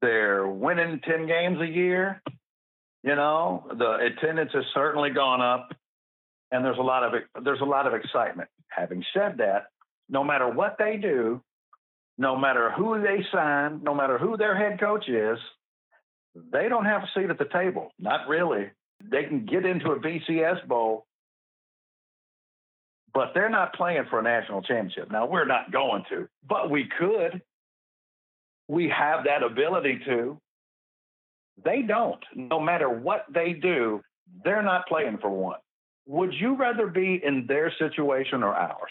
They're 0.00 0.46
winning 0.46 1.00
10 1.04 1.26
games 1.26 1.60
a 1.60 1.66
year. 1.66 2.22
You 3.02 3.16
know, 3.16 3.66
the 3.76 3.96
attendance 3.96 4.52
has 4.54 4.64
certainly 4.74 5.10
gone 5.10 5.40
up 5.40 5.70
and 6.52 6.64
there's 6.64 6.78
a 6.78 6.82
lot 6.82 7.02
of 7.04 7.22
there's 7.44 7.60
a 7.60 7.64
lot 7.64 7.86
of 7.86 7.94
excitement. 7.94 8.48
Having 8.68 9.04
said 9.14 9.38
that, 9.38 9.66
no 10.08 10.24
matter 10.24 10.48
what 10.48 10.76
they 10.78 10.96
do, 10.96 11.42
no 12.18 12.36
matter 12.36 12.70
who 12.70 13.00
they 13.00 13.24
sign, 13.32 13.82
no 13.82 13.94
matter 13.94 14.18
who 14.18 14.36
their 14.36 14.56
head 14.56 14.78
coach 14.78 15.08
is, 15.08 15.38
they 16.52 16.68
don't 16.68 16.84
have 16.84 17.02
a 17.02 17.10
seat 17.14 17.30
at 17.30 17.38
the 17.38 17.48
table. 17.52 17.90
Not 17.98 18.28
really 18.28 18.70
they 19.02 19.24
can 19.24 19.46
get 19.46 19.64
into 19.66 19.92
a 19.92 20.00
BCS 20.00 20.66
bowl, 20.66 21.06
but 23.14 23.32
they're 23.34 23.50
not 23.50 23.74
playing 23.74 24.04
for 24.10 24.20
a 24.20 24.22
national 24.22 24.62
championship. 24.62 25.10
Now 25.10 25.26
we're 25.26 25.46
not 25.46 25.72
going 25.72 26.04
to, 26.10 26.28
but 26.48 26.70
we 26.70 26.88
could. 26.98 27.42
We 28.68 28.88
have 28.88 29.24
that 29.24 29.42
ability 29.42 30.00
to. 30.06 30.38
They 31.64 31.82
don't. 31.82 32.22
No 32.34 32.60
matter 32.60 32.88
what 32.88 33.26
they 33.32 33.52
do, 33.52 34.02
They're 34.44 34.62
not 34.62 34.86
playing 34.88 35.18
for 35.20 35.30
one. 35.30 35.58
Would 36.06 36.34
you 36.34 36.56
rather 36.56 36.86
be 36.86 37.20
in 37.24 37.46
their 37.46 37.72
situation 37.78 38.42
or 38.42 38.54
ours? 38.54 38.90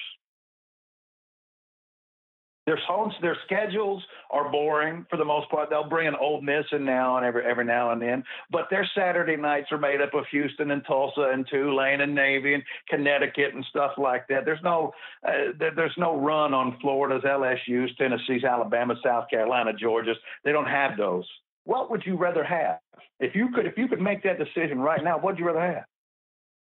Their 2.69 2.79
their 3.23 3.37
schedules 3.45 4.03
are 4.29 4.51
boring 4.51 5.03
for 5.09 5.17
the 5.17 5.25
most 5.25 5.49
part. 5.49 5.71
They'll 5.71 5.89
bring 5.89 6.07
an 6.07 6.13
Ole 6.21 6.39
Miss 6.41 6.65
in 6.71 6.85
now 6.85 7.17
and 7.17 7.25
every 7.25 7.43
every 7.43 7.65
now 7.65 7.89
and 7.89 7.99
then, 7.99 8.23
but 8.51 8.67
their 8.69 8.87
Saturday 8.93 9.35
nights 9.35 9.71
are 9.71 9.79
made 9.79 10.01
up 10.01 10.13
of 10.13 10.25
Houston 10.29 10.69
and 10.69 10.85
Tulsa 10.85 11.31
and 11.33 11.47
Tulane 11.47 12.01
and 12.01 12.13
Navy 12.13 12.53
and 12.53 12.63
Connecticut 12.87 13.55
and 13.55 13.65
stuff 13.71 13.93
like 13.97 14.27
that. 14.27 14.45
There's 14.45 14.61
no 14.63 14.91
uh, 15.27 15.53
there, 15.57 15.71
there's 15.75 15.95
no 15.97 16.21
run 16.21 16.53
on 16.53 16.77
Florida's, 16.79 17.23
LSU's, 17.23 17.89
Tennessee's, 17.97 18.43
Alabama, 18.43 18.93
South 19.03 19.31
Carolina, 19.31 19.73
Georgia's. 19.73 20.17
They 20.43 20.51
don't 20.51 20.67
have 20.67 20.95
those. 20.95 21.25
What 21.63 21.89
would 21.89 22.03
you 22.05 22.17
rather 22.17 22.43
have? 22.43 22.77
If 23.19 23.33
you 23.33 23.49
could 23.49 23.65
if 23.65 23.79
you 23.79 23.87
could 23.87 23.99
make 23.99 24.21
that 24.25 24.37
decision 24.37 24.77
right 24.77 25.03
now, 25.03 25.17
what'd 25.17 25.39
you 25.39 25.47
rather 25.47 25.73
have? 25.73 25.85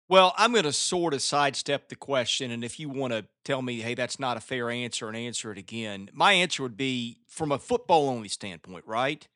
Well, 0.09 0.35
I'm 0.37 0.53
going 0.53 0.65
to 0.65 0.73
sort 0.73 1.15
of 1.15 1.23
sidestep 1.23 1.89
the 1.89 1.97
question. 1.97 2.53
And 2.53 2.63
if 2.63 2.79
you 2.79 2.89
want 2.89 3.13
to 3.13 3.27
tell 3.45 3.61
me, 3.61 3.81
hey, 3.81 3.95
that's 3.95 4.21
not 4.21 4.37
a 4.37 4.41
fair 4.41 4.71
answer 4.71 5.09
and 5.09 5.17
answer 5.17 5.51
it 5.51 5.59
again, 5.59 6.11
my 6.13 6.33
answer 6.33 6.63
would 6.63 6.77
be 6.77 7.19
from 7.27 7.51
a 7.51 7.59
football 7.59 8.09
only 8.09 8.29
standpoint, 8.29 8.85
right? 8.87 9.27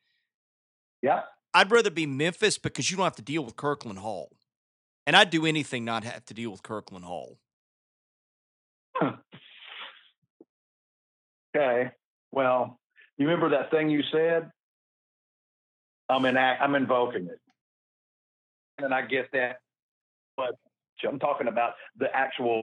Yeah. 1.01 1.23
I'd 1.53 1.71
rather 1.71 1.89
be 1.89 2.05
Memphis 2.05 2.57
because 2.57 2.89
you 2.89 2.95
don't 2.95 3.03
have 3.03 3.17
to 3.17 3.21
deal 3.21 3.43
with 3.43 3.57
Kirkland 3.57 3.99
Hall. 3.99 4.31
And 5.05 5.15
I'd 5.15 5.29
do 5.29 5.45
anything 5.45 5.83
not 5.83 6.05
have 6.05 6.23
to 6.25 6.33
deal 6.33 6.51
with 6.51 6.63
Kirkland 6.63 7.03
Hall. 7.03 7.37
Okay. 11.53 11.91
Well, 12.31 12.79
you 13.17 13.27
remember 13.27 13.49
that 13.49 13.71
thing 13.71 13.89
you 13.89 14.03
said? 14.09 14.49
I'm 16.07 16.23
in, 16.25 16.37
I'm 16.37 16.75
invoking 16.75 17.25
it. 17.27 17.39
And 18.77 18.93
I 18.93 19.01
get 19.01 19.31
that 19.33 19.57
but 20.41 21.09
I'm 21.09 21.19
talking 21.19 21.47
about 21.47 21.73
the 21.97 22.07
actual 22.13 22.61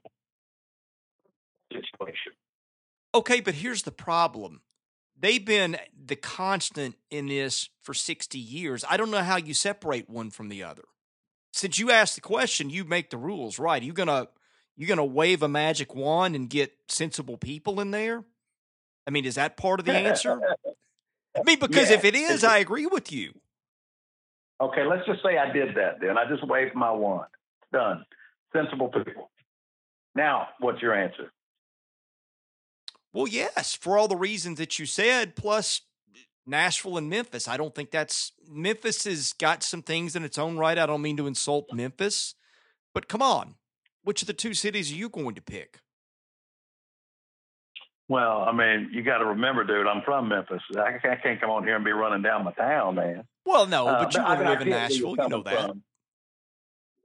situation. 1.72 2.32
Okay, 3.14 3.40
but 3.40 3.54
here's 3.54 3.82
the 3.82 3.92
problem. 3.92 4.62
They've 5.20 5.44
been 5.44 5.76
the 6.06 6.16
constant 6.16 6.96
in 7.10 7.26
this 7.26 7.70
for 7.82 7.92
60 7.94 8.38
years. 8.38 8.84
I 8.88 8.96
don't 8.96 9.10
know 9.10 9.22
how 9.22 9.36
you 9.36 9.54
separate 9.54 10.08
one 10.08 10.30
from 10.30 10.48
the 10.48 10.62
other. 10.62 10.84
Since 11.52 11.78
you 11.78 11.90
asked 11.90 12.14
the 12.14 12.20
question, 12.20 12.70
you 12.70 12.84
make 12.84 13.10
the 13.10 13.16
rules, 13.16 13.58
right? 13.58 13.82
Are 13.82 13.84
you 13.84 13.92
gonna 13.92 14.28
you 14.76 14.86
gonna 14.86 15.04
wave 15.04 15.42
a 15.42 15.48
magic 15.48 15.94
wand 15.94 16.36
and 16.36 16.48
get 16.48 16.72
sensible 16.88 17.36
people 17.36 17.80
in 17.80 17.90
there? 17.90 18.24
I 19.06 19.10
mean, 19.10 19.24
is 19.24 19.36
that 19.36 19.56
part 19.56 19.80
of 19.80 19.86
the 19.86 19.94
answer? 19.94 20.38
I 21.36 21.42
mean, 21.44 21.58
because 21.60 21.90
yeah. 21.90 21.96
if 21.96 22.04
it 22.04 22.14
is, 22.14 22.44
I 22.44 22.58
agree 22.58 22.86
with 22.86 23.10
you. 23.10 23.32
Okay, 24.60 24.84
let's 24.84 25.06
just 25.06 25.22
say 25.22 25.38
I 25.38 25.52
did 25.52 25.74
that 25.76 26.00
then. 26.00 26.18
I 26.18 26.28
just 26.28 26.46
waved 26.46 26.74
my 26.74 26.92
wand. 26.92 27.26
Done. 27.72 28.04
Sensible 28.52 28.88
people. 28.88 29.30
Now, 30.14 30.48
what's 30.60 30.80
your 30.80 30.94
answer? 30.94 31.32
Well, 33.12 33.28
yes, 33.28 33.74
for 33.74 33.98
all 33.98 34.08
the 34.08 34.16
reasons 34.16 34.58
that 34.58 34.78
you 34.78 34.86
said, 34.86 35.36
plus 35.36 35.82
Nashville 36.48 36.96
and 36.96 37.08
Memphis. 37.08 37.46
I 37.46 37.56
don't 37.56 37.74
think 37.74 37.90
that's 37.90 38.32
Memphis 38.48 39.04
has 39.04 39.32
got 39.34 39.62
some 39.62 39.82
things 39.82 40.16
in 40.16 40.24
its 40.24 40.38
own 40.38 40.56
right. 40.56 40.78
I 40.78 40.86
don't 40.86 41.02
mean 41.02 41.16
to 41.18 41.26
insult 41.26 41.66
Memphis, 41.72 42.34
but 42.94 43.08
come 43.08 43.22
on. 43.22 43.56
Which 44.02 44.22
of 44.22 44.26
the 44.26 44.32
two 44.32 44.54
cities 44.54 44.90
are 44.90 44.96
you 44.96 45.10
going 45.10 45.34
to 45.34 45.42
pick? 45.42 45.80
Well, 48.08 48.40
I 48.40 48.52
mean, 48.52 48.88
you 48.90 49.02
got 49.02 49.18
to 49.18 49.26
remember, 49.26 49.64
dude, 49.64 49.86
I'm 49.86 50.02
from 50.02 50.28
Memphis. 50.28 50.62
I 50.78 50.98
can't 51.22 51.40
come 51.40 51.50
on 51.50 51.64
here 51.64 51.76
and 51.76 51.84
be 51.84 51.90
running 51.90 52.22
down 52.22 52.44
my 52.44 52.52
town, 52.52 52.94
man. 52.94 53.24
Well, 53.44 53.66
no, 53.66 53.84
but 53.84 54.16
uh, 54.16 54.20
you 54.20 54.26
uh, 54.26 54.50
live 54.50 54.60
in 54.62 54.70
Nashville. 54.70 55.14
You 55.18 55.28
know 55.28 55.42
that. 55.42 55.68
From. 55.68 55.82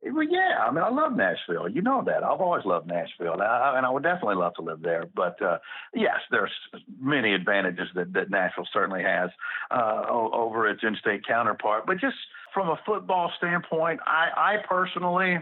Well, 0.06 0.28
yeah, 0.30 0.58
I 0.60 0.72
mean, 0.72 0.84
I 0.84 0.90
love 0.90 1.14
Nashville. 1.16 1.70
You 1.70 1.82
know 1.82 2.04
that. 2.06 2.24
I've 2.24 2.42
always 2.42 2.66
loved 2.66 2.88
Nashville, 2.88 3.34
and 3.34 3.42
I, 3.42 3.78
and 3.78 3.86
I 3.86 3.90
would 3.90 4.04
definitely 4.04 4.36
love 4.36 4.54
to 4.56 4.62
live 4.62 4.82
there. 4.82 5.06
But 5.16 5.42
uh, 5.42 5.60
yes, 5.94 6.18
there's 6.30 6.52
many 7.00 7.34
advantages 7.34 7.88
that, 7.96 8.12
that 8.14 8.30
Nashville 8.30 8.68
certainly 8.74 9.04
has 9.04 9.30
uh, 9.72 10.04
over 10.10 10.68
its 10.68 10.82
in-state 10.84 11.26
counterpart. 11.26 11.86
But 11.86 12.00
just 12.00 12.16
from 12.54 12.68
a 12.70 12.80
football 12.86 13.32
standpoint, 13.38 14.02
I, 14.06 14.28
I 14.36 14.56
personally, 14.68 15.38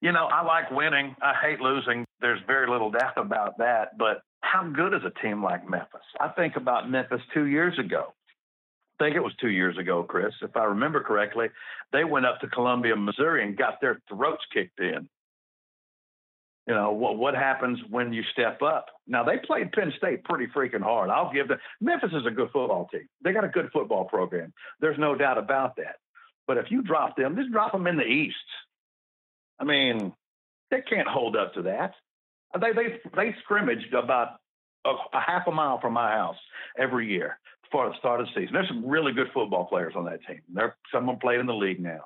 you 0.00 0.10
know, 0.10 0.26
I 0.26 0.42
like 0.42 0.72
winning. 0.72 1.14
I 1.22 1.34
hate 1.40 1.60
losing. 1.60 2.04
There's 2.20 2.40
very 2.48 2.68
little 2.68 2.90
doubt 2.90 3.16
about 3.16 3.58
that. 3.58 3.96
But 3.96 4.22
how 4.40 4.68
good 4.68 4.92
is 4.92 5.02
a 5.04 5.22
team 5.24 5.42
like 5.42 5.68
Memphis? 5.70 6.00
I 6.20 6.28
think 6.28 6.56
about 6.56 6.90
Memphis 6.90 7.20
two 7.32 7.46
years 7.46 7.78
ago 7.78 8.12
think 9.02 9.16
it 9.16 9.22
was 9.22 9.32
two 9.40 9.50
years 9.50 9.76
ago, 9.78 10.02
Chris, 10.02 10.32
if 10.42 10.56
I 10.56 10.64
remember 10.64 11.02
correctly, 11.02 11.48
they 11.92 12.04
went 12.04 12.26
up 12.26 12.40
to 12.40 12.48
Columbia, 12.48 12.94
Missouri, 12.94 13.44
and 13.44 13.56
got 13.56 13.80
their 13.80 14.00
throats 14.08 14.44
kicked 14.52 14.78
in. 14.80 15.08
You 16.68 16.74
know 16.74 16.92
what 16.92 17.18
what 17.18 17.34
happens 17.34 17.80
when 17.90 18.12
you 18.12 18.22
step 18.32 18.62
up? 18.62 18.86
Now 19.08 19.24
they 19.24 19.38
played 19.38 19.72
Penn 19.72 19.92
State 19.96 20.22
pretty 20.22 20.46
freaking 20.46 20.80
hard. 20.82 21.10
I'll 21.10 21.32
give 21.32 21.48
them. 21.48 21.58
Memphis 21.80 22.12
is 22.12 22.24
a 22.24 22.30
good 22.30 22.50
football 22.52 22.86
team. 22.92 23.08
They 23.24 23.32
got 23.32 23.42
a 23.42 23.48
good 23.48 23.68
football 23.72 24.04
program. 24.04 24.52
There's 24.80 24.98
no 24.98 25.16
doubt 25.16 25.38
about 25.38 25.74
that. 25.76 25.96
But 26.46 26.58
if 26.58 26.66
you 26.70 26.82
drop 26.82 27.16
them, 27.16 27.34
just 27.34 27.50
drop 27.50 27.72
them 27.72 27.88
in 27.88 27.96
the 27.96 28.06
East. 28.06 28.36
I 29.58 29.64
mean, 29.64 30.12
they 30.70 30.82
can't 30.82 31.08
hold 31.08 31.34
up 31.34 31.54
to 31.54 31.62
that. 31.62 31.94
They 32.60 32.72
they 32.72 33.00
they 33.16 33.34
scrimmaged 33.42 33.92
about 33.92 34.36
a, 34.84 34.90
a 34.90 35.20
half 35.20 35.48
a 35.48 35.50
mile 35.50 35.80
from 35.80 35.94
my 35.94 36.12
house 36.12 36.38
every 36.78 37.10
year 37.10 37.38
for 37.72 37.88
the 37.88 37.94
start 37.98 38.20
of 38.20 38.26
the 38.26 38.32
season. 38.40 38.52
There's 38.52 38.68
some 38.68 38.86
really 38.86 39.12
good 39.12 39.28
football 39.32 39.64
players 39.64 39.94
on 39.96 40.04
that 40.04 40.20
team. 40.28 40.42
There, 40.52 40.76
some 40.92 41.08
of 41.08 41.14
them 41.14 41.18
played 41.18 41.40
in 41.40 41.46
the 41.46 41.54
league 41.54 41.80
now. 41.80 42.02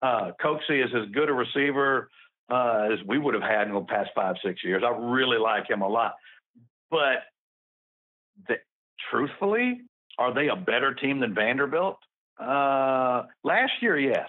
Uh, 0.00 0.30
Coxie 0.42 0.82
is 0.82 0.90
as 0.94 1.10
good 1.12 1.28
a 1.28 1.32
receiver 1.32 2.08
uh, 2.50 2.88
as 2.92 2.98
we 3.06 3.18
would 3.18 3.34
have 3.34 3.42
had 3.42 3.66
in 3.68 3.74
the 3.74 3.80
past 3.82 4.10
five, 4.14 4.36
six 4.44 4.64
years. 4.64 4.82
I 4.86 4.90
really 4.90 5.38
like 5.38 5.68
him 5.68 5.82
a 5.82 5.88
lot. 5.88 6.14
But 6.90 7.24
the, 8.48 8.54
truthfully, 9.10 9.82
are 10.18 10.32
they 10.32 10.48
a 10.48 10.56
better 10.56 10.94
team 10.94 11.20
than 11.20 11.34
Vanderbilt? 11.34 11.98
Uh, 12.38 13.24
last 13.44 13.72
year, 13.80 13.98
yes. 13.98 14.28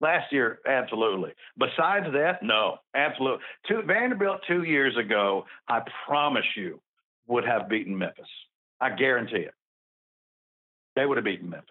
Last 0.00 0.32
year, 0.32 0.60
absolutely. 0.66 1.32
Besides 1.58 2.06
that, 2.12 2.42
no, 2.42 2.76
absolutely. 2.94 3.44
Two, 3.66 3.82
Vanderbilt 3.84 4.40
two 4.46 4.62
years 4.62 4.96
ago, 4.96 5.44
I 5.68 5.80
promise 6.06 6.44
you, 6.56 6.80
would 7.26 7.44
have 7.44 7.68
beaten 7.68 7.98
Memphis. 7.98 8.28
I 8.80 8.90
guarantee 8.90 9.38
it 9.38 9.54
they 10.98 11.06
would 11.06 11.16
have 11.16 11.24
beaten 11.24 11.48
Memphis. 11.48 11.70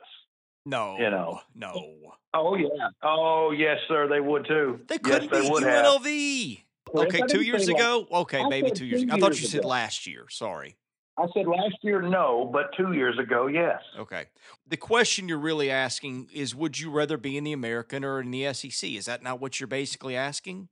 No, 0.65 0.97
you 0.97 1.09
know, 1.09 1.39
no. 1.55 1.93
Oh 2.33 2.55
yeah. 2.55 2.89
Oh 3.03 3.51
yes, 3.51 3.77
sir. 3.87 4.07
They 4.07 4.19
would 4.19 4.45
too. 4.47 4.79
They 4.87 4.97
couldn't 4.97 5.31
yes, 5.31 5.49
beat 5.49 5.51
UNLV. 5.51 6.57
Have. 6.57 7.07
Okay, 7.07 7.21
two 7.27 7.41
years 7.41 7.67
ago. 7.67 8.07
Okay, 8.11 8.41
I 8.41 8.47
maybe 8.47 8.71
two 8.71 8.85
years. 8.85 9.03
ago. 9.03 9.15
I 9.15 9.19
thought 9.19 9.39
you 9.39 9.47
said 9.47 9.59
ago. 9.59 9.69
last 9.69 10.07
year. 10.07 10.25
Sorry. 10.29 10.77
I 11.17 11.25
said 11.33 11.47
last 11.47 11.75
year, 11.81 12.01
no, 12.01 12.47
but 12.53 12.69
two 12.77 12.93
years 12.93 13.17
ago, 13.17 13.47
yes. 13.47 13.81
Okay. 13.97 14.25
The 14.67 14.77
question 14.77 15.27
you're 15.27 15.39
really 15.39 15.71
asking 15.71 16.29
is 16.31 16.53
would 16.53 16.79
you 16.79 16.91
rather 16.91 17.17
be 17.17 17.37
in 17.37 17.43
the 17.43 17.53
American 17.53 18.03
or 18.05 18.19
in 18.21 18.29
the 18.29 18.53
SEC? 18.53 18.91
Is 18.91 19.05
that 19.05 19.23
not 19.23 19.41
what 19.41 19.59
you're 19.59 19.67
basically 19.67 20.15
asking? 20.15 20.69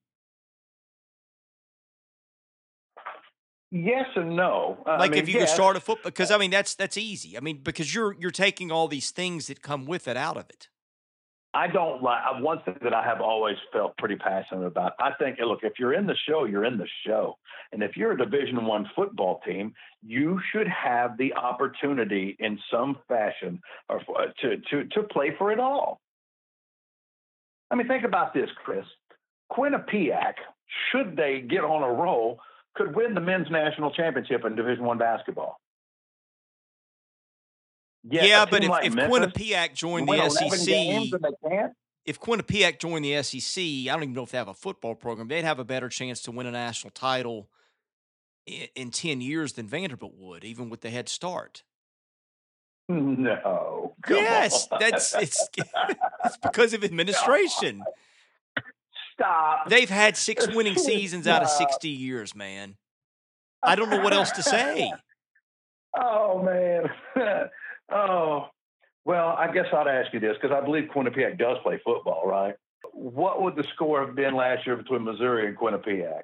Yes 3.72 4.06
and 4.16 4.36
no. 4.36 4.78
Uh, 4.86 4.98
like 5.00 5.10
I 5.10 5.14
mean, 5.14 5.24
if 5.24 5.30
you 5.30 5.40
yes. 5.40 5.54
start 5.54 5.76
a 5.76 5.80
football, 5.80 6.12
because 6.12 6.32
I 6.32 6.38
mean 6.38 6.52
that's 6.52 6.76
that's 6.76 6.98
easy. 6.98 7.38
I 7.38 7.42
mean 7.42 7.62
because 7.64 7.94
you're 7.94 8.14
you're 8.14 8.32
taking 8.32 8.72
all 8.72 8.88
these 8.88 9.12
things 9.12 9.48
that 9.48 9.62
come 9.62 9.86
with 9.86 10.08
it 10.08 10.18
out 10.18 10.38
of 10.38 10.50
it. 10.50 10.70
I 11.56 11.68
don't 11.68 12.04
like 12.04 12.22
uh, 12.30 12.42
one 12.42 12.62
thing 12.64 12.76
that 12.84 12.94
I 12.94 13.02
have 13.02 13.22
always 13.22 13.56
felt 13.72 13.96
pretty 13.98 14.18
passionate 14.18 14.66
about. 14.66 14.92
I 15.00 15.12
think, 15.18 15.38
look, 15.40 15.60
if 15.64 15.74
you're 15.80 15.94
in 15.94 16.06
the 16.06 16.16
show, 16.28 16.44
you're 16.44 16.66
in 16.66 16.78
the 16.78 16.88
show, 17.08 17.38
and 17.72 17.82
if 17.82 17.96
you're 17.96 18.12
a 18.12 18.18
Division 18.18 18.66
One 18.66 18.90
football 18.94 19.40
team, 19.48 19.74
you 20.06 20.38
should 20.52 20.68
have 20.68 21.18
the 21.18 21.34
opportunity 21.34 22.36
in 22.40 22.60
some 22.70 22.98
fashion 23.08 23.62
or 23.88 24.02
uh, 24.02 24.26
to 24.42 24.58
to 24.70 24.84
to 24.90 25.04
play 25.04 25.34
for 25.38 25.54
it 25.54 25.60
all. 25.60 26.02
I 27.72 27.76
mean, 27.76 27.88
think 27.88 28.04
about 28.04 28.34
this, 28.34 28.50
Chris. 28.64 28.86
Quinnipiac, 29.50 30.34
should 30.92 31.16
they 31.16 31.40
get 31.40 31.64
on 31.64 31.84
a 31.84 31.92
roll, 31.92 32.40
could 32.76 32.96
win 32.96 33.14
the 33.14 33.22
men's 33.22 33.50
national 33.50 33.92
championship 33.92 34.46
in 34.46 34.56
Division 34.56 34.84
One 34.84 34.98
basketball. 34.98 35.60
Yet 38.08 38.28
yeah, 38.28 38.46
but 38.46 38.64
if, 38.64 38.70
like 38.70 38.86
if 38.86 38.94
Memphis, 38.94 39.18
Quinnipiac 39.18 39.74
joined 39.74 40.08
the 40.08 40.30
SEC, 40.30 41.12
if 42.06 42.20
Quinnipiac 42.20 42.80
joined 42.80 43.04
the 43.04 43.24
SEC, 43.24 43.64
I 43.64 43.86
don't 43.88 44.04
even 44.04 44.14
know 44.14 44.24
if 44.24 44.32
they 44.32 44.38
have 44.38 44.48
a 44.48 44.54
football 44.54 44.94
program. 44.94 45.28
They'd 45.28 45.44
have 45.44 45.58
a 45.58 45.64
better 45.64 45.90
chance 45.90 46.22
to 46.24 46.32
win 46.32 46.46
a 46.46 46.52
national 46.52 46.92
title 46.92 47.50
in, 48.46 48.68
in 48.76 48.92
ten 48.92 49.22
years 49.22 49.54
than 49.54 49.68
Vanderbilt 49.68 50.14
would, 50.18 50.44
even 50.44 50.70
with 50.70 50.82
the 50.82 50.90
head 50.90 51.10
start. 51.10 51.64
No. 52.88 53.96
yes, 54.08 54.68
on. 54.72 54.78
that's 54.80 55.16
it's 55.16 55.50
it's 55.58 56.38
because 56.44 56.76
of 56.76 56.84
administration. 56.84 57.84
Stop. 59.20 59.70
They've 59.70 59.90
had 59.90 60.18
six 60.18 60.48
winning 60.48 60.76
seasons 60.78 61.28
out 61.28 61.42
of 61.42 61.50
60 61.50 61.90
years, 61.90 62.36
man. 62.36 62.76
I 63.64 63.76
don't 63.76 63.90
know 63.90 64.02
what 64.02 64.14
else 64.14 64.32
to 64.32 64.44
say. 64.44 64.92
Oh, 65.98 66.42
man. 66.44 66.90
oh, 67.92 68.48
Well, 69.06 69.30
I 69.38 69.52
guess 69.52 69.66
I'd 69.74 69.88
ask 69.88 70.14
you 70.14 70.20
this 70.20 70.36
because 70.42 70.56
I 70.56 70.64
believe 70.64 70.90
Quinnipiac 70.94 71.38
does 71.38 71.58
play 71.64 71.80
football, 71.84 72.24
right? 72.26 72.56
What 72.92 73.42
would 73.42 73.56
the 73.56 73.66
score 73.74 74.06
have 74.06 74.16
been 74.16 74.36
last 74.36 74.66
year 74.66 74.76
between 74.76 75.04
Missouri 75.04 75.48
and 75.48 75.58
Quinnipiac? 75.58 76.22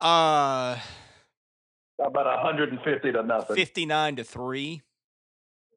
Uh, 0.00 0.78
about 1.98 2.26
150 2.26 3.12
to 3.12 3.22
nothing. 3.22 3.56
59 3.56 4.16
to 4.16 4.24
3. 4.24 4.82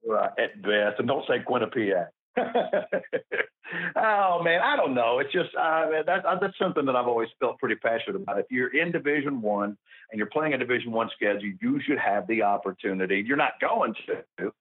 Right, 0.06 0.30
at 0.40 0.62
best. 0.62 1.00
And 1.00 1.08
don't 1.08 1.26
say 1.28 1.44
Quinnipiac. 1.48 2.08
oh 3.96 4.44
man, 4.44 4.62
I 4.62 4.76
don't 4.76 4.94
know. 4.94 5.20
It's 5.20 5.32
just 5.32 5.50
uh, 5.56 5.88
that, 6.06 6.26
uh, 6.26 6.38
that's 6.40 6.58
something 6.60 6.86
that 6.86 6.96
I've 6.96 7.08
always 7.08 7.30
felt 7.40 7.58
pretty 7.60 7.76
passionate 7.76 8.16
about. 8.16 8.40
If 8.40 8.46
you're 8.50 8.76
in 8.76 8.92
Division 8.92 9.42
One 9.42 9.78
and 10.12 10.18
you're 10.18 10.28
playing 10.28 10.54
a 10.54 10.58
Division 10.58 10.92
One 10.92 11.10
schedule, 11.16 11.52
you 11.62 11.82
should 11.86 12.00
have 12.00 12.28
the 12.28 12.44
opportunity. 12.44 13.24
You're 13.26 13.38
not 13.38 13.54
going 13.60 13.96
to, 14.08 14.52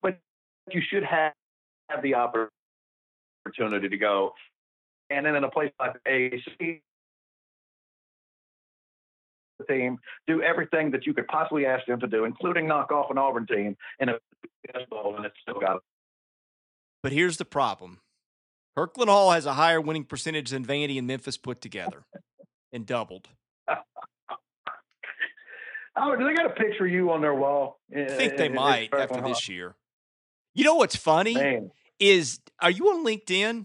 but 0.00 0.18
you 0.70 0.80
should 0.90 1.04
have, 1.04 1.32
have 1.90 2.02
the 2.02 2.14
opportunity 2.14 3.88
to 3.88 3.96
go. 3.96 4.32
And 5.10 5.26
then 5.26 5.36
in 5.36 5.44
a 5.44 5.50
place 5.50 5.70
like 5.78 5.96
AC, 6.06 6.80
team, 9.68 9.98
do 10.26 10.42
everything 10.42 10.90
that 10.90 11.06
you 11.06 11.14
could 11.14 11.26
possibly 11.26 11.66
ask 11.66 11.86
them 11.86 12.00
to 12.00 12.06
do, 12.06 12.24
including 12.24 12.66
knock 12.66 12.90
off 12.90 13.10
an 13.10 13.18
Auburn 13.18 13.46
team 13.46 13.76
in 14.00 14.08
a 14.08 14.14
bowl, 14.90 15.16
and 15.16 15.24
it's 15.24 15.36
still 15.42 15.60
got. 15.60 15.82
But 17.02 17.12
here's 17.12 17.36
the 17.36 17.44
problem: 17.44 18.00
Kirkland 18.76 19.10
Hall 19.10 19.32
has 19.32 19.46
a 19.46 19.54
higher 19.54 19.80
winning 19.80 20.04
percentage 20.04 20.50
than 20.50 20.64
Vandy 20.64 20.98
and 20.98 21.06
Memphis 21.06 21.36
put 21.36 21.60
together, 21.60 22.04
and 22.72 22.86
doubled. 22.86 23.28
oh, 25.96 26.16
do 26.16 26.24
they 26.24 26.34
got 26.34 26.46
a 26.46 26.54
picture 26.54 26.86
of 26.86 26.92
you 26.92 27.10
on 27.10 27.20
their 27.20 27.34
wall? 27.34 27.80
I 27.94 28.04
think 28.06 28.36
they 28.36 28.48
might 28.48 28.94
after 28.94 29.20
Hall. 29.20 29.28
this 29.28 29.48
year. 29.48 29.76
You 30.54 30.64
know 30.64 30.74
what's 30.74 30.96
funny 30.96 31.34
Man. 31.34 31.70
is, 31.98 32.40
are 32.60 32.70
you 32.70 32.90
on 32.90 33.04
LinkedIn? 33.06 33.64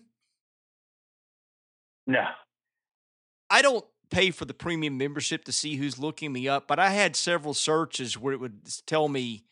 No. 2.05 2.23
I 3.49 3.61
don't 3.61 3.85
pay 4.09 4.31
for 4.31 4.45
the 4.45 4.53
premium 4.53 4.97
membership 4.97 5.43
to 5.45 5.51
see 5.51 5.75
who's 5.75 5.99
looking 5.99 6.31
me 6.31 6.47
up, 6.47 6.67
but 6.67 6.79
I 6.79 6.89
had 6.91 7.15
several 7.15 7.53
searches 7.53 8.17
where 8.17 8.33
it 8.33 8.39
would 8.39 8.61
tell 8.85 9.09
me 9.09 9.43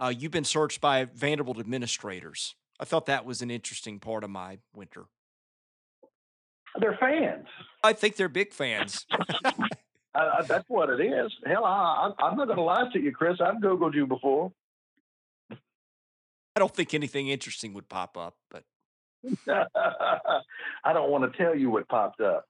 uh, 0.00 0.12
you've 0.16 0.32
been 0.32 0.44
searched 0.44 0.80
by 0.80 1.04
Vanderbilt 1.04 1.60
administrators. 1.60 2.56
I 2.80 2.84
thought 2.84 3.06
that 3.06 3.24
was 3.24 3.42
an 3.42 3.50
interesting 3.50 4.00
part 4.00 4.24
of 4.24 4.30
my 4.30 4.58
winter. 4.74 5.04
They're 6.80 6.96
fans. 6.98 7.46
I 7.84 7.92
think 7.92 8.16
they're 8.16 8.28
big 8.28 8.52
fans. 8.52 9.06
uh, 10.14 10.42
that's 10.48 10.68
what 10.68 10.88
it 10.88 11.00
is. 11.00 11.30
Hell, 11.44 11.64
I, 11.64 12.10
am 12.20 12.36
not 12.36 12.46
going 12.46 12.56
to 12.56 12.62
lie 12.62 12.88
to 12.92 13.00
you, 13.00 13.12
Chris. 13.12 13.38
I've 13.40 13.56
Googled 13.56 13.94
you 13.94 14.06
before. 14.06 14.52
I 15.50 16.58
don't 16.58 16.74
think 16.74 16.94
anything 16.94 17.28
interesting 17.28 17.74
would 17.74 17.88
pop 17.88 18.16
up, 18.16 18.36
but 18.50 18.64
I 19.48 20.92
don't 20.92 21.10
want 21.10 21.30
to 21.30 21.38
tell 21.38 21.54
you 21.54 21.70
what 21.70 21.88
popped 21.88 22.20
up 22.20 22.46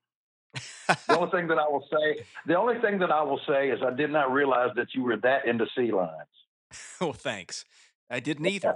the 0.52 1.18
only 1.18 1.30
thing 1.30 1.48
that 1.48 1.58
I 1.58 1.68
will 1.68 1.84
say, 1.90 2.24
the 2.46 2.56
only 2.56 2.80
thing 2.80 2.98
that 2.98 3.10
I 3.10 3.22
will 3.22 3.40
say 3.48 3.70
is 3.70 3.80
I 3.84 3.94
did 3.94 4.10
not 4.10 4.32
realize 4.32 4.70
that 4.76 4.88
you 4.94 5.02
were 5.02 5.16
that 5.18 5.46
into 5.46 5.66
sea 5.76 5.92
lions. 5.92 6.28
well, 7.00 7.12
thanks. 7.12 7.64
I 8.08 8.20
didn't 8.20 8.46
either. 8.46 8.74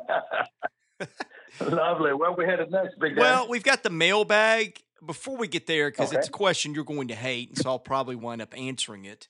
Lovely. 1.61 2.13
Well, 2.13 2.35
we 2.37 2.45
headed 2.45 2.71
next, 2.71 2.99
Big 2.99 3.17
Well, 3.17 3.49
we've 3.49 3.63
got 3.63 3.83
the 3.83 3.91
mailbag. 3.91 4.81
Before 5.05 5.37
we 5.37 5.49
get 5.49 5.67
there, 5.67 5.91
because 5.91 6.09
okay. 6.09 6.19
it's 6.19 6.29
a 6.29 6.31
question 6.31 6.73
you're 6.73 6.83
going 6.83 7.09
to 7.09 7.15
hate, 7.15 7.51
and 7.51 7.59
so 7.59 7.71
I'll 7.71 7.79
probably 7.79 8.17
wind 8.17 8.41
up 8.41 8.57
answering 8.57 9.05
it. 9.05 9.29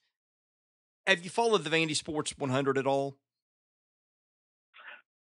Have 1.04 1.24
you 1.24 1.30
followed 1.30 1.64
the 1.64 1.70
Vandy 1.70 1.96
Sports 1.96 2.32
100 2.38 2.78
at 2.78 2.86
all? 2.86 3.16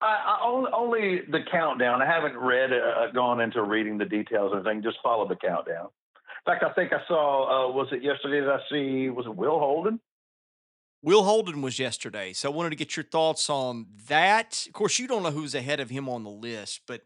I, 0.00 0.06
I 0.06 0.46
only, 0.46 0.70
only, 0.74 1.20
the 1.30 1.40
countdown. 1.50 2.00
I 2.00 2.06
haven't 2.06 2.36
read, 2.36 2.72
uh, 2.72 3.10
gone 3.12 3.42
into 3.42 3.62
reading 3.62 3.98
the 3.98 4.06
details 4.06 4.52
or 4.54 4.60
anything. 4.60 4.82
Just 4.82 4.98
follow 5.02 5.28
the 5.28 5.36
countdown. 5.36 5.88
In 6.46 6.52
fact, 6.52 6.64
I 6.64 6.72
think 6.72 6.92
I 6.94 7.06
saw, 7.06 7.68
uh, 7.68 7.72
was 7.72 7.88
it 7.92 8.02
yesterday 8.02 8.40
that 8.40 8.48
I 8.48 8.60
see, 8.70 9.10
was 9.10 9.26
it 9.26 9.36
Will 9.36 9.58
Holden? 9.58 10.00
Will 11.02 11.22
Holden 11.22 11.62
was 11.62 11.78
yesterday. 11.78 12.32
So 12.32 12.50
I 12.50 12.54
wanted 12.54 12.70
to 12.70 12.76
get 12.76 12.96
your 12.96 13.04
thoughts 13.04 13.48
on 13.48 13.86
that. 14.08 14.64
Of 14.66 14.72
course, 14.72 14.98
you 14.98 15.06
don't 15.06 15.22
know 15.22 15.30
who's 15.30 15.54
ahead 15.54 15.80
of 15.80 15.90
him 15.90 16.08
on 16.08 16.24
the 16.24 16.30
list, 16.30 16.80
but 16.86 17.02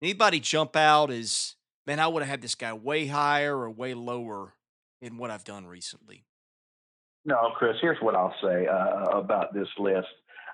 anybody 0.00 0.38
jump 0.38 0.76
out 0.76 1.10
as, 1.10 1.56
man, 1.86 1.98
I 1.98 2.06
would 2.06 2.22
have 2.22 2.30
had 2.30 2.42
this 2.42 2.54
guy 2.54 2.72
way 2.72 3.06
higher 3.06 3.56
or 3.56 3.70
way 3.70 3.94
lower 3.94 4.54
in 5.02 5.16
what 5.16 5.30
I've 5.30 5.44
done 5.44 5.66
recently? 5.66 6.24
No, 7.24 7.50
Chris, 7.56 7.76
here's 7.80 8.00
what 8.00 8.14
I'll 8.14 8.34
say 8.42 8.66
uh, 8.66 9.18
about 9.18 9.52
this 9.52 9.68
list. 9.78 10.08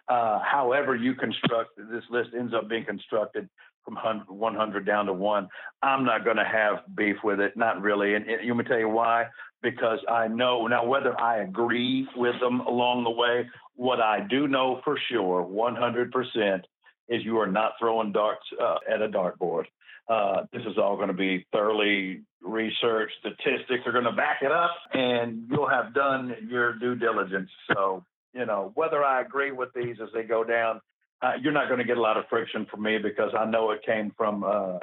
Uh, 0.08 0.38
however, 0.40 0.94
you 0.94 1.14
construct 1.14 1.76
this 1.76 2.04
list 2.10 2.30
ends 2.36 2.54
up 2.54 2.68
being 2.68 2.84
constructed 2.84 3.48
from 3.86 3.96
100 4.26 4.84
down 4.84 5.06
to 5.06 5.12
one. 5.12 5.48
I'm 5.82 6.04
not 6.04 6.24
going 6.24 6.36
to 6.36 6.44
have 6.44 6.78
beef 6.94 7.16
with 7.22 7.40
it, 7.40 7.56
not 7.56 7.80
really. 7.80 8.14
And, 8.14 8.26
let 8.26 8.56
me 8.56 8.64
tell 8.64 8.78
you 8.78 8.88
why. 8.88 9.26
Because 9.62 10.00
I 10.08 10.28
know 10.28 10.66
now 10.66 10.84
whether 10.84 11.18
I 11.18 11.38
agree 11.38 12.06
with 12.16 12.38
them 12.40 12.60
along 12.60 13.04
the 13.04 13.10
way. 13.10 13.48
What 13.74 14.00
I 14.00 14.26
do 14.28 14.48
know 14.48 14.80
for 14.84 14.98
sure, 15.10 15.44
100%, 15.44 16.60
is 17.08 17.24
you 17.24 17.38
are 17.38 17.46
not 17.46 17.72
throwing 17.78 18.12
darts 18.12 18.44
uh, 18.60 18.76
at 18.92 19.00
a 19.00 19.08
dartboard. 19.08 19.64
Uh, 20.08 20.44
this 20.52 20.62
is 20.62 20.78
all 20.78 20.96
going 20.96 21.08
to 21.08 21.14
be 21.14 21.46
thoroughly 21.52 22.22
researched. 22.40 23.14
Statistics 23.20 23.82
are 23.86 23.92
going 23.92 24.04
to 24.04 24.12
back 24.12 24.38
it 24.42 24.52
up, 24.52 24.76
and 24.92 25.46
you'll 25.50 25.68
have 25.68 25.94
done 25.94 26.34
your 26.48 26.74
due 26.74 26.94
diligence. 26.94 27.50
So, 27.72 28.04
you 28.32 28.46
know, 28.46 28.70
whether 28.74 29.04
I 29.04 29.20
agree 29.20 29.52
with 29.52 29.70
these 29.74 29.96
as 30.00 30.08
they 30.14 30.22
go 30.22 30.44
down, 30.44 30.80
uh, 31.22 31.32
you're 31.40 31.52
not 31.52 31.68
going 31.68 31.78
to 31.78 31.84
get 31.84 31.96
a 31.96 32.00
lot 32.00 32.16
of 32.16 32.24
friction 32.28 32.66
from 32.70 32.82
me 32.82 32.98
because 32.98 33.32
I 33.38 33.44
know 33.46 33.70
it 33.70 33.82
came 33.84 34.12
from 34.16 34.44
uh, 34.44 34.78
a 34.78 34.80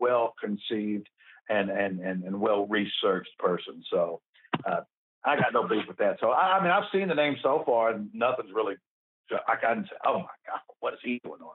well 0.00 0.34
conceived 0.40 1.08
and, 1.48 1.70
and, 1.70 2.00
and, 2.00 2.24
and 2.24 2.40
well 2.40 2.66
researched 2.66 3.36
person. 3.38 3.82
So 3.90 4.20
uh, 4.66 4.80
I 5.24 5.36
got 5.36 5.52
no 5.52 5.68
beef 5.68 5.84
with 5.86 5.98
that. 5.98 6.18
So 6.20 6.30
I, 6.30 6.58
I, 6.58 6.62
mean, 6.62 6.70
I've 6.70 6.90
seen 6.92 7.08
the 7.08 7.14
name 7.14 7.36
so 7.42 7.62
far, 7.64 7.90
and 7.90 8.10
nothing's 8.12 8.50
really. 8.54 8.74
I 9.30 9.54
can 9.56 9.84
say, 9.84 9.96
oh 10.06 10.18
my 10.18 10.36
God, 10.46 10.60
what 10.80 10.94
is 10.94 11.00
he 11.02 11.20
doing 11.24 11.40
on? 11.40 11.54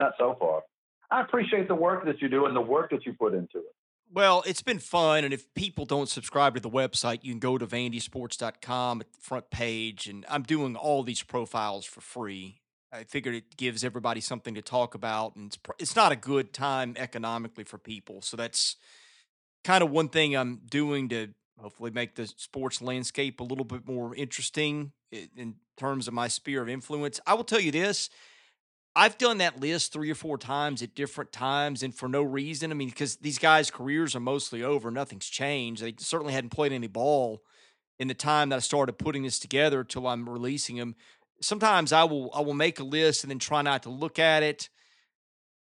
Not 0.00 0.12
so 0.18 0.36
far. 0.38 0.62
I 1.10 1.22
appreciate 1.22 1.68
the 1.68 1.74
work 1.74 2.04
that 2.04 2.20
you 2.20 2.28
do 2.28 2.46
and 2.46 2.54
the 2.54 2.60
work 2.60 2.90
that 2.90 3.06
you 3.06 3.14
put 3.14 3.32
into 3.32 3.58
it. 3.58 3.74
Well, 4.12 4.42
it's 4.46 4.62
been 4.62 4.78
fun. 4.78 5.24
And 5.24 5.32
if 5.32 5.52
people 5.54 5.84
don't 5.84 6.08
subscribe 6.08 6.54
to 6.54 6.60
the 6.60 6.70
website, 6.70 7.20
you 7.22 7.32
can 7.32 7.40
go 7.40 7.58
to 7.58 7.66
vandysports.com 7.66 9.00
at 9.00 9.12
the 9.12 9.18
front 9.18 9.50
page. 9.50 10.08
And 10.08 10.26
I'm 10.28 10.42
doing 10.42 10.76
all 10.76 11.02
these 11.02 11.22
profiles 11.22 11.86
for 11.86 12.00
free. 12.00 12.60
I 12.92 13.04
figured 13.04 13.34
it 13.34 13.56
gives 13.56 13.84
everybody 13.84 14.20
something 14.20 14.54
to 14.54 14.62
talk 14.62 14.94
about, 14.94 15.36
and 15.36 15.46
it's, 15.46 15.58
it's 15.78 15.96
not 15.96 16.12
a 16.12 16.16
good 16.16 16.52
time 16.52 16.94
economically 16.96 17.64
for 17.64 17.78
people. 17.78 18.22
So 18.22 18.36
that's 18.36 18.76
kind 19.64 19.82
of 19.82 19.90
one 19.90 20.08
thing 20.08 20.36
I'm 20.36 20.60
doing 20.70 21.08
to 21.08 21.28
hopefully 21.58 21.90
make 21.90 22.14
the 22.14 22.26
sports 22.26 22.80
landscape 22.80 23.40
a 23.40 23.44
little 23.44 23.64
bit 23.64 23.86
more 23.86 24.14
interesting 24.14 24.92
in 25.10 25.56
terms 25.76 26.06
of 26.06 26.14
my 26.14 26.28
sphere 26.28 26.62
of 26.62 26.68
influence. 26.68 27.20
I 27.26 27.34
will 27.34 27.44
tell 27.44 27.60
you 27.60 27.72
this. 27.72 28.10
I've 28.94 29.18
done 29.18 29.38
that 29.38 29.60
list 29.60 29.92
three 29.92 30.10
or 30.10 30.14
four 30.14 30.38
times 30.38 30.82
at 30.82 30.94
different 30.94 31.30
times 31.30 31.82
and 31.82 31.94
for 31.94 32.08
no 32.08 32.22
reason. 32.22 32.70
I 32.70 32.74
mean, 32.74 32.88
because 32.88 33.16
these 33.16 33.38
guys' 33.38 33.70
careers 33.70 34.16
are 34.16 34.20
mostly 34.20 34.62
over, 34.62 34.90
nothing's 34.90 35.26
changed. 35.26 35.82
They 35.82 35.94
certainly 35.98 36.32
hadn't 36.32 36.50
played 36.50 36.72
any 36.72 36.86
ball 36.86 37.42
in 37.98 38.08
the 38.08 38.14
time 38.14 38.48
that 38.50 38.56
I 38.56 38.60
started 38.60 38.94
putting 38.94 39.22
this 39.22 39.38
together 39.38 39.84
till 39.84 40.06
I'm 40.06 40.28
releasing 40.28 40.76
them 40.76 40.96
sometimes 41.40 41.92
I 41.92 42.04
will 42.04 42.30
I 42.34 42.40
will 42.40 42.54
make 42.54 42.80
a 42.80 42.84
list 42.84 43.24
and 43.24 43.30
then 43.30 43.38
try 43.38 43.62
not 43.62 43.82
to 43.84 43.90
look 43.90 44.18
at 44.18 44.42
it 44.42 44.68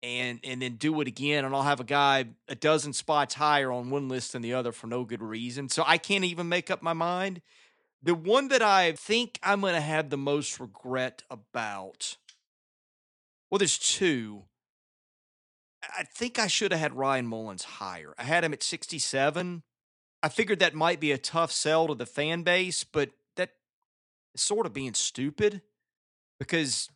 and 0.03 0.39
and 0.45 0.62
then 0.62 0.77
do 0.77 1.01
it 1.01 1.09
again 1.09 1.45
and 1.45 1.55
I'll 1.55 1.62
have 1.62 1.81
a 1.81 1.85
guy 1.85 2.27
a 2.49 2.55
dozen 2.55 2.93
spots 2.93 3.35
higher 3.35 3.72
on 3.72 3.91
one 3.91 4.09
list 4.09 4.33
than 4.33 4.43
the 4.43 4.55
other 4.55 4.72
for 4.72 4.87
no 4.87 5.05
good 5.05 5.22
reason. 5.22 5.68
So 5.68 5.83
I 5.87 5.99
can't 5.99 6.25
even 6.25 6.49
make 6.49 6.70
up 6.70 6.83
my 6.83 6.93
mind. 6.93 7.41
The 8.03 8.14
one 8.14 8.49
that 8.49 8.62
I 8.62 8.93
think 8.93 9.39
I'm 9.43 9.62
going 9.62 9.75
to 9.75 9.81
have 9.81 10.11
the 10.11 10.18
most 10.18 10.61
regret 10.61 11.22
about 11.31 12.16
well 13.51 13.59
there's 13.59 13.79
two. 13.79 14.45
I 15.99 16.05
think 16.05 16.39
I 16.39 16.47
should 16.47 16.72
have 16.72 16.81
had 16.81 16.95
Ryan 16.95 17.27
Mullins 17.27 17.64
higher. 17.64 18.14
I 18.18 18.22
had 18.22 18.43
him 18.43 18.55
at 18.55 18.62
67. 18.62 19.62
I 20.22 20.29
figured 20.31 20.59
that 20.61 20.75
might 20.75 20.99
be 20.99 21.12
a 21.12 21.18
tough 21.18 21.53
sell 21.53 21.89
to 21.89 21.95
the 21.95 22.07
fan 22.07 22.43
base, 22.43 22.85
but 22.85 23.11
sort 24.37 24.66
of 24.66 24.72
being 24.72 24.95
stupid 24.95 25.62
because 26.39 26.89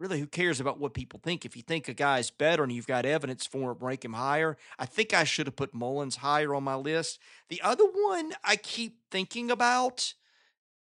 really 0.00 0.18
who 0.18 0.26
cares 0.26 0.58
about 0.60 0.80
what 0.80 0.94
people 0.94 1.20
think? 1.22 1.44
If 1.44 1.56
you 1.56 1.62
think 1.62 1.86
a 1.88 1.94
guy's 1.94 2.30
better 2.30 2.62
and 2.62 2.72
you've 2.72 2.86
got 2.86 3.04
evidence 3.04 3.46
for 3.46 3.72
it 3.72 3.78
rank 3.80 4.04
him 4.04 4.14
higher. 4.14 4.56
I 4.78 4.86
think 4.86 5.14
i 5.14 5.24
should 5.24 5.46
have 5.46 5.56
put 5.56 5.74
mullins 5.74 6.16
higher 6.16 6.54
on 6.54 6.64
my 6.64 6.74
list. 6.74 7.20
The 7.48 7.60
other 7.62 7.84
one 7.84 8.32
i 8.42 8.56
keep 8.56 8.98
thinking 9.10 9.50
about 9.50 10.14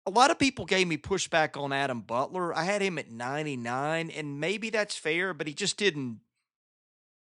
a 0.06 0.10
lot 0.10 0.30
of 0.30 0.38
people 0.38 0.64
gave 0.64 0.86
me 0.86 0.96
pushback 0.96 1.60
on 1.60 1.72
adam 1.72 2.00
butler. 2.00 2.56
I 2.56 2.64
had 2.64 2.80
him 2.80 2.98
at 2.98 3.10
99 3.10 4.10
and 4.10 4.40
maybe 4.40 4.70
that's 4.70 4.96
fair 4.96 5.34
but 5.34 5.48
he 5.48 5.54
just 5.54 5.76
didn't 5.76 6.20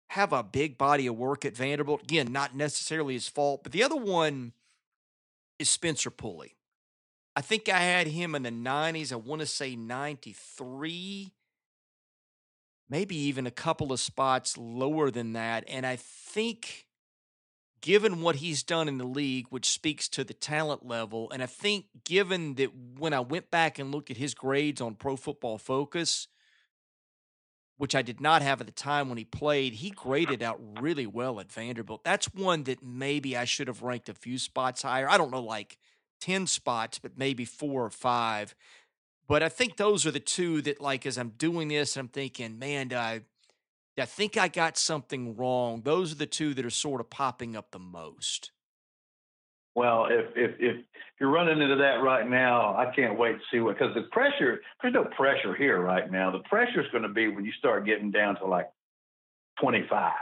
have 0.08 0.32
a 0.32 0.42
big 0.42 0.76
body 0.76 1.06
of 1.06 1.16
work 1.16 1.44
at 1.44 1.56
vanderbilt. 1.56 2.02
Again 2.02 2.32
not 2.32 2.56
necessarily 2.56 3.14
his 3.14 3.28
fault 3.28 3.62
but 3.62 3.72
the 3.72 3.84
other 3.84 3.96
one 3.96 4.52
is 5.60 5.70
spencer 5.70 6.10
pulley 6.10 6.56
I 7.36 7.40
think 7.42 7.68
I 7.68 7.78
had 7.80 8.08
him 8.08 8.34
in 8.34 8.42
the 8.42 8.50
90s. 8.50 9.12
I 9.12 9.16
want 9.16 9.40
to 9.40 9.46
say 9.46 9.76
93. 9.76 11.32
maybe 12.88 13.16
even 13.16 13.46
a 13.46 13.52
couple 13.52 13.92
of 13.92 14.00
spots 14.00 14.58
lower 14.58 15.10
than 15.10 15.32
that. 15.34 15.64
And 15.68 15.86
I 15.86 15.96
think, 15.96 16.86
given 17.80 18.20
what 18.20 18.36
he's 18.36 18.62
done 18.64 18.88
in 18.88 18.98
the 18.98 19.06
league, 19.06 19.46
which 19.50 19.70
speaks 19.70 20.08
to 20.08 20.24
the 20.24 20.34
talent 20.34 20.84
level, 20.84 21.30
and 21.30 21.42
I 21.42 21.46
think 21.46 21.86
given 22.04 22.56
that 22.56 22.70
when 22.98 23.14
I 23.14 23.20
went 23.20 23.50
back 23.50 23.78
and 23.78 23.92
looked 23.92 24.10
at 24.10 24.16
his 24.16 24.34
grades 24.34 24.80
on 24.80 24.96
Pro 24.96 25.16
Football 25.16 25.56
Focus, 25.56 26.26
which 27.78 27.94
I 27.94 28.02
did 28.02 28.20
not 28.20 28.42
have 28.42 28.60
at 28.60 28.66
the 28.66 28.72
time 28.72 29.08
when 29.08 29.16
he 29.16 29.24
played, 29.24 29.74
he 29.74 29.90
graded 29.90 30.42
out 30.42 30.60
really 30.80 31.06
well 31.06 31.40
at 31.40 31.50
Vanderbilt. 31.50 32.04
That's 32.04 32.26
one 32.34 32.64
that 32.64 32.82
maybe 32.82 33.36
I 33.36 33.46
should 33.46 33.68
have 33.68 33.82
ranked 33.82 34.10
a 34.10 34.14
few 34.14 34.36
spots 34.36 34.82
higher. 34.82 35.08
I 35.08 35.16
don't 35.16 35.30
know, 35.30 35.42
like 35.42 35.78
10 36.20 36.46
spots, 36.46 36.98
but 36.98 37.18
maybe 37.18 37.44
four 37.44 37.84
or 37.84 37.90
five. 37.90 38.54
But 39.26 39.42
I 39.42 39.48
think 39.48 39.76
those 39.76 40.06
are 40.06 40.10
the 40.10 40.20
two 40.20 40.60
that, 40.62 40.80
like, 40.80 41.06
as 41.06 41.16
I'm 41.16 41.30
doing 41.30 41.68
this, 41.68 41.96
I'm 41.96 42.08
thinking, 42.08 42.58
man, 42.58 42.92
I, 42.92 43.22
I 43.98 44.04
think 44.04 44.36
I 44.36 44.48
got 44.48 44.76
something 44.76 45.36
wrong. 45.36 45.82
Those 45.82 46.12
are 46.12 46.16
the 46.16 46.26
two 46.26 46.54
that 46.54 46.64
are 46.64 46.70
sort 46.70 47.00
of 47.00 47.10
popping 47.10 47.56
up 47.56 47.70
the 47.70 47.78
most. 47.78 48.50
Well, 49.74 50.06
if 50.10 50.26
if 50.34 50.56
if 50.58 50.84
you're 51.20 51.30
running 51.30 51.62
into 51.62 51.76
that 51.76 52.02
right 52.02 52.28
now, 52.28 52.76
I 52.76 52.92
can't 52.94 53.16
wait 53.16 53.34
to 53.34 53.42
see 53.52 53.60
what 53.60 53.78
because 53.78 53.94
the 53.94 54.02
pressure 54.10 54.60
there's 54.82 54.94
no 54.94 55.04
pressure 55.16 55.54
here 55.54 55.80
right 55.80 56.10
now. 56.10 56.30
The 56.30 56.40
pressure 56.40 56.80
is 56.80 56.90
going 56.90 57.04
to 57.04 57.08
be 57.08 57.28
when 57.28 57.44
you 57.44 57.52
start 57.52 57.86
getting 57.86 58.10
down 58.10 58.36
to 58.36 58.46
like 58.46 58.68
25, 59.60 60.12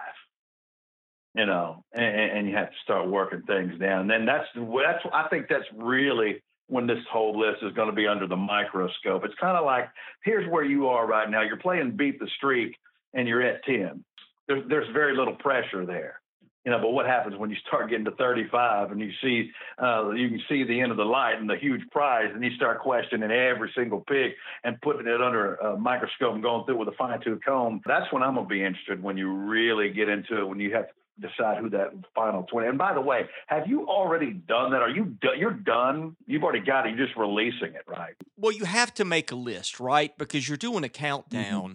you 1.38 1.46
know, 1.46 1.84
and, 1.92 2.04
and 2.04 2.48
you 2.48 2.54
have 2.56 2.70
to 2.70 2.76
start 2.82 3.08
working 3.08 3.42
things 3.42 3.78
down. 3.78 4.02
And 4.02 4.10
then 4.10 4.26
that's 4.26 4.46
that's 4.54 5.04
I 5.12 5.28
think 5.28 5.46
that's 5.48 5.64
really 5.76 6.42
when 6.66 6.86
this 6.86 6.98
whole 7.10 7.38
list 7.38 7.62
is 7.62 7.72
going 7.74 7.88
to 7.88 7.94
be 7.94 8.06
under 8.08 8.26
the 8.26 8.36
microscope. 8.36 9.24
It's 9.24 9.34
kind 9.40 9.56
of 9.56 9.64
like 9.64 9.88
here's 10.24 10.50
where 10.50 10.64
you 10.64 10.88
are 10.88 11.06
right 11.06 11.30
now. 11.30 11.42
You're 11.42 11.56
playing 11.56 11.96
beat 11.96 12.18
the 12.18 12.28
streak 12.36 12.76
and 13.14 13.28
you're 13.28 13.42
at 13.42 13.64
10. 13.64 14.04
There's 14.48 14.68
there's 14.68 14.92
very 14.92 15.16
little 15.16 15.36
pressure 15.36 15.86
there 15.86 16.20
you 16.68 16.72
know, 16.74 16.80
but 16.80 16.90
what 16.90 17.06
happens 17.06 17.34
when 17.38 17.48
you 17.48 17.56
start 17.66 17.88
getting 17.88 18.04
to 18.04 18.10
35 18.10 18.90
and 18.90 19.00
you 19.00 19.10
see, 19.22 19.50
uh, 19.82 20.10
you 20.10 20.28
can 20.28 20.42
see 20.50 20.64
the 20.64 20.78
end 20.78 20.90
of 20.90 20.98
the 20.98 21.04
light 21.04 21.38
and 21.38 21.48
the 21.48 21.56
huge 21.56 21.80
prize, 21.90 22.30
and 22.34 22.44
you 22.44 22.50
start 22.56 22.80
questioning 22.80 23.30
every 23.30 23.72
single 23.74 24.00
pick 24.06 24.34
and 24.64 24.78
putting 24.82 25.06
it 25.06 25.22
under 25.22 25.54
a 25.54 25.78
microscope 25.78 26.34
and 26.34 26.42
going 26.42 26.66
through 26.66 26.74
it 26.74 26.78
with 26.78 26.88
a 26.88 26.96
fine 26.98 27.22
tooth 27.22 27.40
comb. 27.42 27.80
That's 27.86 28.12
when 28.12 28.22
I'm 28.22 28.34
gonna 28.34 28.46
be 28.46 28.62
interested 28.62 29.02
when 29.02 29.16
you 29.16 29.32
really 29.32 29.88
get 29.88 30.10
into 30.10 30.40
it 30.40 30.46
when 30.46 30.60
you 30.60 30.74
have 30.74 30.88
to 30.88 30.94
decide 31.20 31.58
who 31.58 31.70
that 31.70 31.90
final 32.14 32.44
20. 32.44 32.68
And 32.68 32.78
by 32.78 32.94
the 32.94 33.00
way, 33.00 33.22
have 33.46 33.66
you 33.66 33.86
already 33.86 34.32
done 34.32 34.70
that? 34.72 34.82
Are 34.82 34.90
you 34.90 35.16
do- 35.20 35.36
you're 35.36 35.52
done? 35.52 36.16
You've 36.26 36.42
already 36.44 36.64
got 36.64 36.86
it. 36.86 36.96
You're 36.96 37.06
just 37.06 37.18
releasing 37.18 37.74
it, 37.74 37.82
right? 37.86 38.14
Well, 38.36 38.52
you 38.52 38.64
have 38.64 38.94
to 38.94 39.04
make 39.04 39.30
a 39.32 39.36
list, 39.36 39.80
right? 39.80 40.16
Because 40.16 40.48
you're 40.48 40.56
doing 40.58 40.84
a 40.84 40.88
countdown. 40.88 41.62
Mm-hmm 41.62 41.74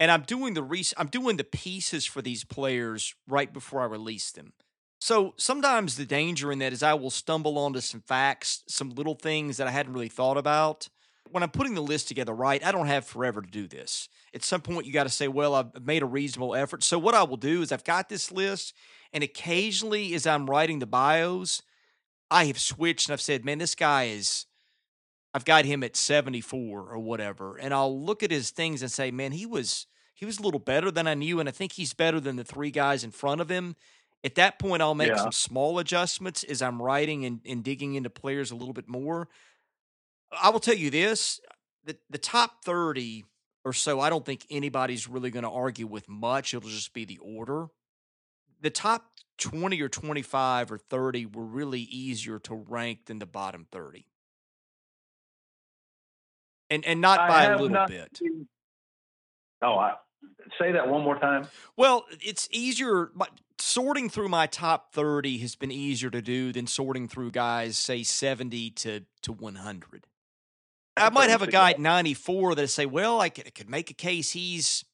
and 0.00 0.10
I'm 0.10 0.22
doing 0.22 0.54
the 0.54 0.62
re- 0.62 0.84
I'm 0.96 1.06
doing 1.08 1.36
the 1.36 1.44
pieces 1.44 2.04
for 2.04 2.20
these 2.20 2.44
players 2.44 3.14
right 3.28 3.52
before 3.52 3.80
I 3.82 3.86
release 3.86 4.32
them. 4.32 4.52
So 5.00 5.34
sometimes 5.36 5.96
the 5.96 6.06
danger 6.06 6.50
in 6.50 6.58
that 6.60 6.72
is 6.72 6.82
I 6.82 6.94
will 6.94 7.10
stumble 7.10 7.58
onto 7.58 7.80
some 7.80 8.00
facts, 8.00 8.64
some 8.66 8.90
little 8.90 9.14
things 9.14 9.56
that 9.58 9.66
I 9.66 9.70
hadn't 9.70 9.92
really 9.92 10.08
thought 10.08 10.36
about. 10.36 10.88
When 11.30 11.42
I'm 11.42 11.50
putting 11.50 11.74
the 11.74 11.82
list 11.82 12.08
together, 12.08 12.32
right, 12.32 12.64
I 12.64 12.70
don't 12.70 12.86
have 12.86 13.04
forever 13.04 13.42
to 13.42 13.50
do 13.50 13.66
this. 13.66 14.08
At 14.34 14.44
some 14.44 14.60
point, 14.60 14.86
you 14.86 14.92
got 14.92 15.04
to 15.04 15.10
say, 15.10 15.26
well, 15.26 15.54
I've 15.54 15.84
made 15.84 16.02
a 16.02 16.06
reasonable 16.06 16.54
effort. 16.54 16.82
So 16.82 16.98
what 16.98 17.14
I 17.14 17.22
will 17.22 17.36
do 17.36 17.62
is 17.62 17.72
I've 17.72 17.84
got 17.84 18.08
this 18.08 18.30
list, 18.30 18.74
and 19.12 19.24
occasionally 19.24 20.14
as 20.14 20.26
I'm 20.26 20.46
writing 20.48 20.78
the 20.78 20.86
bios, 20.86 21.62
I 22.30 22.46
have 22.46 22.58
switched 22.58 23.08
and 23.08 23.14
I've 23.14 23.20
said, 23.20 23.44
man, 23.44 23.58
this 23.58 23.74
guy 23.74 24.04
is, 24.04 24.46
I've 25.32 25.44
got 25.44 25.64
him 25.64 25.82
at 25.82 25.96
74 25.96 26.80
or 26.80 26.98
whatever. 26.98 27.56
And 27.56 27.74
I'll 27.74 28.00
look 28.00 28.22
at 28.22 28.30
his 28.30 28.50
things 28.50 28.82
and 28.82 28.90
say, 28.90 29.10
man, 29.10 29.32
he 29.32 29.46
was 29.46 29.86
he 30.14 30.24
was 30.24 30.38
a 30.38 30.42
little 30.42 30.60
better 30.60 30.90
than 30.90 31.08
I 31.08 31.14
knew, 31.14 31.40
and 31.40 31.48
I 31.48 31.52
think 31.52 31.72
he's 31.72 31.92
better 31.92 32.20
than 32.20 32.36
the 32.36 32.44
three 32.44 32.70
guys 32.70 33.02
in 33.02 33.10
front 33.10 33.40
of 33.40 33.48
him. 33.48 33.74
At 34.22 34.36
that 34.36 34.58
point, 34.58 34.80
I'll 34.80 34.94
make 34.94 35.08
yeah. 35.08 35.16
some 35.16 35.32
small 35.32 35.78
adjustments 35.78 36.44
as 36.44 36.62
I'm 36.62 36.80
writing 36.80 37.24
and, 37.26 37.40
and 37.44 37.62
digging 37.62 37.94
into 37.94 38.08
players 38.08 38.50
a 38.50 38.56
little 38.56 38.72
bit 38.72 38.88
more. 38.88 39.28
I 40.40 40.50
will 40.50 40.60
tell 40.60 40.74
you 40.74 40.90
this 40.90 41.40
the, 41.84 41.96
the 42.10 42.18
top 42.18 42.64
30 42.64 43.24
or 43.64 43.72
so, 43.72 44.00
I 44.00 44.10
don't 44.10 44.24
think 44.24 44.46
anybody's 44.50 45.08
really 45.08 45.30
going 45.30 45.44
to 45.44 45.50
argue 45.50 45.86
with 45.86 46.08
much. 46.08 46.52
It'll 46.52 46.68
just 46.68 46.92
be 46.92 47.04
the 47.04 47.18
order. 47.18 47.68
The 48.60 48.70
top 48.70 49.06
20 49.38 49.80
or 49.80 49.88
25 49.88 50.72
or 50.72 50.78
30 50.78 51.26
were 51.26 51.44
really 51.44 51.80
easier 51.80 52.38
to 52.40 52.54
rank 52.54 53.06
than 53.06 53.18
the 53.18 53.26
bottom 53.26 53.66
30. 53.72 54.06
And 56.70 56.84
and 56.84 57.00
not 57.00 57.28
by 57.28 57.44
a 57.44 57.58
little 57.58 57.86
bit. 57.86 58.16
Seen, 58.16 58.48
oh, 59.62 59.74
I, 59.74 59.94
say 60.58 60.72
that 60.72 60.88
one 60.88 61.02
more 61.02 61.18
time. 61.18 61.46
Well, 61.76 62.06
it's 62.20 62.48
easier. 62.50 63.10
Sorting 63.58 64.08
through 64.08 64.28
my 64.28 64.46
top 64.46 64.92
30 64.92 65.38
has 65.38 65.56
been 65.56 65.70
easier 65.70 66.10
to 66.10 66.20
do 66.22 66.52
than 66.52 66.66
sorting 66.66 67.06
through 67.06 67.30
guys, 67.30 67.76
say, 67.76 68.02
70 68.02 68.70
to, 68.70 69.04
to 69.22 69.32
100. 69.32 70.06
I 70.96 71.10
might 71.10 71.30
have 71.30 71.42
a 71.42 71.46
guy 71.46 71.70
at 71.70 71.80
94 71.80 72.54
that 72.54 72.62
I 72.62 72.66
say, 72.66 72.86
well, 72.86 73.20
I 73.20 73.28
could, 73.28 73.46
I 73.46 73.50
could 73.50 73.68
make 73.68 73.90
a 73.90 73.94
case 73.94 74.30
he's 74.30 74.84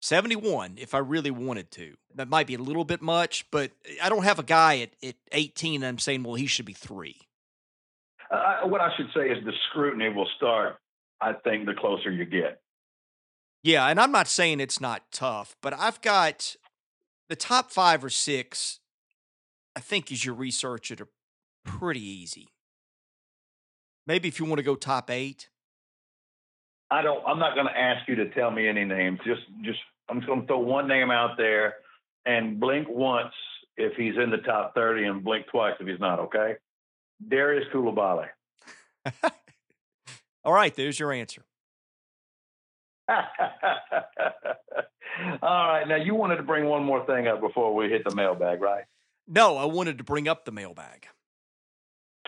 71 0.00 0.76
if 0.78 0.94
I 0.94 0.98
really 0.98 1.30
wanted 1.30 1.70
to. 1.72 1.94
That 2.14 2.28
might 2.28 2.46
be 2.46 2.54
a 2.54 2.58
little 2.58 2.84
bit 2.84 3.02
much, 3.02 3.50
but 3.50 3.72
I 4.02 4.08
don't 4.08 4.24
have 4.24 4.38
a 4.38 4.44
guy 4.44 4.80
at, 4.80 4.90
at 5.02 5.16
18 5.32 5.82
I'm 5.82 5.98
saying, 5.98 6.22
well, 6.22 6.34
he 6.34 6.46
should 6.46 6.66
be 6.66 6.72
three. 6.72 7.16
Uh, 8.30 8.68
what 8.68 8.80
I 8.80 8.90
should 8.96 9.08
say 9.14 9.30
is 9.30 9.44
the 9.44 9.52
scrutiny 9.70 10.10
will 10.10 10.28
start, 10.36 10.76
I 11.20 11.32
think, 11.32 11.66
the 11.66 11.74
closer 11.74 12.10
you 12.10 12.24
get. 12.24 12.60
Yeah, 13.62 13.86
and 13.86 13.98
I'm 13.98 14.12
not 14.12 14.28
saying 14.28 14.60
it's 14.60 14.80
not 14.80 15.10
tough, 15.10 15.56
but 15.60 15.72
I've 15.72 16.00
got 16.00 16.56
the 17.28 17.36
top 17.36 17.70
five 17.70 18.04
or 18.04 18.10
six. 18.10 18.78
I 19.74 19.80
think 19.80 20.12
as 20.12 20.24
you 20.24 20.32
research 20.32 20.90
it 20.90 21.00
are 21.00 21.08
pretty 21.64 22.02
easy. 22.02 22.48
Maybe 24.08 24.26
if 24.26 24.40
you 24.40 24.46
want 24.46 24.56
to 24.58 24.62
go 24.62 24.74
top 24.74 25.10
eight. 25.10 25.50
I 26.90 27.02
don't. 27.02 27.22
I'm 27.26 27.38
not 27.38 27.54
going 27.54 27.66
to 27.66 27.78
ask 27.78 28.08
you 28.08 28.14
to 28.16 28.30
tell 28.30 28.50
me 28.50 28.66
any 28.66 28.86
names. 28.86 29.20
Just, 29.24 29.42
just 29.62 29.78
I'm 30.08 30.20
just 30.20 30.26
going 30.26 30.40
to 30.40 30.46
throw 30.46 30.60
one 30.60 30.88
name 30.88 31.10
out 31.10 31.36
there, 31.36 31.74
and 32.24 32.58
blink 32.58 32.88
once 32.88 33.34
if 33.76 33.92
he's 33.96 34.14
in 34.16 34.30
the 34.30 34.38
top 34.38 34.74
30, 34.74 35.04
and 35.04 35.22
blink 35.22 35.46
twice 35.48 35.74
if 35.78 35.86
he's 35.86 36.00
not. 36.00 36.18
Okay. 36.20 36.54
Darius 37.28 37.66
Coulibaly. 37.72 38.28
All 40.44 40.54
right, 40.54 40.74
there's 40.74 40.98
your 40.98 41.12
answer. 41.12 41.42
All 43.08 43.18
right. 45.42 45.86
Now, 45.86 45.96
you 45.96 46.14
wanted 46.14 46.36
to 46.36 46.42
bring 46.42 46.64
one 46.64 46.82
more 46.82 47.04
thing 47.04 47.26
up 47.26 47.40
before 47.42 47.74
we 47.74 47.90
hit 47.90 48.04
the 48.08 48.14
mailbag, 48.14 48.62
right? 48.62 48.84
No, 49.26 49.58
I 49.58 49.66
wanted 49.66 49.98
to 49.98 50.04
bring 50.04 50.28
up 50.28 50.46
the 50.46 50.52
mailbag. 50.52 51.06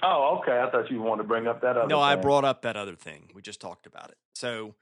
Oh, 0.02 0.38
okay. 0.40 0.58
I 0.60 0.70
thought 0.70 0.90
you 0.90 1.00
wanted 1.02 1.22
to 1.22 1.28
bring 1.28 1.46
up 1.46 1.60
that 1.62 1.76
other 1.76 1.88
No, 1.88 1.96
thing. 1.96 2.04
I 2.04 2.16
brought 2.16 2.44
up 2.44 2.62
that 2.62 2.76
other 2.76 2.94
thing. 2.94 3.30
We 3.34 3.42
just 3.42 3.60
talked 3.60 3.86
about 3.86 4.10
it. 4.10 4.16
So 4.34 4.74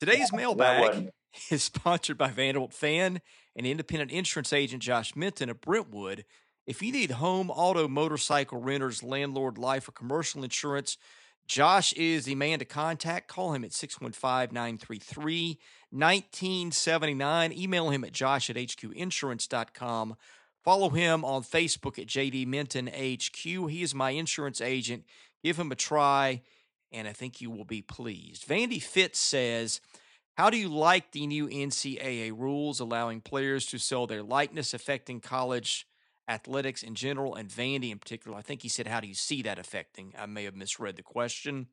today's 0.00 0.32
mailbag 0.32 1.10
is 1.50 1.62
sponsored 1.62 2.18
by 2.18 2.30
Vanderbilt 2.30 2.72
Fan 2.72 3.20
and 3.54 3.66
independent 3.66 4.10
insurance 4.10 4.52
agent 4.52 4.82
Josh 4.82 5.14
Minton 5.14 5.48
of 5.50 5.60
Brentwood. 5.60 6.24
If 6.66 6.82
you 6.82 6.90
need 6.90 7.12
home, 7.12 7.50
auto, 7.50 7.86
motorcycle 7.86 8.58
renters, 8.58 9.02
landlord, 9.02 9.56
life, 9.56 9.88
or 9.88 9.92
commercial 9.92 10.42
insurance, 10.42 10.96
Josh 11.46 11.92
is 11.92 12.24
the 12.24 12.34
man 12.34 12.58
to 12.58 12.64
contact. 12.64 13.28
Call 13.28 13.52
him 13.52 13.64
at 13.64 13.72
615 13.72 14.52
933 14.52 15.58
1979. 15.90 17.52
Email 17.52 17.90
him 17.90 18.02
at 18.04 18.12
josh 18.12 18.50
at 18.50 18.56
hqinsurance.com. 18.56 20.16
Follow 20.66 20.90
him 20.90 21.24
on 21.24 21.44
Facebook 21.44 21.96
at 21.96 22.08
JD 22.08 22.44
Minton 22.48 22.88
HQ. 22.88 23.36
He 23.70 23.82
is 23.82 23.94
my 23.94 24.10
insurance 24.10 24.60
agent. 24.60 25.04
Give 25.44 25.56
him 25.56 25.70
a 25.70 25.76
try, 25.76 26.42
and 26.90 27.06
I 27.06 27.12
think 27.12 27.40
you 27.40 27.52
will 27.52 27.64
be 27.64 27.82
pleased. 27.82 28.48
Vandy 28.48 28.82
Fitz 28.82 29.20
says, 29.20 29.80
How 30.36 30.50
do 30.50 30.56
you 30.56 30.68
like 30.68 31.12
the 31.12 31.28
new 31.28 31.46
NCAA 31.46 32.36
rules 32.36 32.80
allowing 32.80 33.20
players 33.20 33.64
to 33.66 33.78
sell 33.78 34.08
their 34.08 34.24
likeness 34.24 34.74
affecting 34.74 35.20
college? 35.20 35.86
athletics 36.28 36.82
in 36.82 36.96
general 36.96 37.36
and 37.36 37.48
Vandy 37.48 37.92
in 37.92 38.00
particular. 38.00 38.36
I 38.36 38.42
think 38.42 38.62
he 38.62 38.68
said, 38.68 38.88
How 38.88 38.98
do 38.98 39.06
you 39.06 39.14
see 39.14 39.42
that 39.42 39.60
affecting? 39.60 40.12
I 40.18 40.26
may 40.26 40.42
have 40.42 40.56
misread 40.56 40.96
the 40.96 41.02
question. 41.04 41.68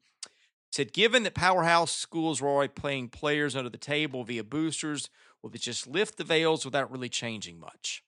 said, 0.72 0.94
Given 0.94 1.24
that 1.24 1.34
powerhouse 1.34 1.92
schools 1.92 2.40
are 2.40 2.48
already 2.48 2.72
playing 2.72 3.10
players 3.10 3.56
under 3.56 3.72
the 3.72 3.80
table 3.80 4.24
via 4.24 4.44
boosters, 4.44 5.10
will 5.42 5.50
it 5.50 5.62
just 5.62 5.88
lift 5.88 6.18
the 6.18 6.24
veils 6.24 6.66
without 6.66 6.92
really 6.92 7.10
changing 7.10 7.60
much? 7.60 8.04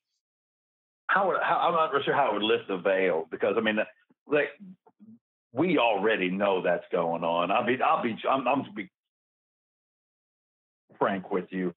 How, 1.07 1.33
how 1.41 1.57
I'm 1.57 1.73
not 1.73 2.03
sure 2.03 2.13
how 2.13 2.31
it 2.31 2.33
would 2.33 2.43
lift 2.43 2.67
the 2.67 2.77
veil 2.77 3.27
because 3.29 3.55
I 3.57 3.61
mean, 3.61 3.77
like 4.27 4.49
we 5.53 5.77
already 5.77 6.29
know 6.29 6.61
that's 6.61 6.83
going 6.91 7.23
on. 7.23 7.49
I'll 7.49 7.65
be, 7.65 7.77
I'll 7.81 8.03
be, 8.03 8.15
I'm, 8.29 8.47
I'm 8.47 8.65
be 8.75 8.89
frank 10.99 11.31
with 11.31 11.45
you. 11.49 11.73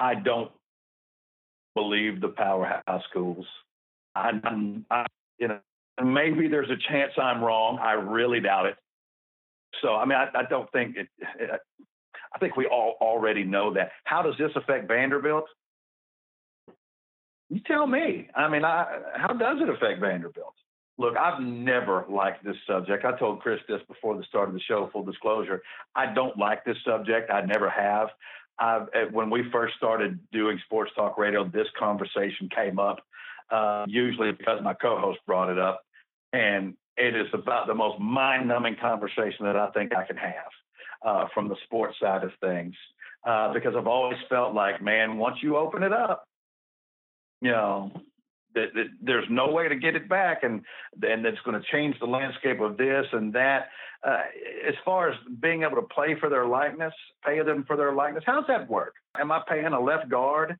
I 0.00 0.14
don't 0.14 0.50
believe 1.74 2.20
the 2.20 2.28
powerhouse 2.28 3.02
schools. 3.10 3.44
I, 4.14 4.30
I, 4.90 5.06
you 5.38 5.48
know, 5.48 5.58
maybe 6.02 6.48
there's 6.48 6.70
a 6.70 6.90
chance 6.90 7.12
I'm 7.20 7.42
wrong. 7.42 7.78
I 7.80 7.92
really 7.92 8.40
doubt 8.40 8.66
it. 8.66 8.76
So, 9.82 9.94
I 9.94 10.04
mean, 10.06 10.16
I, 10.16 10.28
I 10.34 10.42
don't 10.48 10.70
think 10.72 10.96
it, 10.96 11.08
it, 11.38 11.50
I 12.34 12.38
think 12.38 12.56
we 12.56 12.66
all 12.66 12.96
already 13.00 13.44
know 13.44 13.74
that. 13.74 13.90
How 14.04 14.22
does 14.22 14.34
this 14.38 14.50
affect 14.56 14.88
Vanderbilt? 14.88 15.44
You 17.50 17.60
tell 17.66 17.86
me. 17.86 18.28
I 18.34 18.48
mean, 18.48 18.64
I, 18.64 18.98
how 19.14 19.32
does 19.32 19.58
it 19.60 19.68
affect 19.68 20.00
Vanderbilt? 20.00 20.54
Look, 20.98 21.16
I've 21.16 21.40
never 21.40 22.04
liked 22.10 22.44
this 22.44 22.56
subject. 22.66 23.04
I 23.04 23.16
told 23.16 23.40
Chris 23.40 23.60
this 23.68 23.80
before 23.86 24.16
the 24.16 24.24
start 24.24 24.48
of 24.48 24.54
the 24.54 24.60
show, 24.60 24.90
full 24.92 25.04
disclosure. 25.04 25.62
I 25.94 26.12
don't 26.12 26.36
like 26.36 26.64
this 26.64 26.76
subject. 26.84 27.30
I 27.30 27.42
never 27.42 27.70
have. 27.70 28.08
I've, 28.58 28.88
eh, 28.92 29.04
when 29.12 29.30
we 29.30 29.48
first 29.52 29.76
started 29.76 30.18
doing 30.32 30.58
sports 30.64 30.90
talk 30.96 31.16
radio, 31.16 31.44
this 31.44 31.68
conversation 31.78 32.48
came 32.54 32.80
up, 32.80 32.98
uh, 33.50 33.86
usually 33.88 34.32
because 34.32 34.60
my 34.62 34.74
co 34.74 34.98
host 34.98 35.20
brought 35.24 35.50
it 35.50 35.58
up. 35.58 35.82
And 36.32 36.74
it 36.96 37.14
is 37.14 37.28
about 37.32 37.68
the 37.68 37.74
most 37.74 38.00
mind 38.00 38.48
numbing 38.48 38.76
conversation 38.80 39.44
that 39.44 39.56
I 39.56 39.70
think 39.70 39.94
I 39.94 40.04
can 40.04 40.16
have 40.16 40.50
uh, 41.02 41.26
from 41.32 41.48
the 41.48 41.56
sports 41.64 41.96
side 42.00 42.24
of 42.24 42.32
things. 42.40 42.74
Uh, 43.24 43.52
because 43.52 43.74
I've 43.76 43.86
always 43.86 44.18
felt 44.28 44.54
like, 44.54 44.82
man, 44.82 45.16
once 45.18 45.36
you 45.42 45.56
open 45.56 45.82
it 45.82 45.92
up, 45.92 46.24
you 47.40 47.50
know, 47.50 47.92
that, 48.54 48.74
that, 48.74 48.86
there's 49.02 49.26
no 49.30 49.50
way 49.50 49.68
to 49.68 49.76
get 49.76 49.94
it 49.94 50.08
back, 50.08 50.42
and 50.42 50.62
and 51.02 51.24
it's 51.26 51.38
going 51.44 51.60
to 51.60 51.66
change 51.70 51.96
the 52.00 52.06
landscape 52.06 52.60
of 52.60 52.76
this 52.76 53.06
and 53.12 53.32
that. 53.34 53.68
Uh, 54.06 54.20
as 54.68 54.74
far 54.84 55.10
as 55.10 55.16
being 55.40 55.64
able 55.64 55.74
to 55.74 55.88
play 55.92 56.16
for 56.20 56.30
their 56.30 56.46
likeness, 56.46 56.94
pay 57.26 57.42
them 57.42 57.64
for 57.66 57.76
their 57.76 57.92
likeness, 57.92 58.22
how 58.24 58.36
does 58.36 58.46
that 58.46 58.70
work? 58.70 58.94
Am 59.18 59.32
I 59.32 59.42
paying 59.48 59.66
a 59.66 59.80
left 59.80 60.08
guard, 60.08 60.56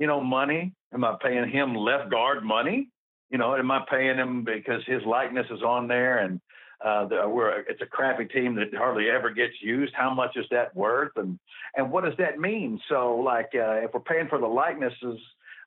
you 0.00 0.08
know, 0.08 0.20
money? 0.20 0.74
Am 0.92 1.04
I 1.04 1.14
paying 1.22 1.48
him 1.48 1.76
left 1.76 2.10
guard 2.10 2.42
money? 2.42 2.88
You 3.30 3.38
know, 3.38 3.54
am 3.54 3.70
I 3.70 3.84
paying 3.88 4.16
him 4.16 4.42
because 4.42 4.82
his 4.84 5.00
likeness 5.06 5.46
is 5.50 5.62
on 5.62 5.86
there 5.86 6.18
and 6.18 6.40
uh, 6.84 7.06
the, 7.06 7.28
we're 7.28 7.60
it's 7.60 7.80
a 7.80 7.86
crappy 7.86 8.24
team 8.24 8.56
that 8.56 8.74
hardly 8.74 9.08
ever 9.08 9.30
gets 9.30 9.54
used. 9.60 9.92
How 9.94 10.12
much 10.12 10.36
is 10.36 10.46
that 10.50 10.74
worth, 10.74 11.12
and 11.16 11.38
and 11.76 11.90
what 11.92 12.04
does 12.04 12.16
that 12.18 12.40
mean? 12.40 12.80
So, 12.88 13.16
like, 13.16 13.50
uh, 13.54 13.84
if 13.84 13.94
we're 13.94 14.00
paying 14.00 14.28
for 14.28 14.38
the 14.38 14.48
likenesses 14.48 15.20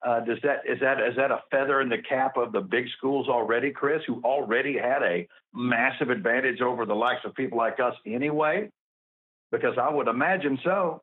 uh, 0.06 0.20
does 0.20 0.38
that 0.44 0.60
is 0.70 0.80
that 0.82 1.00
is 1.02 1.16
that 1.16 1.32
a 1.32 1.42
feather 1.50 1.82
in 1.82 1.90
the 1.90 1.98
cap 1.98 2.38
of 2.38 2.52
the 2.52 2.62
big 2.62 2.86
schools 2.96 3.28
already, 3.28 3.72
Chris, 3.72 4.04
who 4.06 4.22
already 4.24 4.78
had 4.78 5.02
a 5.02 5.28
massive 5.54 6.12
advantage 6.12 6.62
over 6.62 6.86
the 6.86 6.94
likes 6.94 7.22
of 7.26 7.34
people 7.34 7.58
like 7.58 7.80
us 7.80 7.96
anyway? 8.06 8.70
Because 9.52 9.78
I 9.82 9.90
would 9.90 10.08
imagine 10.08 10.60
so. 10.64 11.02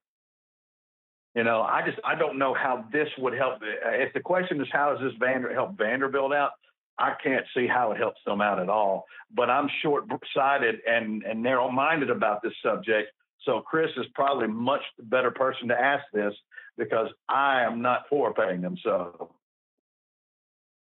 You 1.35 1.43
know, 1.43 1.63
I 1.63 1.83
just 1.85 1.99
I 2.05 2.15
don't 2.15 2.39
know 2.39 2.55
how 2.55 2.85
this 2.93 3.09
would 3.19 3.33
help. 3.33 3.59
If 3.63 4.13
the 4.13 4.21
question 4.21 4.61
is 4.61 4.69
how 4.71 4.93
does 4.95 5.03
this 5.03 5.19
Vander, 5.19 5.53
help 5.53 5.77
Vanderbilt 5.77 6.33
out, 6.33 6.53
I 6.97 7.15
can't 7.23 7.45
see 7.57 7.67
how 7.67 7.91
it 7.91 7.99
helps 7.99 8.21
them 8.25 8.41
out 8.41 8.61
at 8.61 8.69
all. 8.69 9.07
But 9.35 9.51
I'm 9.51 9.69
short-sighted 9.83 10.77
and 10.87 11.25
and 11.25 11.43
narrow-minded 11.43 12.11
about 12.11 12.41
this 12.43 12.55
subject. 12.63 13.11
So 13.45 13.63
Chris 13.63 13.91
is 13.97 14.07
probably 14.15 14.47
much 14.47 14.83
better 15.01 15.33
person 15.33 15.67
to 15.69 15.75
ask 15.75 16.05
this 16.13 16.35
because 16.77 17.09
I 17.29 17.63
am 17.63 17.83
not 17.83 18.09
for 18.09 18.33
paying 18.33 18.61
them 18.61 18.77
so. 18.83 19.35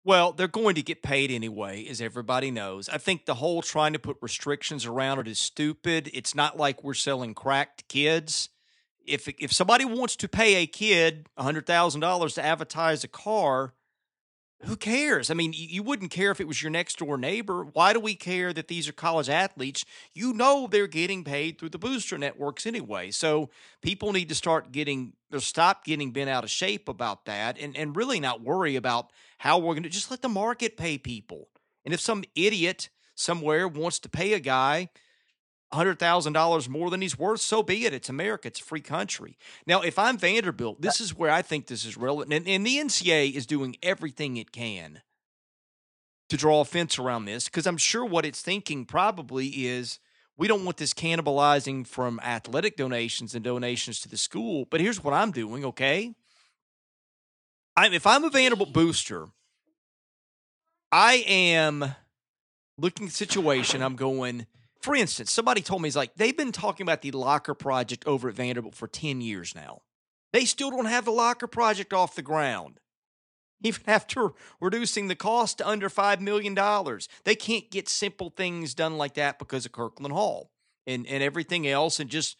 Well, 0.02 0.32
they're 0.32 0.48
going 0.48 0.76
to 0.76 0.82
get 0.82 1.02
paid 1.02 1.30
anyway, 1.30 1.86
as 1.86 2.00
everybody 2.00 2.50
knows. 2.50 2.88
I 2.88 2.96
think 2.96 3.26
the 3.26 3.34
whole 3.34 3.60
trying 3.60 3.92
to 3.92 3.98
put 3.98 4.16
restrictions 4.22 4.86
around 4.86 5.18
it 5.18 5.28
is 5.28 5.38
stupid. 5.38 6.10
It's 6.14 6.34
not 6.34 6.56
like 6.56 6.82
we're 6.82 6.94
selling 6.94 7.34
crack 7.34 7.76
to 7.76 7.84
kids. 7.84 8.48
If 9.06 9.28
if 9.28 9.52
somebody 9.52 9.84
wants 9.84 10.16
to 10.16 10.28
pay 10.28 10.56
a 10.56 10.66
kid 10.66 11.26
hundred 11.36 11.66
thousand 11.66 12.00
dollars 12.00 12.34
to 12.34 12.44
advertise 12.44 13.04
a 13.04 13.08
car, 13.08 13.74
who 14.64 14.76
cares? 14.76 15.30
I 15.30 15.34
mean, 15.34 15.54
you 15.54 15.82
wouldn't 15.82 16.10
care 16.10 16.30
if 16.30 16.40
it 16.40 16.46
was 16.46 16.62
your 16.62 16.70
next 16.70 16.98
door 16.98 17.16
neighbor. 17.16 17.64
Why 17.64 17.92
do 17.92 18.00
we 18.00 18.14
care 18.14 18.52
that 18.52 18.68
these 18.68 18.88
are 18.88 18.92
college 18.92 19.28
athletes? 19.28 19.84
You 20.12 20.34
know 20.34 20.66
they're 20.66 20.86
getting 20.86 21.24
paid 21.24 21.58
through 21.58 21.70
the 21.70 21.78
booster 21.78 22.18
networks 22.18 22.66
anyway. 22.66 23.10
So 23.10 23.48
people 23.80 24.12
need 24.12 24.28
to 24.28 24.34
start 24.34 24.70
getting 24.70 25.14
or 25.32 25.40
stop 25.40 25.84
getting 25.84 26.10
bent 26.12 26.28
out 26.28 26.44
of 26.44 26.50
shape 26.50 26.88
about 26.88 27.24
that 27.24 27.58
and, 27.58 27.76
and 27.76 27.96
really 27.96 28.20
not 28.20 28.42
worry 28.42 28.76
about 28.76 29.10
how 29.38 29.58
we're 29.58 29.74
going 29.74 29.82
to 29.84 29.88
just 29.88 30.10
let 30.10 30.20
the 30.20 30.28
market 30.28 30.76
pay 30.76 30.98
people. 30.98 31.48
And 31.84 31.94
if 31.94 32.00
some 32.00 32.24
idiot 32.34 32.90
somewhere 33.14 33.66
wants 33.66 33.98
to 34.00 34.08
pay 34.10 34.34
a 34.34 34.40
guy 34.40 34.90
$100,000 35.72 36.68
more 36.68 36.90
than 36.90 37.00
he's 37.00 37.18
worth, 37.18 37.40
so 37.40 37.62
be 37.62 37.86
it. 37.86 37.94
It's 37.94 38.08
America. 38.08 38.48
It's 38.48 38.60
a 38.60 38.64
free 38.64 38.80
country. 38.80 39.38
Now, 39.66 39.82
if 39.82 39.98
I'm 39.98 40.18
Vanderbilt, 40.18 40.78
uh 40.78 40.80
this 40.80 41.00
is 41.00 41.16
where 41.16 41.30
I 41.30 41.42
think 41.42 41.66
this 41.66 41.84
is 41.84 41.96
relevant. 41.96 42.32
And, 42.32 42.48
and 42.48 42.66
the 42.66 42.78
NCAA 42.78 43.34
is 43.34 43.46
doing 43.46 43.76
everything 43.82 44.36
it 44.36 44.50
can 44.50 45.02
to 46.28 46.36
draw 46.36 46.60
a 46.60 46.64
fence 46.64 46.98
around 46.98 47.24
this 47.24 47.44
because 47.44 47.66
I'm 47.66 47.76
sure 47.76 48.04
what 48.04 48.24
it's 48.24 48.42
thinking 48.42 48.84
probably 48.84 49.46
is 49.46 49.98
we 50.36 50.48
don't 50.48 50.64
want 50.64 50.76
this 50.76 50.94
cannibalizing 50.94 51.86
from 51.86 52.18
athletic 52.20 52.76
donations 52.76 53.34
and 53.34 53.44
donations 53.44 54.00
to 54.00 54.08
the 54.08 54.16
school. 54.16 54.66
But 54.70 54.80
here's 54.80 55.02
what 55.02 55.14
I'm 55.14 55.30
doing, 55.30 55.64
okay? 55.64 56.14
I'm, 57.76 57.92
if 57.92 58.06
I'm 58.06 58.24
a 58.24 58.30
Vanderbilt 58.30 58.72
booster, 58.72 59.28
I 60.90 61.24
am 61.28 61.94
looking 62.76 63.06
at 63.06 63.10
the 63.10 63.16
situation, 63.16 63.82
I'm 63.82 63.94
going– 63.94 64.46
for 64.80 64.94
instance, 64.94 65.30
somebody 65.30 65.60
told 65.60 65.82
me 65.82 65.86
he's 65.86 65.96
like 65.96 66.14
they've 66.14 66.36
been 66.36 66.52
talking 66.52 66.84
about 66.84 67.02
the 67.02 67.10
locker 67.10 67.54
project 67.54 68.06
over 68.06 68.28
at 68.28 68.34
Vanderbilt 68.34 68.74
for 68.74 68.88
10 68.88 69.20
years 69.20 69.54
now. 69.54 69.82
They 70.32 70.44
still 70.44 70.70
don't 70.70 70.86
have 70.86 71.04
the 71.04 71.10
locker 71.10 71.46
project 71.46 71.92
off 71.92 72.14
the 72.14 72.22
ground. 72.22 72.80
Even 73.62 73.82
after 73.86 74.30
reducing 74.60 75.08
the 75.08 75.16
cost 75.16 75.58
to 75.58 75.68
under 75.68 75.88
$5 75.88 76.20
million, 76.20 76.56
they 77.24 77.34
can't 77.34 77.70
get 77.70 77.88
simple 77.88 78.30
things 78.30 78.74
done 78.74 78.96
like 78.96 79.14
that 79.14 79.38
because 79.38 79.66
of 79.66 79.72
Kirkland 79.72 80.14
Hall 80.14 80.50
and, 80.86 81.06
and 81.06 81.22
everything 81.22 81.66
else, 81.66 82.00
and 82.00 82.08
just 82.08 82.38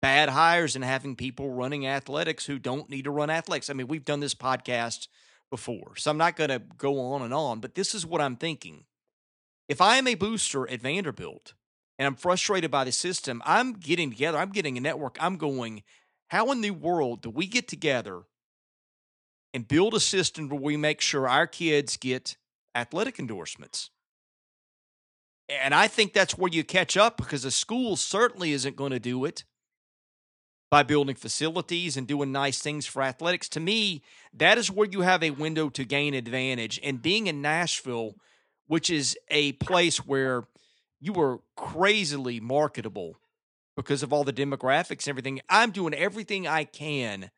bad 0.00 0.28
hires 0.28 0.76
and 0.76 0.84
having 0.84 1.16
people 1.16 1.52
running 1.52 1.86
athletics 1.86 2.46
who 2.46 2.58
don't 2.58 2.90
need 2.90 3.04
to 3.04 3.10
run 3.10 3.30
athletics. 3.30 3.70
I 3.70 3.72
mean, 3.72 3.88
we've 3.88 4.04
done 4.04 4.20
this 4.20 4.34
podcast 4.34 5.08
before, 5.50 5.96
so 5.96 6.10
I'm 6.10 6.18
not 6.18 6.36
going 6.36 6.50
to 6.50 6.62
go 6.76 7.00
on 7.00 7.22
and 7.22 7.34
on, 7.34 7.60
but 7.60 7.74
this 7.74 7.94
is 7.94 8.06
what 8.06 8.20
I'm 8.20 8.36
thinking. 8.36 8.84
If 9.68 9.80
I 9.80 9.96
am 9.96 10.06
a 10.06 10.14
booster 10.14 10.68
at 10.68 10.80
Vanderbilt, 10.80 11.54
and 12.02 12.08
I'm 12.08 12.16
frustrated 12.16 12.68
by 12.68 12.82
the 12.82 12.90
system, 12.90 13.40
I'm 13.46 13.74
getting 13.74 14.10
together, 14.10 14.36
I'm 14.36 14.50
getting 14.50 14.76
a 14.76 14.80
network, 14.80 15.16
I'm 15.20 15.36
going, 15.36 15.84
how 16.30 16.50
in 16.50 16.60
the 16.60 16.72
world 16.72 17.22
do 17.22 17.30
we 17.30 17.46
get 17.46 17.68
together 17.68 18.22
and 19.54 19.68
build 19.68 19.94
a 19.94 20.00
system 20.00 20.48
where 20.48 20.60
we 20.60 20.76
make 20.76 21.00
sure 21.00 21.28
our 21.28 21.46
kids 21.46 21.96
get 21.96 22.36
athletic 22.74 23.20
endorsements? 23.20 23.90
And 25.48 25.72
I 25.72 25.86
think 25.86 26.12
that's 26.12 26.36
where 26.36 26.50
you 26.50 26.64
catch 26.64 26.96
up 26.96 27.18
because 27.18 27.44
the 27.44 27.52
school 27.52 27.94
certainly 27.94 28.50
isn't 28.50 28.74
going 28.74 28.90
to 28.90 28.98
do 28.98 29.24
it 29.24 29.44
by 30.68 30.82
building 30.82 31.14
facilities 31.14 31.96
and 31.96 32.08
doing 32.08 32.32
nice 32.32 32.60
things 32.60 32.84
for 32.84 33.02
athletics. 33.02 33.48
To 33.50 33.60
me, 33.60 34.02
that 34.32 34.58
is 34.58 34.72
where 34.72 34.88
you 34.90 35.02
have 35.02 35.22
a 35.22 35.30
window 35.30 35.68
to 35.68 35.84
gain 35.84 36.14
advantage. 36.14 36.80
And 36.82 37.00
being 37.00 37.28
in 37.28 37.40
Nashville, 37.40 38.16
which 38.66 38.90
is 38.90 39.16
a 39.28 39.52
place 39.52 39.98
where 39.98 40.48
you 41.02 41.12
were 41.12 41.40
crazily 41.56 42.38
marketable 42.38 43.16
because 43.76 44.04
of 44.04 44.12
all 44.12 44.22
the 44.22 44.32
demographics 44.32 45.00
and 45.04 45.08
everything. 45.08 45.40
I'm 45.48 45.72
doing 45.72 45.92
everything 45.92 46.46
I 46.46 46.62
can 46.62 47.32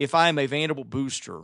if 0.00 0.14
I'm 0.14 0.36
a 0.36 0.46
Vanderbilt 0.46 0.90
booster 0.90 1.42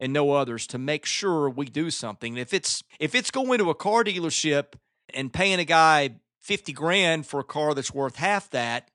and 0.00 0.12
no 0.12 0.32
others 0.32 0.66
to 0.66 0.78
make 0.78 1.06
sure 1.06 1.48
we 1.48 1.66
do 1.66 1.88
something. 1.88 2.36
If 2.36 2.52
it's 2.52 2.82
if 2.98 3.14
it's 3.14 3.30
going 3.30 3.58
to 3.58 3.70
a 3.70 3.76
car 3.76 4.02
dealership 4.02 4.74
and 5.14 5.32
paying 5.32 5.60
a 5.60 5.64
guy 5.64 6.16
50 6.40 6.72
grand 6.72 7.26
for 7.26 7.38
a 7.38 7.44
car 7.44 7.74
that's 7.74 7.94
worth 7.94 8.16
half 8.16 8.50
that 8.50 8.90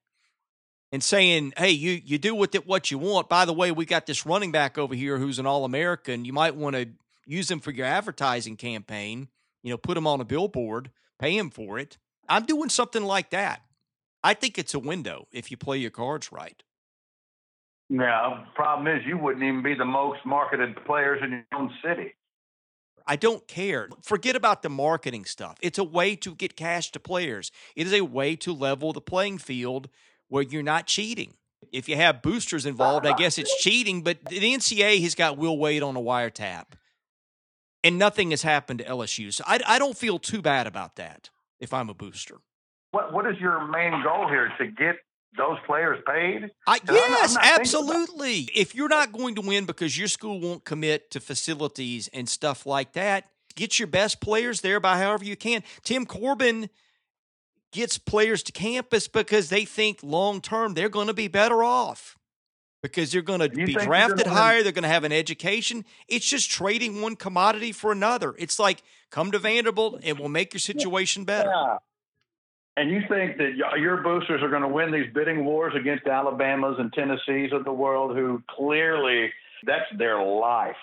and 0.91 1.01
saying, 1.01 1.53
"Hey, 1.55 1.71
you 1.71 2.01
you 2.03 2.17
do 2.17 2.35
with 2.35 2.53
it 2.53 2.67
what 2.67 2.91
you 2.91 2.97
want. 2.97 3.29
By 3.29 3.45
the 3.45 3.53
way, 3.53 3.71
we 3.71 3.85
got 3.85 4.07
this 4.07 4.25
running 4.25 4.51
back 4.51 4.77
over 4.77 4.93
here 4.93 5.17
who's 5.19 5.39
an 5.39 5.45
all-American. 5.45 6.25
You 6.25 6.33
might 6.33 6.55
want 6.55 6.75
to 6.75 6.89
use 7.25 7.49
him 7.49 7.61
for 7.61 7.71
your 7.71 7.85
advertising 7.85 8.57
campaign, 8.57 9.29
you 9.63 9.69
know, 9.69 9.77
put 9.77 9.95
him 9.95 10.05
on 10.05 10.19
a 10.19 10.25
billboard." 10.25 10.91
Pay 11.19 11.37
him 11.37 11.49
for 11.49 11.79
it. 11.79 11.97
I'm 12.29 12.45
doing 12.45 12.69
something 12.69 13.03
like 13.03 13.29
that. 13.31 13.61
I 14.23 14.33
think 14.33 14.57
it's 14.57 14.73
a 14.73 14.79
window 14.79 15.27
if 15.31 15.51
you 15.51 15.57
play 15.57 15.77
your 15.77 15.91
cards 15.91 16.31
right. 16.31 16.61
Yeah, 17.89 18.21
um, 18.21 18.47
problem 18.53 18.87
is 18.87 19.05
you 19.05 19.17
wouldn't 19.17 19.43
even 19.43 19.63
be 19.63 19.73
the 19.73 19.85
most 19.85 20.19
marketed 20.25 20.75
players 20.85 21.21
in 21.23 21.31
your 21.31 21.45
own 21.55 21.71
city. 21.83 22.15
I 23.05 23.15
don't 23.15 23.47
care. 23.47 23.87
Forget 24.01 24.35
about 24.35 24.61
the 24.61 24.69
marketing 24.69 25.23
stuff. 25.23 25.57
It's 25.61 25.77
a 25.77 25.83
way 25.83 26.17
to 26.17 26.35
get 26.35 26.57
cash 26.57 26.91
to 26.91 26.99
players. 26.99 27.51
It 27.75 27.87
is 27.87 27.93
a 27.93 28.01
way 28.01 28.35
to 28.37 28.51
level 28.51 28.91
the 28.91 28.99
playing 28.99 29.37
field 29.37 29.87
where 30.27 30.43
you're 30.43 30.63
not 30.63 30.87
cheating. 30.87 31.35
If 31.71 31.87
you 31.87 31.95
have 31.95 32.21
boosters 32.21 32.65
involved, 32.65 33.05
I 33.05 33.13
guess 33.17 33.37
it's 33.37 33.61
cheating, 33.61 34.01
but 34.01 34.25
the 34.25 34.39
NCAA 34.39 35.01
has 35.03 35.15
got 35.15 35.37
Will 35.37 35.57
Wade 35.57 35.83
on 35.83 35.95
a 35.95 36.01
wiretap 36.01 36.65
and 37.87 37.97
nothing 37.97 38.31
has 38.31 38.41
happened 38.41 38.79
to 38.79 38.85
LSU. 38.85 39.33
So 39.33 39.45
I, 39.47 39.61
I 39.65 39.79
don't 39.79 39.97
feel 39.97 40.19
too 40.19 40.41
bad 40.41 40.67
about 40.67 40.97
that 40.97 41.29
if 41.59 41.73
I'm 41.73 41.89
a 41.89 41.93
booster. 41.93 42.35
What 42.91 43.13
What 43.13 43.25
is 43.25 43.39
your 43.39 43.65
main 43.65 44.03
goal 44.03 44.27
here? 44.27 44.51
To 44.59 44.67
get 44.67 44.97
those 45.37 45.57
players 45.65 46.03
paid? 46.05 46.51
I, 46.67 46.79
yes, 46.89 47.37
I'm 47.37 47.41
I'm 47.41 47.59
absolutely. 47.61 48.49
If 48.53 48.75
you're 48.75 48.89
not 48.89 49.13
going 49.13 49.35
to 49.35 49.41
win 49.41 49.65
because 49.65 49.97
your 49.97 50.09
school 50.09 50.39
won't 50.41 50.65
commit 50.65 51.11
to 51.11 51.21
facilities 51.21 52.09
and 52.09 52.27
stuff 52.27 52.65
like 52.65 52.93
that, 52.93 53.29
get 53.55 53.79
your 53.79 53.87
best 53.87 54.19
players 54.19 54.61
there 54.61 54.79
by 54.79 54.97
however 54.97 55.23
you 55.23 55.37
can. 55.37 55.63
Tim 55.83 56.05
Corbin 56.05 56.69
gets 57.71 57.97
players 57.97 58.43
to 58.43 58.51
campus 58.51 59.07
because 59.07 59.49
they 59.49 59.63
think 59.63 59.99
long 60.03 60.41
term 60.41 60.73
they're 60.73 60.89
going 60.89 61.07
to 61.07 61.13
be 61.13 61.29
better 61.29 61.63
off 61.63 62.16
because 62.81 63.11
they're 63.11 63.21
going 63.21 63.39
to 63.39 63.49
be 63.49 63.73
drafted 63.73 64.27
higher. 64.27 64.63
They're 64.63 64.71
going 64.71 64.83
to 64.83 64.89
have 64.89 65.03
an 65.03 65.11
education. 65.11 65.85
It's 66.07 66.27
just 66.27 66.49
trading 66.49 67.01
one 67.01 67.15
commodity 67.15 67.71
for 67.71 67.91
another. 67.91 68.35
It's 68.37 68.59
like 68.59 68.83
come 69.09 69.31
to 69.31 69.39
Vanderbilt 69.39 70.01
and 70.03 70.19
we'll 70.19 70.29
make 70.29 70.53
your 70.53 70.59
situation 70.59 71.23
better. 71.23 71.49
Yeah. 71.49 71.77
And 72.77 72.91
you 72.91 73.01
think 73.09 73.37
that 73.37 73.53
your 73.79 73.97
boosters 74.03 74.43
are 74.43 74.49
going 74.49 74.61
to 74.61 74.67
win 74.67 74.91
these 74.91 75.11
bidding 75.11 75.45
wars 75.45 75.73
against 75.75 76.05
Alabamas 76.05 76.75
and 76.77 76.93
Tennessees 76.93 77.51
of 77.51 77.65
the 77.65 77.73
world, 77.73 78.15
who 78.15 78.43
clearly 78.55 79.31
that's 79.65 79.85
their 79.97 80.23
life. 80.23 80.75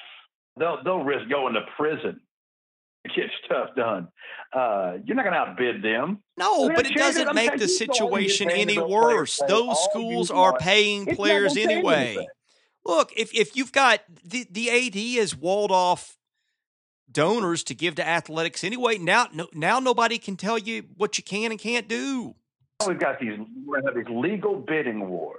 They'll 0.57 0.82
they'll 0.82 1.05
risk 1.05 1.30
going 1.30 1.55
to 1.55 1.61
prison 1.76 2.20
get 3.15 3.31
stuff 3.45 3.71
done. 3.77 4.09
Uh, 4.53 4.99
you're 5.05 5.17
not 5.17 5.25
going 5.25 5.35
to 5.35 5.39
outbid 5.39 5.83
them. 5.83 6.23
No, 6.37 6.69
but 6.69 6.87
it 6.87 6.95
doesn't 6.95 7.29
it. 7.29 7.35
make 7.35 7.59
the 7.59 7.69
situation 7.69 8.51
any 8.51 8.79
worse. 8.79 9.41
Those 9.49 9.83
schools 9.85 10.31
are 10.31 10.57
paying 10.57 11.07
players 11.07 11.57
anyway. 11.57 12.17
Look, 12.85 13.13
if 13.17 13.35
if 13.35 13.57
you've 13.57 13.73
got 13.73 14.01
the 14.25 14.47
the 14.51 14.71
AD 14.71 15.21
has 15.21 15.35
walled 15.35 15.71
off 15.71 16.19
donors 17.11 17.65
to 17.65 17.75
give 17.75 17.95
to 17.97 18.07
athletics 18.07 18.63
anyway, 18.63 18.99
now 18.99 19.29
no, 19.33 19.49
now 19.55 19.81
nobody 19.81 20.19
can 20.19 20.37
tell 20.37 20.59
you 20.59 20.85
what 20.97 21.17
you 21.17 21.25
can 21.25 21.51
and 21.51 21.59
can't 21.59 21.89
do. 21.89 22.35
We've 22.87 22.99
got 22.99 23.19
these 23.21 23.39
we 23.67 23.79
have 23.85 23.95
these 23.95 24.15
legal 24.15 24.57
bidding 24.57 25.09
wars 25.09 25.39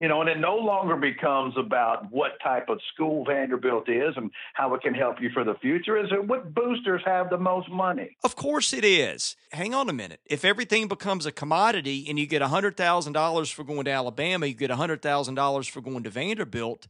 you 0.00 0.06
know, 0.06 0.20
and 0.20 0.30
it 0.30 0.38
no 0.38 0.56
longer 0.56 0.96
becomes 0.96 1.54
about 1.58 2.10
what 2.10 2.32
type 2.42 2.68
of 2.68 2.78
school 2.94 3.24
Vanderbilt 3.24 3.88
is 3.88 4.14
and 4.16 4.30
how 4.54 4.74
it 4.74 4.82
can 4.82 4.94
help 4.94 5.20
you 5.20 5.30
for 5.34 5.42
the 5.42 5.54
future. 5.54 5.98
Is 5.98 6.10
it 6.12 6.26
what 6.26 6.54
boosters 6.54 7.02
have 7.04 7.30
the 7.30 7.38
most 7.38 7.68
money? 7.68 8.16
Of 8.22 8.36
course 8.36 8.72
it 8.72 8.84
is. 8.84 9.34
Hang 9.50 9.74
on 9.74 9.88
a 9.88 9.92
minute. 9.92 10.20
If 10.24 10.44
everything 10.44 10.86
becomes 10.86 11.26
a 11.26 11.32
commodity 11.32 12.06
and 12.08 12.18
you 12.18 12.26
get 12.26 12.42
$100,000 12.42 13.52
for 13.52 13.64
going 13.64 13.84
to 13.86 13.90
Alabama, 13.90 14.46
you 14.46 14.54
get 14.54 14.70
$100,000 14.70 15.70
for 15.70 15.80
going 15.80 16.04
to 16.04 16.10
Vanderbilt, 16.10 16.86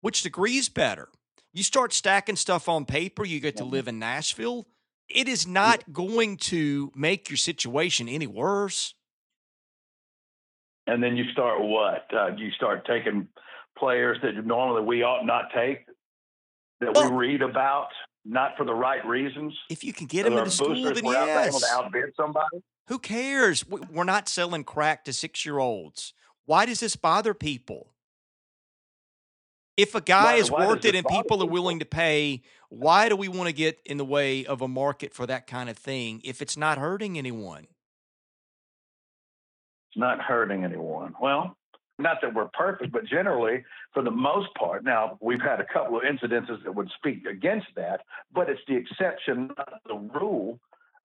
which 0.00 0.22
degree 0.22 0.56
is 0.56 0.68
better? 0.68 1.08
You 1.52 1.62
start 1.62 1.92
stacking 1.92 2.36
stuff 2.36 2.68
on 2.68 2.86
paper, 2.86 3.24
you 3.24 3.38
get 3.38 3.56
to 3.58 3.62
mm-hmm. 3.62 3.72
live 3.72 3.88
in 3.88 3.98
Nashville. 4.00 4.66
It 5.08 5.28
is 5.28 5.46
not 5.46 5.92
going 5.92 6.38
to 6.38 6.90
make 6.96 7.30
your 7.30 7.36
situation 7.36 8.08
any 8.08 8.26
worse 8.26 8.94
and 10.86 11.02
then 11.02 11.16
you 11.16 11.24
start 11.32 11.60
what? 11.60 12.06
Uh, 12.12 12.34
you 12.36 12.50
start 12.52 12.86
taking 12.86 13.28
players 13.78 14.18
that 14.22 14.44
normally 14.44 14.82
we 14.82 15.02
ought 15.02 15.24
not 15.24 15.46
take, 15.54 15.86
that 16.80 16.94
well, 16.94 17.10
we 17.10 17.16
read 17.16 17.42
about, 17.42 17.88
not 18.24 18.56
for 18.56 18.64
the 18.64 18.74
right 18.74 19.04
reasons. 19.06 19.54
If 19.70 19.84
you 19.84 19.92
can 19.92 20.06
get 20.06 20.24
them 20.24 20.34
into 20.34 20.50
school, 20.50 20.74
then 20.74 21.04
yes. 21.04 21.60
to 21.60 21.66
outbid 21.72 22.12
somebody. 22.16 22.62
Who 22.88 22.98
cares? 22.98 23.64
We're 23.66 24.04
not 24.04 24.28
selling 24.28 24.64
crack 24.64 25.04
to 25.04 25.12
six 25.12 25.46
year 25.46 25.58
olds. 25.58 26.14
Why 26.46 26.66
does 26.66 26.80
this 26.80 26.96
bother 26.96 27.34
people? 27.34 27.88
If 29.76 29.94
a 29.94 30.00
guy 30.00 30.24
why, 30.24 30.34
is 30.34 30.50
why 30.50 30.66
worth 30.66 30.84
it 30.84 30.94
and 30.94 31.06
people 31.06 31.42
are 31.42 31.46
willing 31.46 31.78
to 31.78 31.86
pay, 31.86 32.42
why 32.68 33.08
do 33.08 33.16
we 33.16 33.28
want 33.28 33.48
to 33.48 33.54
get 33.54 33.80
in 33.86 33.96
the 33.96 34.04
way 34.04 34.44
of 34.44 34.60
a 34.60 34.68
market 34.68 35.14
for 35.14 35.26
that 35.26 35.46
kind 35.46 35.70
of 35.70 35.78
thing 35.78 36.20
if 36.24 36.42
it's 36.42 36.56
not 36.56 36.76
hurting 36.76 37.16
anyone? 37.16 37.66
It's 39.92 40.00
not 40.00 40.22
hurting 40.22 40.64
anyone. 40.64 41.14
Well, 41.20 41.54
not 41.98 42.22
that 42.22 42.32
we're 42.32 42.48
perfect, 42.54 42.92
but 42.92 43.04
generally, 43.04 43.62
for 43.92 44.02
the 44.02 44.10
most 44.10 44.48
part, 44.54 44.84
now 44.84 45.18
we've 45.20 45.42
had 45.42 45.60
a 45.60 45.66
couple 45.70 45.98
of 45.98 46.04
incidences 46.04 46.64
that 46.64 46.74
would 46.74 46.90
speak 46.96 47.26
against 47.26 47.66
that, 47.76 48.00
but 48.34 48.48
it's 48.48 48.60
the 48.66 48.74
exception, 48.74 49.50
not 49.56 49.80
the 49.86 49.94
rule. 50.18 50.58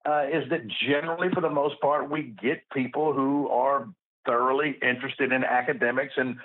Uh, 0.08 0.24
is 0.32 0.48
that 0.48 0.62
generally, 0.88 1.28
for 1.34 1.42
the 1.42 1.50
most 1.50 1.78
part, 1.82 2.10
we 2.10 2.34
get 2.40 2.62
people 2.72 3.12
who 3.12 3.48
are 3.50 3.88
thoroughly 4.24 4.76
interested 4.80 5.32
in 5.32 5.44
academics 5.44 6.14
and 6.16 6.36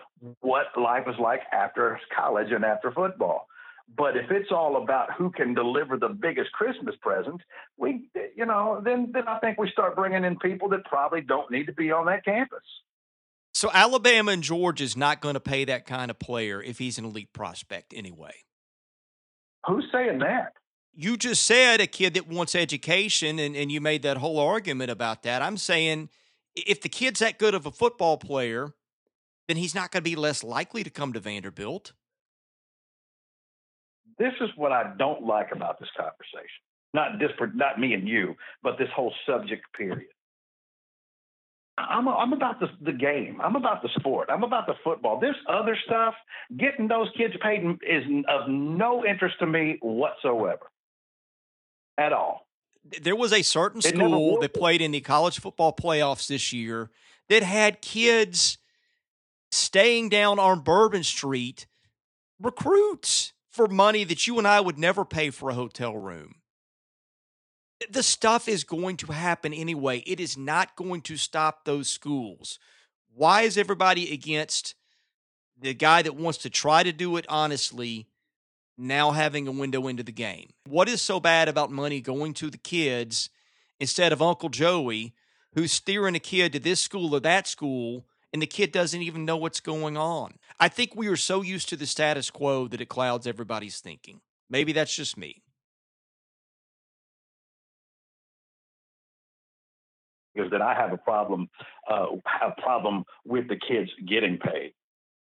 what 0.41 0.65
life 0.77 1.05
is 1.07 1.15
like 1.17 1.41
after 1.53 1.97
college 2.13 2.51
and 2.51 2.65
after 2.65 2.91
football. 2.91 3.47
But 3.95 4.17
if 4.17 4.31
it's 4.31 4.51
all 4.51 4.81
about 4.81 5.13
who 5.13 5.29
can 5.29 5.53
deliver 5.53 5.97
the 5.97 6.09
biggest 6.09 6.51
Christmas 6.51 6.95
present, 7.01 7.41
we, 7.77 8.09
you 8.35 8.45
know, 8.45 8.81
then 8.83 9.11
then 9.13 9.27
I 9.27 9.39
think 9.39 9.59
we 9.59 9.69
start 9.71 9.95
bringing 9.95 10.23
in 10.23 10.37
people 10.39 10.69
that 10.69 10.85
probably 10.85 11.21
don't 11.21 11.51
need 11.51 11.65
to 11.65 11.73
be 11.73 11.91
on 11.91 12.07
that 12.07 12.25
campus. 12.25 12.63
So 13.53 13.69
Alabama 13.71 14.31
and 14.31 14.41
Georgia 14.41 14.83
is 14.83 14.97
not 14.97 15.21
going 15.21 15.35
to 15.35 15.39
pay 15.39 15.65
that 15.65 15.85
kind 15.85 16.09
of 16.09 16.17
player 16.17 16.61
if 16.61 16.79
he's 16.79 16.97
an 16.97 17.05
elite 17.05 17.33
prospect 17.33 17.93
anyway. 17.95 18.33
Who's 19.67 19.85
saying 19.91 20.19
that? 20.19 20.53
You 20.95 21.15
just 21.17 21.43
said 21.43 21.79
a 21.79 21.87
kid 21.87 22.15
that 22.15 22.27
wants 22.27 22.55
education, 22.55 23.39
and, 23.39 23.55
and 23.55 23.71
you 23.71 23.79
made 23.79 24.01
that 24.03 24.17
whole 24.17 24.39
argument 24.39 24.91
about 24.91 25.23
that. 25.23 25.41
I'm 25.41 25.57
saying 25.57 26.09
if 26.55 26.81
the 26.81 26.89
kid's 26.89 27.19
that 27.19 27.37
good 27.37 27.53
of 27.53 27.65
a 27.65 27.71
football 27.71 28.17
player, 28.17 28.73
then 29.47 29.57
he's 29.57 29.75
not 29.75 29.91
going 29.91 30.03
to 30.03 30.09
be 30.09 30.15
less 30.15 30.43
likely 30.43 30.83
to 30.83 30.89
come 30.89 31.13
to 31.13 31.19
Vanderbilt 31.19 31.93
this 34.17 34.33
is 34.41 34.49
what 34.55 34.71
I 34.71 34.93
don't 34.97 35.25
like 35.25 35.49
about 35.51 35.79
this 35.79 35.89
conversation. 35.97 36.61
Not 36.93 37.19
this, 37.19 37.31
not 37.55 37.79
me 37.79 37.93
and 37.93 38.07
you, 38.07 38.35
but 38.61 38.77
this 38.77 38.89
whole 38.95 39.13
subject 39.27 39.63
period. 39.75 40.09
I'm, 41.77 42.07
I'm 42.07 42.33
about 42.33 42.59
the, 42.59 42.67
the 42.81 42.91
game. 42.91 43.41
I'm 43.41 43.55
about 43.55 43.81
the 43.81 43.89
sport. 43.97 44.29
I'm 44.31 44.43
about 44.43 44.67
the 44.67 44.75
football. 44.83 45.19
This 45.19 45.35
other 45.49 45.75
stuff, 45.85 46.13
getting 46.55 46.87
those 46.87 47.07
kids 47.17 47.33
paid 47.41 47.63
is 47.81 48.03
of 48.29 48.47
no 48.47 49.03
interest 49.03 49.39
to 49.39 49.47
me 49.47 49.79
whatsoever, 49.81 50.69
at 51.97 52.13
all. 52.13 52.45
There 53.01 53.15
was 53.15 53.33
a 53.33 53.41
certain 53.41 53.81
school 53.81 54.39
that 54.41 54.53
played 54.53 54.81
in 54.81 54.91
the 54.91 55.01
college 55.01 55.39
football 55.39 55.73
playoffs 55.73 56.27
this 56.27 56.53
year 56.53 56.91
that 57.29 57.41
had 57.41 57.81
kids 57.81 58.59
staying 59.51 60.09
down 60.09 60.37
on 60.37 60.59
Bourbon 60.59 61.03
Street, 61.03 61.65
recruits 62.39 63.32
for 63.53 63.67
money 63.67 64.03
that 64.03 64.25
you 64.25 64.39
and 64.39 64.47
I 64.47 64.59
would 64.59 64.79
never 64.79 65.05
pay 65.05 65.29
for 65.29 65.49
a 65.49 65.53
hotel 65.53 65.95
room. 65.95 66.35
The 67.89 68.01
stuff 68.01 68.47
is 68.47 68.63
going 68.63 68.97
to 68.97 69.11
happen 69.11 69.53
anyway. 69.53 69.99
It 69.99 70.19
is 70.19 70.37
not 70.37 70.75
going 70.75 71.01
to 71.01 71.17
stop 71.17 71.63
those 71.63 71.87
schools. 71.87 72.57
Why 73.13 73.43
is 73.43 73.57
everybody 73.57 74.11
against 74.11 74.73
the 75.59 75.73
guy 75.75 76.01
that 76.01 76.15
wants 76.15 76.39
to 76.39 76.49
try 76.49 76.81
to 76.81 76.91
do 76.91 77.15
it 77.17 77.25
honestly 77.29 78.07
now 78.75 79.11
having 79.11 79.47
a 79.47 79.51
window 79.51 79.87
into 79.87 80.01
the 80.01 80.11
game? 80.11 80.49
What 80.67 80.89
is 80.89 81.01
so 81.01 81.19
bad 81.19 81.47
about 81.47 81.71
money 81.71 82.01
going 82.01 82.33
to 82.35 82.49
the 82.49 82.57
kids 82.57 83.29
instead 83.79 84.11
of 84.11 84.21
Uncle 84.21 84.49
Joey, 84.49 85.13
who's 85.53 85.71
steering 85.71 86.15
a 86.15 86.19
kid 86.19 86.53
to 86.53 86.59
this 86.59 86.81
school 86.81 87.13
or 87.13 87.19
that 87.19 87.47
school 87.47 88.07
and 88.33 88.41
the 88.41 88.47
kid 88.47 88.71
doesn't 88.71 89.01
even 89.01 89.25
know 89.25 89.37
what's 89.37 89.59
going 89.59 89.95
on. 89.95 90.33
I 90.59 90.67
think 90.67 90.95
we 90.95 91.07
are 91.07 91.15
so 91.15 91.43
used 91.43 91.69
to 91.69 91.75
the 91.75 91.85
status 91.85 92.31
quo 92.31 92.67
that 92.67 92.81
it 92.81 92.89
clouds 92.89 93.27
everybody's 93.27 93.79
thinking. 93.79 94.21
Maybe 94.49 94.73
that's 94.73 94.95
just 94.95 95.17
me. 95.17 95.43
Because 100.33 100.49
that 100.49 100.63
I 100.63 100.73
have 100.73 100.91
a 100.91 100.97
problem, 100.97 101.47
uh, 101.87 102.07
problem 102.57 103.03
with 103.23 103.47
the 103.47 103.55
kids 103.55 103.91
getting 104.07 104.39
paid. 104.39 104.73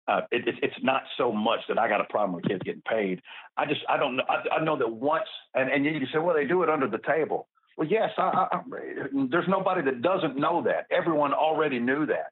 Uh, 0.07 0.21
it, 0.31 0.57
it's 0.63 0.75
not 0.81 1.03
so 1.17 1.31
much 1.31 1.59
that 1.67 1.77
I 1.77 1.87
got 1.87 2.01
a 2.01 2.05
problem 2.05 2.33
with 2.33 2.45
kids 2.45 2.61
getting 2.63 2.81
paid. 2.81 3.21
I 3.57 3.65
just 3.65 3.81
I 3.89 3.97
don't 3.97 4.15
know. 4.15 4.23
I, 4.27 4.55
I 4.55 4.63
know 4.63 4.77
that 4.77 4.89
once, 4.89 5.27
and, 5.53 5.69
and 5.69 5.85
you 5.85 6.07
say, 6.11 6.17
well, 6.19 6.33
they 6.33 6.45
do 6.45 6.63
it 6.63 6.69
under 6.69 6.87
the 6.87 6.99
table. 7.05 7.47
Well, 7.77 7.87
yes, 7.87 8.09
I, 8.17 8.47
I, 8.51 8.61
there's 9.29 9.47
nobody 9.47 9.83
that 9.83 10.01
doesn't 10.01 10.37
know 10.37 10.63
that. 10.63 10.87
Everyone 10.89 11.33
already 11.33 11.79
knew 11.79 12.07
that. 12.07 12.31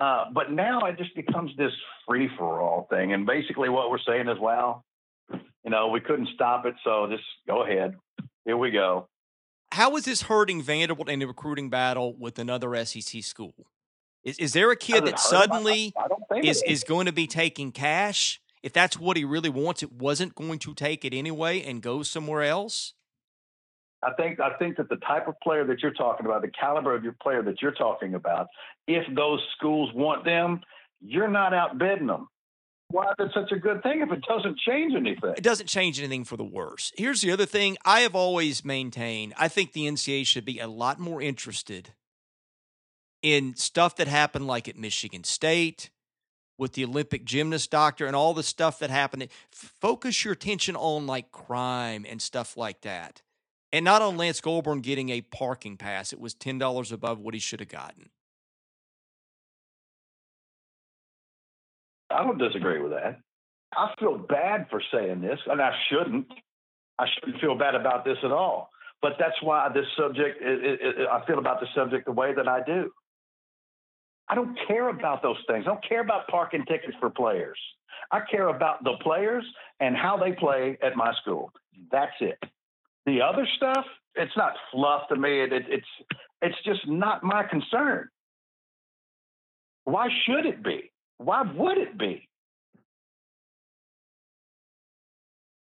Uh, 0.00 0.24
but 0.32 0.50
now 0.50 0.80
it 0.86 0.96
just 0.96 1.14
becomes 1.14 1.50
this 1.58 1.72
free 2.08 2.28
for 2.38 2.60
all 2.60 2.86
thing. 2.90 3.12
And 3.12 3.26
basically, 3.26 3.68
what 3.68 3.90
we're 3.90 3.98
saying 3.98 4.28
is, 4.28 4.38
well, 4.40 4.84
you 5.30 5.70
know, 5.70 5.88
we 5.88 6.00
couldn't 6.00 6.28
stop 6.34 6.64
it, 6.64 6.74
so 6.82 7.06
just 7.10 7.22
go 7.46 7.62
ahead. 7.62 7.96
Here 8.46 8.56
we 8.56 8.70
go. 8.70 9.08
How 9.72 9.94
is 9.96 10.06
this 10.06 10.22
hurting 10.22 10.62
Vanderbilt 10.62 11.08
in 11.08 11.18
the 11.18 11.26
recruiting 11.26 11.68
battle 11.68 12.16
with 12.18 12.38
another 12.38 12.74
SEC 12.84 13.22
school? 13.22 13.54
Is, 14.24 14.38
is 14.38 14.52
there 14.52 14.70
a 14.70 14.76
kid 14.76 15.04
that 15.06 15.18
suddenly 15.20 15.92
I, 15.96 16.34
I 16.34 16.38
is, 16.38 16.62
is 16.66 16.82
going 16.82 17.06
to 17.06 17.12
be 17.12 17.26
taking 17.26 17.70
cash? 17.70 18.40
If 18.62 18.72
that's 18.72 18.98
what 18.98 19.16
he 19.16 19.24
really 19.24 19.48
wants, 19.48 19.82
it 19.82 19.92
wasn't 19.92 20.34
going 20.34 20.58
to 20.60 20.74
take 20.74 21.04
it 21.04 21.14
anyway 21.14 21.62
and 21.62 21.80
go 21.80 22.02
somewhere 22.02 22.42
else? 22.42 22.94
I 24.02 24.12
think 24.14 24.40
I 24.40 24.54
think 24.56 24.78
that 24.78 24.88
the 24.88 24.96
type 24.96 25.28
of 25.28 25.34
player 25.42 25.66
that 25.66 25.82
you're 25.82 25.92
talking 25.92 26.24
about, 26.24 26.40
the 26.40 26.50
caliber 26.50 26.94
of 26.94 27.04
your 27.04 27.14
player 27.22 27.42
that 27.42 27.60
you're 27.60 27.72
talking 27.72 28.14
about, 28.14 28.46
if 28.94 29.04
those 29.14 29.40
schools 29.56 29.90
want 29.94 30.24
them, 30.24 30.60
you're 31.00 31.28
not 31.28 31.54
outbidding 31.54 32.06
them. 32.06 32.28
Why 32.90 33.04
is 33.04 33.26
it 33.26 33.30
such 33.32 33.52
a 33.52 33.58
good 33.58 33.82
thing 33.84 34.00
if 34.00 34.10
it 34.10 34.22
doesn't 34.28 34.58
change 34.58 34.94
anything? 34.96 35.34
It 35.36 35.44
doesn't 35.44 35.68
change 35.68 36.00
anything 36.00 36.24
for 36.24 36.36
the 36.36 36.44
worse. 36.44 36.92
Here's 36.96 37.20
the 37.20 37.30
other 37.30 37.46
thing 37.46 37.76
I 37.84 38.00
have 38.00 38.16
always 38.16 38.64
maintained 38.64 39.32
I 39.38 39.48
think 39.48 39.72
the 39.72 39.86
NCAA 39.86 40.26
should 40.26 40.44
be 40.44 40.58
a 40.58 40.66
lot 40.66 40.98
more 40.98 41.22
interested 41.22 41.90
in 43.22 43.54
stuff 43.54 43.96
that 43.96 44.08
happened 44.08 44.46
like 44.46 44.68
at 44.68 44.76
Michigan 44.76 45.22
State 45.24 45.90
with 46.58 46.72
the 46.72 46.84
Olympic 46.84 47.24
gymnast 47.24 47.70
doctor 47.70 48.06
and 48.06 48.16
all 48.16 48.34
the 48.34 48.42
stuff 48.42 48.78
that 48.80 48.90
happened. 48.90 49.28
Focus 49.52 50.24
your 50.24 50.34
attention 50.34 50.74
on 50.74 51.06
like 51.06 51.30
crime 51.30 52.04
and 52.08 52.20
stuff 52.20 52.56
like 52.56 52.82
that 52.82 53.22
And 53.72 53.84
not 53.84 54.02
on 54.02 54.16
Lance 54.16 54.40
Goulbourne 54.40 54.82
getting 54.82 55.10
a 55.10 55.20
parking 55.20 55.76
pass. 55.76 56.12
It 56.12 56.20
was 56.20 56.34
$10 56.34 56.92
above 56.92 57.20
what 57.20 57.34
he 57.34 57.40
should 57.40 57.60
have 57.60 57.68
gotten. 57.68 58.10
I 62.10 62.24
don't 62.24 62.38
disagree 62.38 62.80
with 62.80 62.92
that. 62.92 63.20
I 63.72 63.94
feel 63.98 64.18
bad 64.18 64.66
for 64.70 64.82
saying 64.92 65.20
this, 65.20 65.38
and 65.46 65.60
I 65.60 65.72
shouldn't. 65.88 66.26
I 66.98 67.06
shouldn't 67.14 67.40
feel 67.40 67.56
bad 67.56 67.74
about 67.74 68.04
this 68.04 68.18
at 68.24 68.32
all. 68.32 68.70
But 69.00 69.12
that's 69.18 69.40
why 69.42 69.68
this 69.72 69.86
subject, 69.96 70.42
it, 70.42 70.80
it, 70.82 71.08
I 71.10 71.24
feel 71.26 71.38
about 71.38 71.60
the 71.60 71.66
subject 71.74 72.04
the 72.04 72.12
way 72.12 72.34
that 72.34 72.46
I 72.46 72.62
do. 72.62 72.90
I 74.28 74.34
don't 74.34 74.56
care 74.68 74.90
about 74.90 75.22
those 75.22 75.38
things. 75.48 75.64
I 75.66 75.70
don't 75.70 75.88
care 75.88 76.02
about 76.02 76.28
parking 76.28 76.64
tickets 76.66 76.94
for 77.00 77.08
players. 77.10 77.58
I 78.12 78.20
care 78.30 78.48
about 78.48 78.84
the 78.84 78.94
players 79.02 79.44
and 79.80 79.96
how 79.96 80.16
they 80.16 80.32
play 80.32 80.76
at 80.82 80.96
my 80.96 81.12
school. 81.22 81.52
That's 81.90 82.12
it. 82.20 82.38
The 83.06 83.22
other 83.22 83.46
stuff, 83.56 83.84
it's 84.14 84.36
not 84.36 84.52
fluff 84.70 85.08
to 85.08 85.16
me. 85.16 85.40
It, 85.40 85.52
it, 85.52 85.64
it's 85.68 85.86
it's 86.42 86.56
just 86.64 86.86
not 86.86 87.22
my 87.22 87.44
concern. 87.44 88.08
Why 89.84 90.08
should 90.26 90.46
it 90.46 90.62
be? 90.62 90.90
Why 91.20 91.42
would 91.42 91.76
it 91.76 91.98
be? 91.98 92.26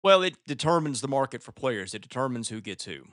Well, 0.01 0.23
it 0.23 0.37
determines 0.47 1.01
the 1.01 1.09
market 1.09 1.43
for 1.43 1.51
players. 1.51 1.93
It 1.93 2.01
determines 2.01 2.47
who 2.47 2.61
gets 2.61 2.85
who. 2.85 3.03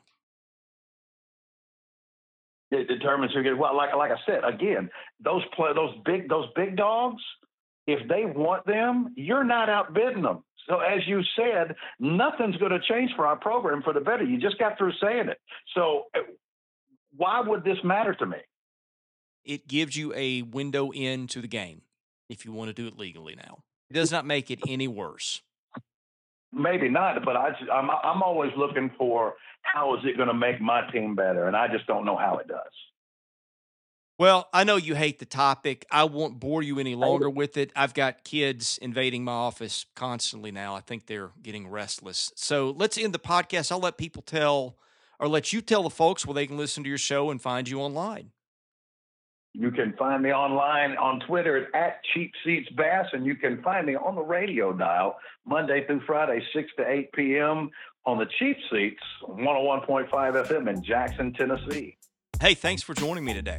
It 2.70 2.86
determines 2.86 3.32
who 3.34 3.42
gets 3.42 3.57
well. 3.59 3.76
Like 3.76 3.97
like 3.97 4.12
I 4.12 4.16
said 4.24 4.42
again, 4.44 4.88
those 5.18 5.42
play 5.57 5.72
those 5.74 5.97
big 6.05 6.28
those 6.28 6.47
big 6.55 6.76
dogs. 6.76 7.22
If 7.88 8.09
they 8.09 8.24
want 8.24 8.64
them, 8.64 9.12
you're 9.16 9.44
not 9.44 9.68
outbidding 9.68 10.22
them. 10.22 10.44
So 10.68 10.78
as 10.78 11.01
you 11.07 11.22
said, 11.36 11.74
nothing's 11.99 12.57
going 12.59 12.72
to 12.72 12.80
change 12.80 13.11
for 13.16 13.26
our 13.26 13.36
program 13.36 13.82
for 13.82 13.92
the 13.92 14.01
better. 14.01 14.24
You 14.24 14.38
just 14.38 14.59
got 14.59 14.78
through 14.78 14.92
saying 15.03 15.28
it. 15.28 15.38
So 15.74 16.05
uh, 16.16 16.20
why 17.16 17.40
would 17.40 17.64
this 17.64 17.78
matter 17.82 18.14
to 18.14 18.26
me? 18.26 18.38
It 19.44 19.66
gives 19.66 19.97
you 19.97 20.12
a 20.14 20.42
window 20.42 20.90
into 20.90 21.40
the 21.40 21.49
game 21.49 21.82
if 22.28 22.44
you 22.44 22.52
want 22.52 22.68
to 22.68 22.74
do 22.74 22.86
it 22.86 22.98
legally 22.98 23.34
now. 23.36 23.58
It 23.90 23.94
does 23.94 24.10
not 24.10 24.26
make 24.26 24.50
it 24.50 24.60
any 24.66 24.88
worse. 24.88 25.42
Maybe 26.52 26.88
not, 26.88 27.24
but 27.24 27.36
I, 27.36 27.50
I'm 27.72 27.90
I'm 27.90 28.22
always 28.22 28.52
looking 28.56 28.90
for 28.96 29.34
how 29.62 29.96
is 29.96 30.04
it 30.04 30.16
going 30.16 30.28
to 30.28 30.34
make 30.34 30.60
my 30.60 30.88
team 30.90 31.14
better, 31.14 31.46
and 31.46 31.56
I 31.56 31.68
just 31.68 31.86
don't 31.86 32.04
know 32.04 32.16
how 32.16 32.38
it 32.38 32.48
does. 32.48 32.72
Well, 34.18 34.48
I 34.54 34.64
know 34.64 34.76
you 34.76 34.94
hate 34.94 35.18
the 35.18 35.26
topic. 35.26 35.84
I 35.90 36.04
won't 36.04 36.40
bore 36.40 36.62
you 36.62 36.78
any 36.78 36.94
longer 36.94 37.28
with 37.28 37.58
it. 37.58 37.70
I've 37.76 37.92
got 37.92 38.24
kids 38.24 38.78
invading 38.80 39.24
my 39.24 39.32
office 39.32 39.84
constantly 39.94 40.50
now. 40.50 40.74
I 40.74 40.80
think 40.80 41.06
they're 41.06 41.32
getting 41.42 41.68
restless. 41.68 42.32
So 42.34 42.70
let's 42.70 42.96
end 42.96 43.12
the 43.12 43.18
podcast. 43.18 43.70
I'll 43.70 43.78
let 43.78 43.98
people 43.98 44.22
tell, 44.22 44.78
or 45.20 45.28
let 45.28 45.52
you 45.52 45.60
tell 45.60 45.82
the 45.82 45.90
folks 45.90 46.24
where 46.24 46.34
they 46.34 46.46
can 46.46 46.56
listen 46.56 46.82
to 46.84 46.88
your 46.88 46.96
show 46.96 47.30
and 47.30 47.42
find 47.42 47.68
you 47.68 47.80
online. 47.80 48.30
You 49.59 49.70
can 49.70 49.94
find 49.94 50.22
me 50.22 50.32
online 50.32 50.98
on 50.98 51.20
Twitter 51.20 51.74
at 51.74 52.02
Cheap 52.12 52.30
Seats 52.44 52.68
Bass, 52.76 53.07
and 53.14 53.24
you 53.24 53.34
can 53.34 53.62
find 53.62 53.86
me 53.86 53.96
on 53.96 54.14
the 54.14 54.20
radio 54.20 54.70
dial 54.70 55.16
Monday 55.46 55.86
through 55.86 56.02
Friday, 56.07 56.44
6 56.52 56.68
to 56.76 56.86
8 56.86 57.12
p.m. 57.12 57.70
on 58.04 58.18
the 58.18 58.26
Cheap 58.38 58.59
Seats, 58.70 59.00
101.5 59.22 60.11
FM 60.11 60.68
in 60.68 60.84
Jackson, 60.84 61.32
Tennessee. 61.32 61.96
Hey, 62.38 62.52
thanks 62.52 62.82
for 62.82 62.92
joining 62.92 63.24
me 63.24 63.32
today. 63.32 63.57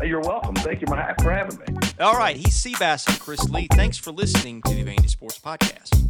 You're 0.00 0.20
welcome. 0.20 0.54
Thank 0.54 0.80
you 0.80 0.86
for 0.86 0.96
having 0.96 1.58
me. 1.58 1.80
All 1.98 2.14
right, 2.14 2.36
he's 2.36 2.54
Seabass 2.54 3.08
and 3.08 3.18
Chris 3.18 3.42
Lee. 3.50 3.66
Thanks 3.72 3.98
for 3.98 4.12
listening 4.12 4.62
to 4.62 4.74
the 4.74 4.84
Vandy 4.84 5.10
Sports 5.10 5.40
Podcast. 5.40 6.08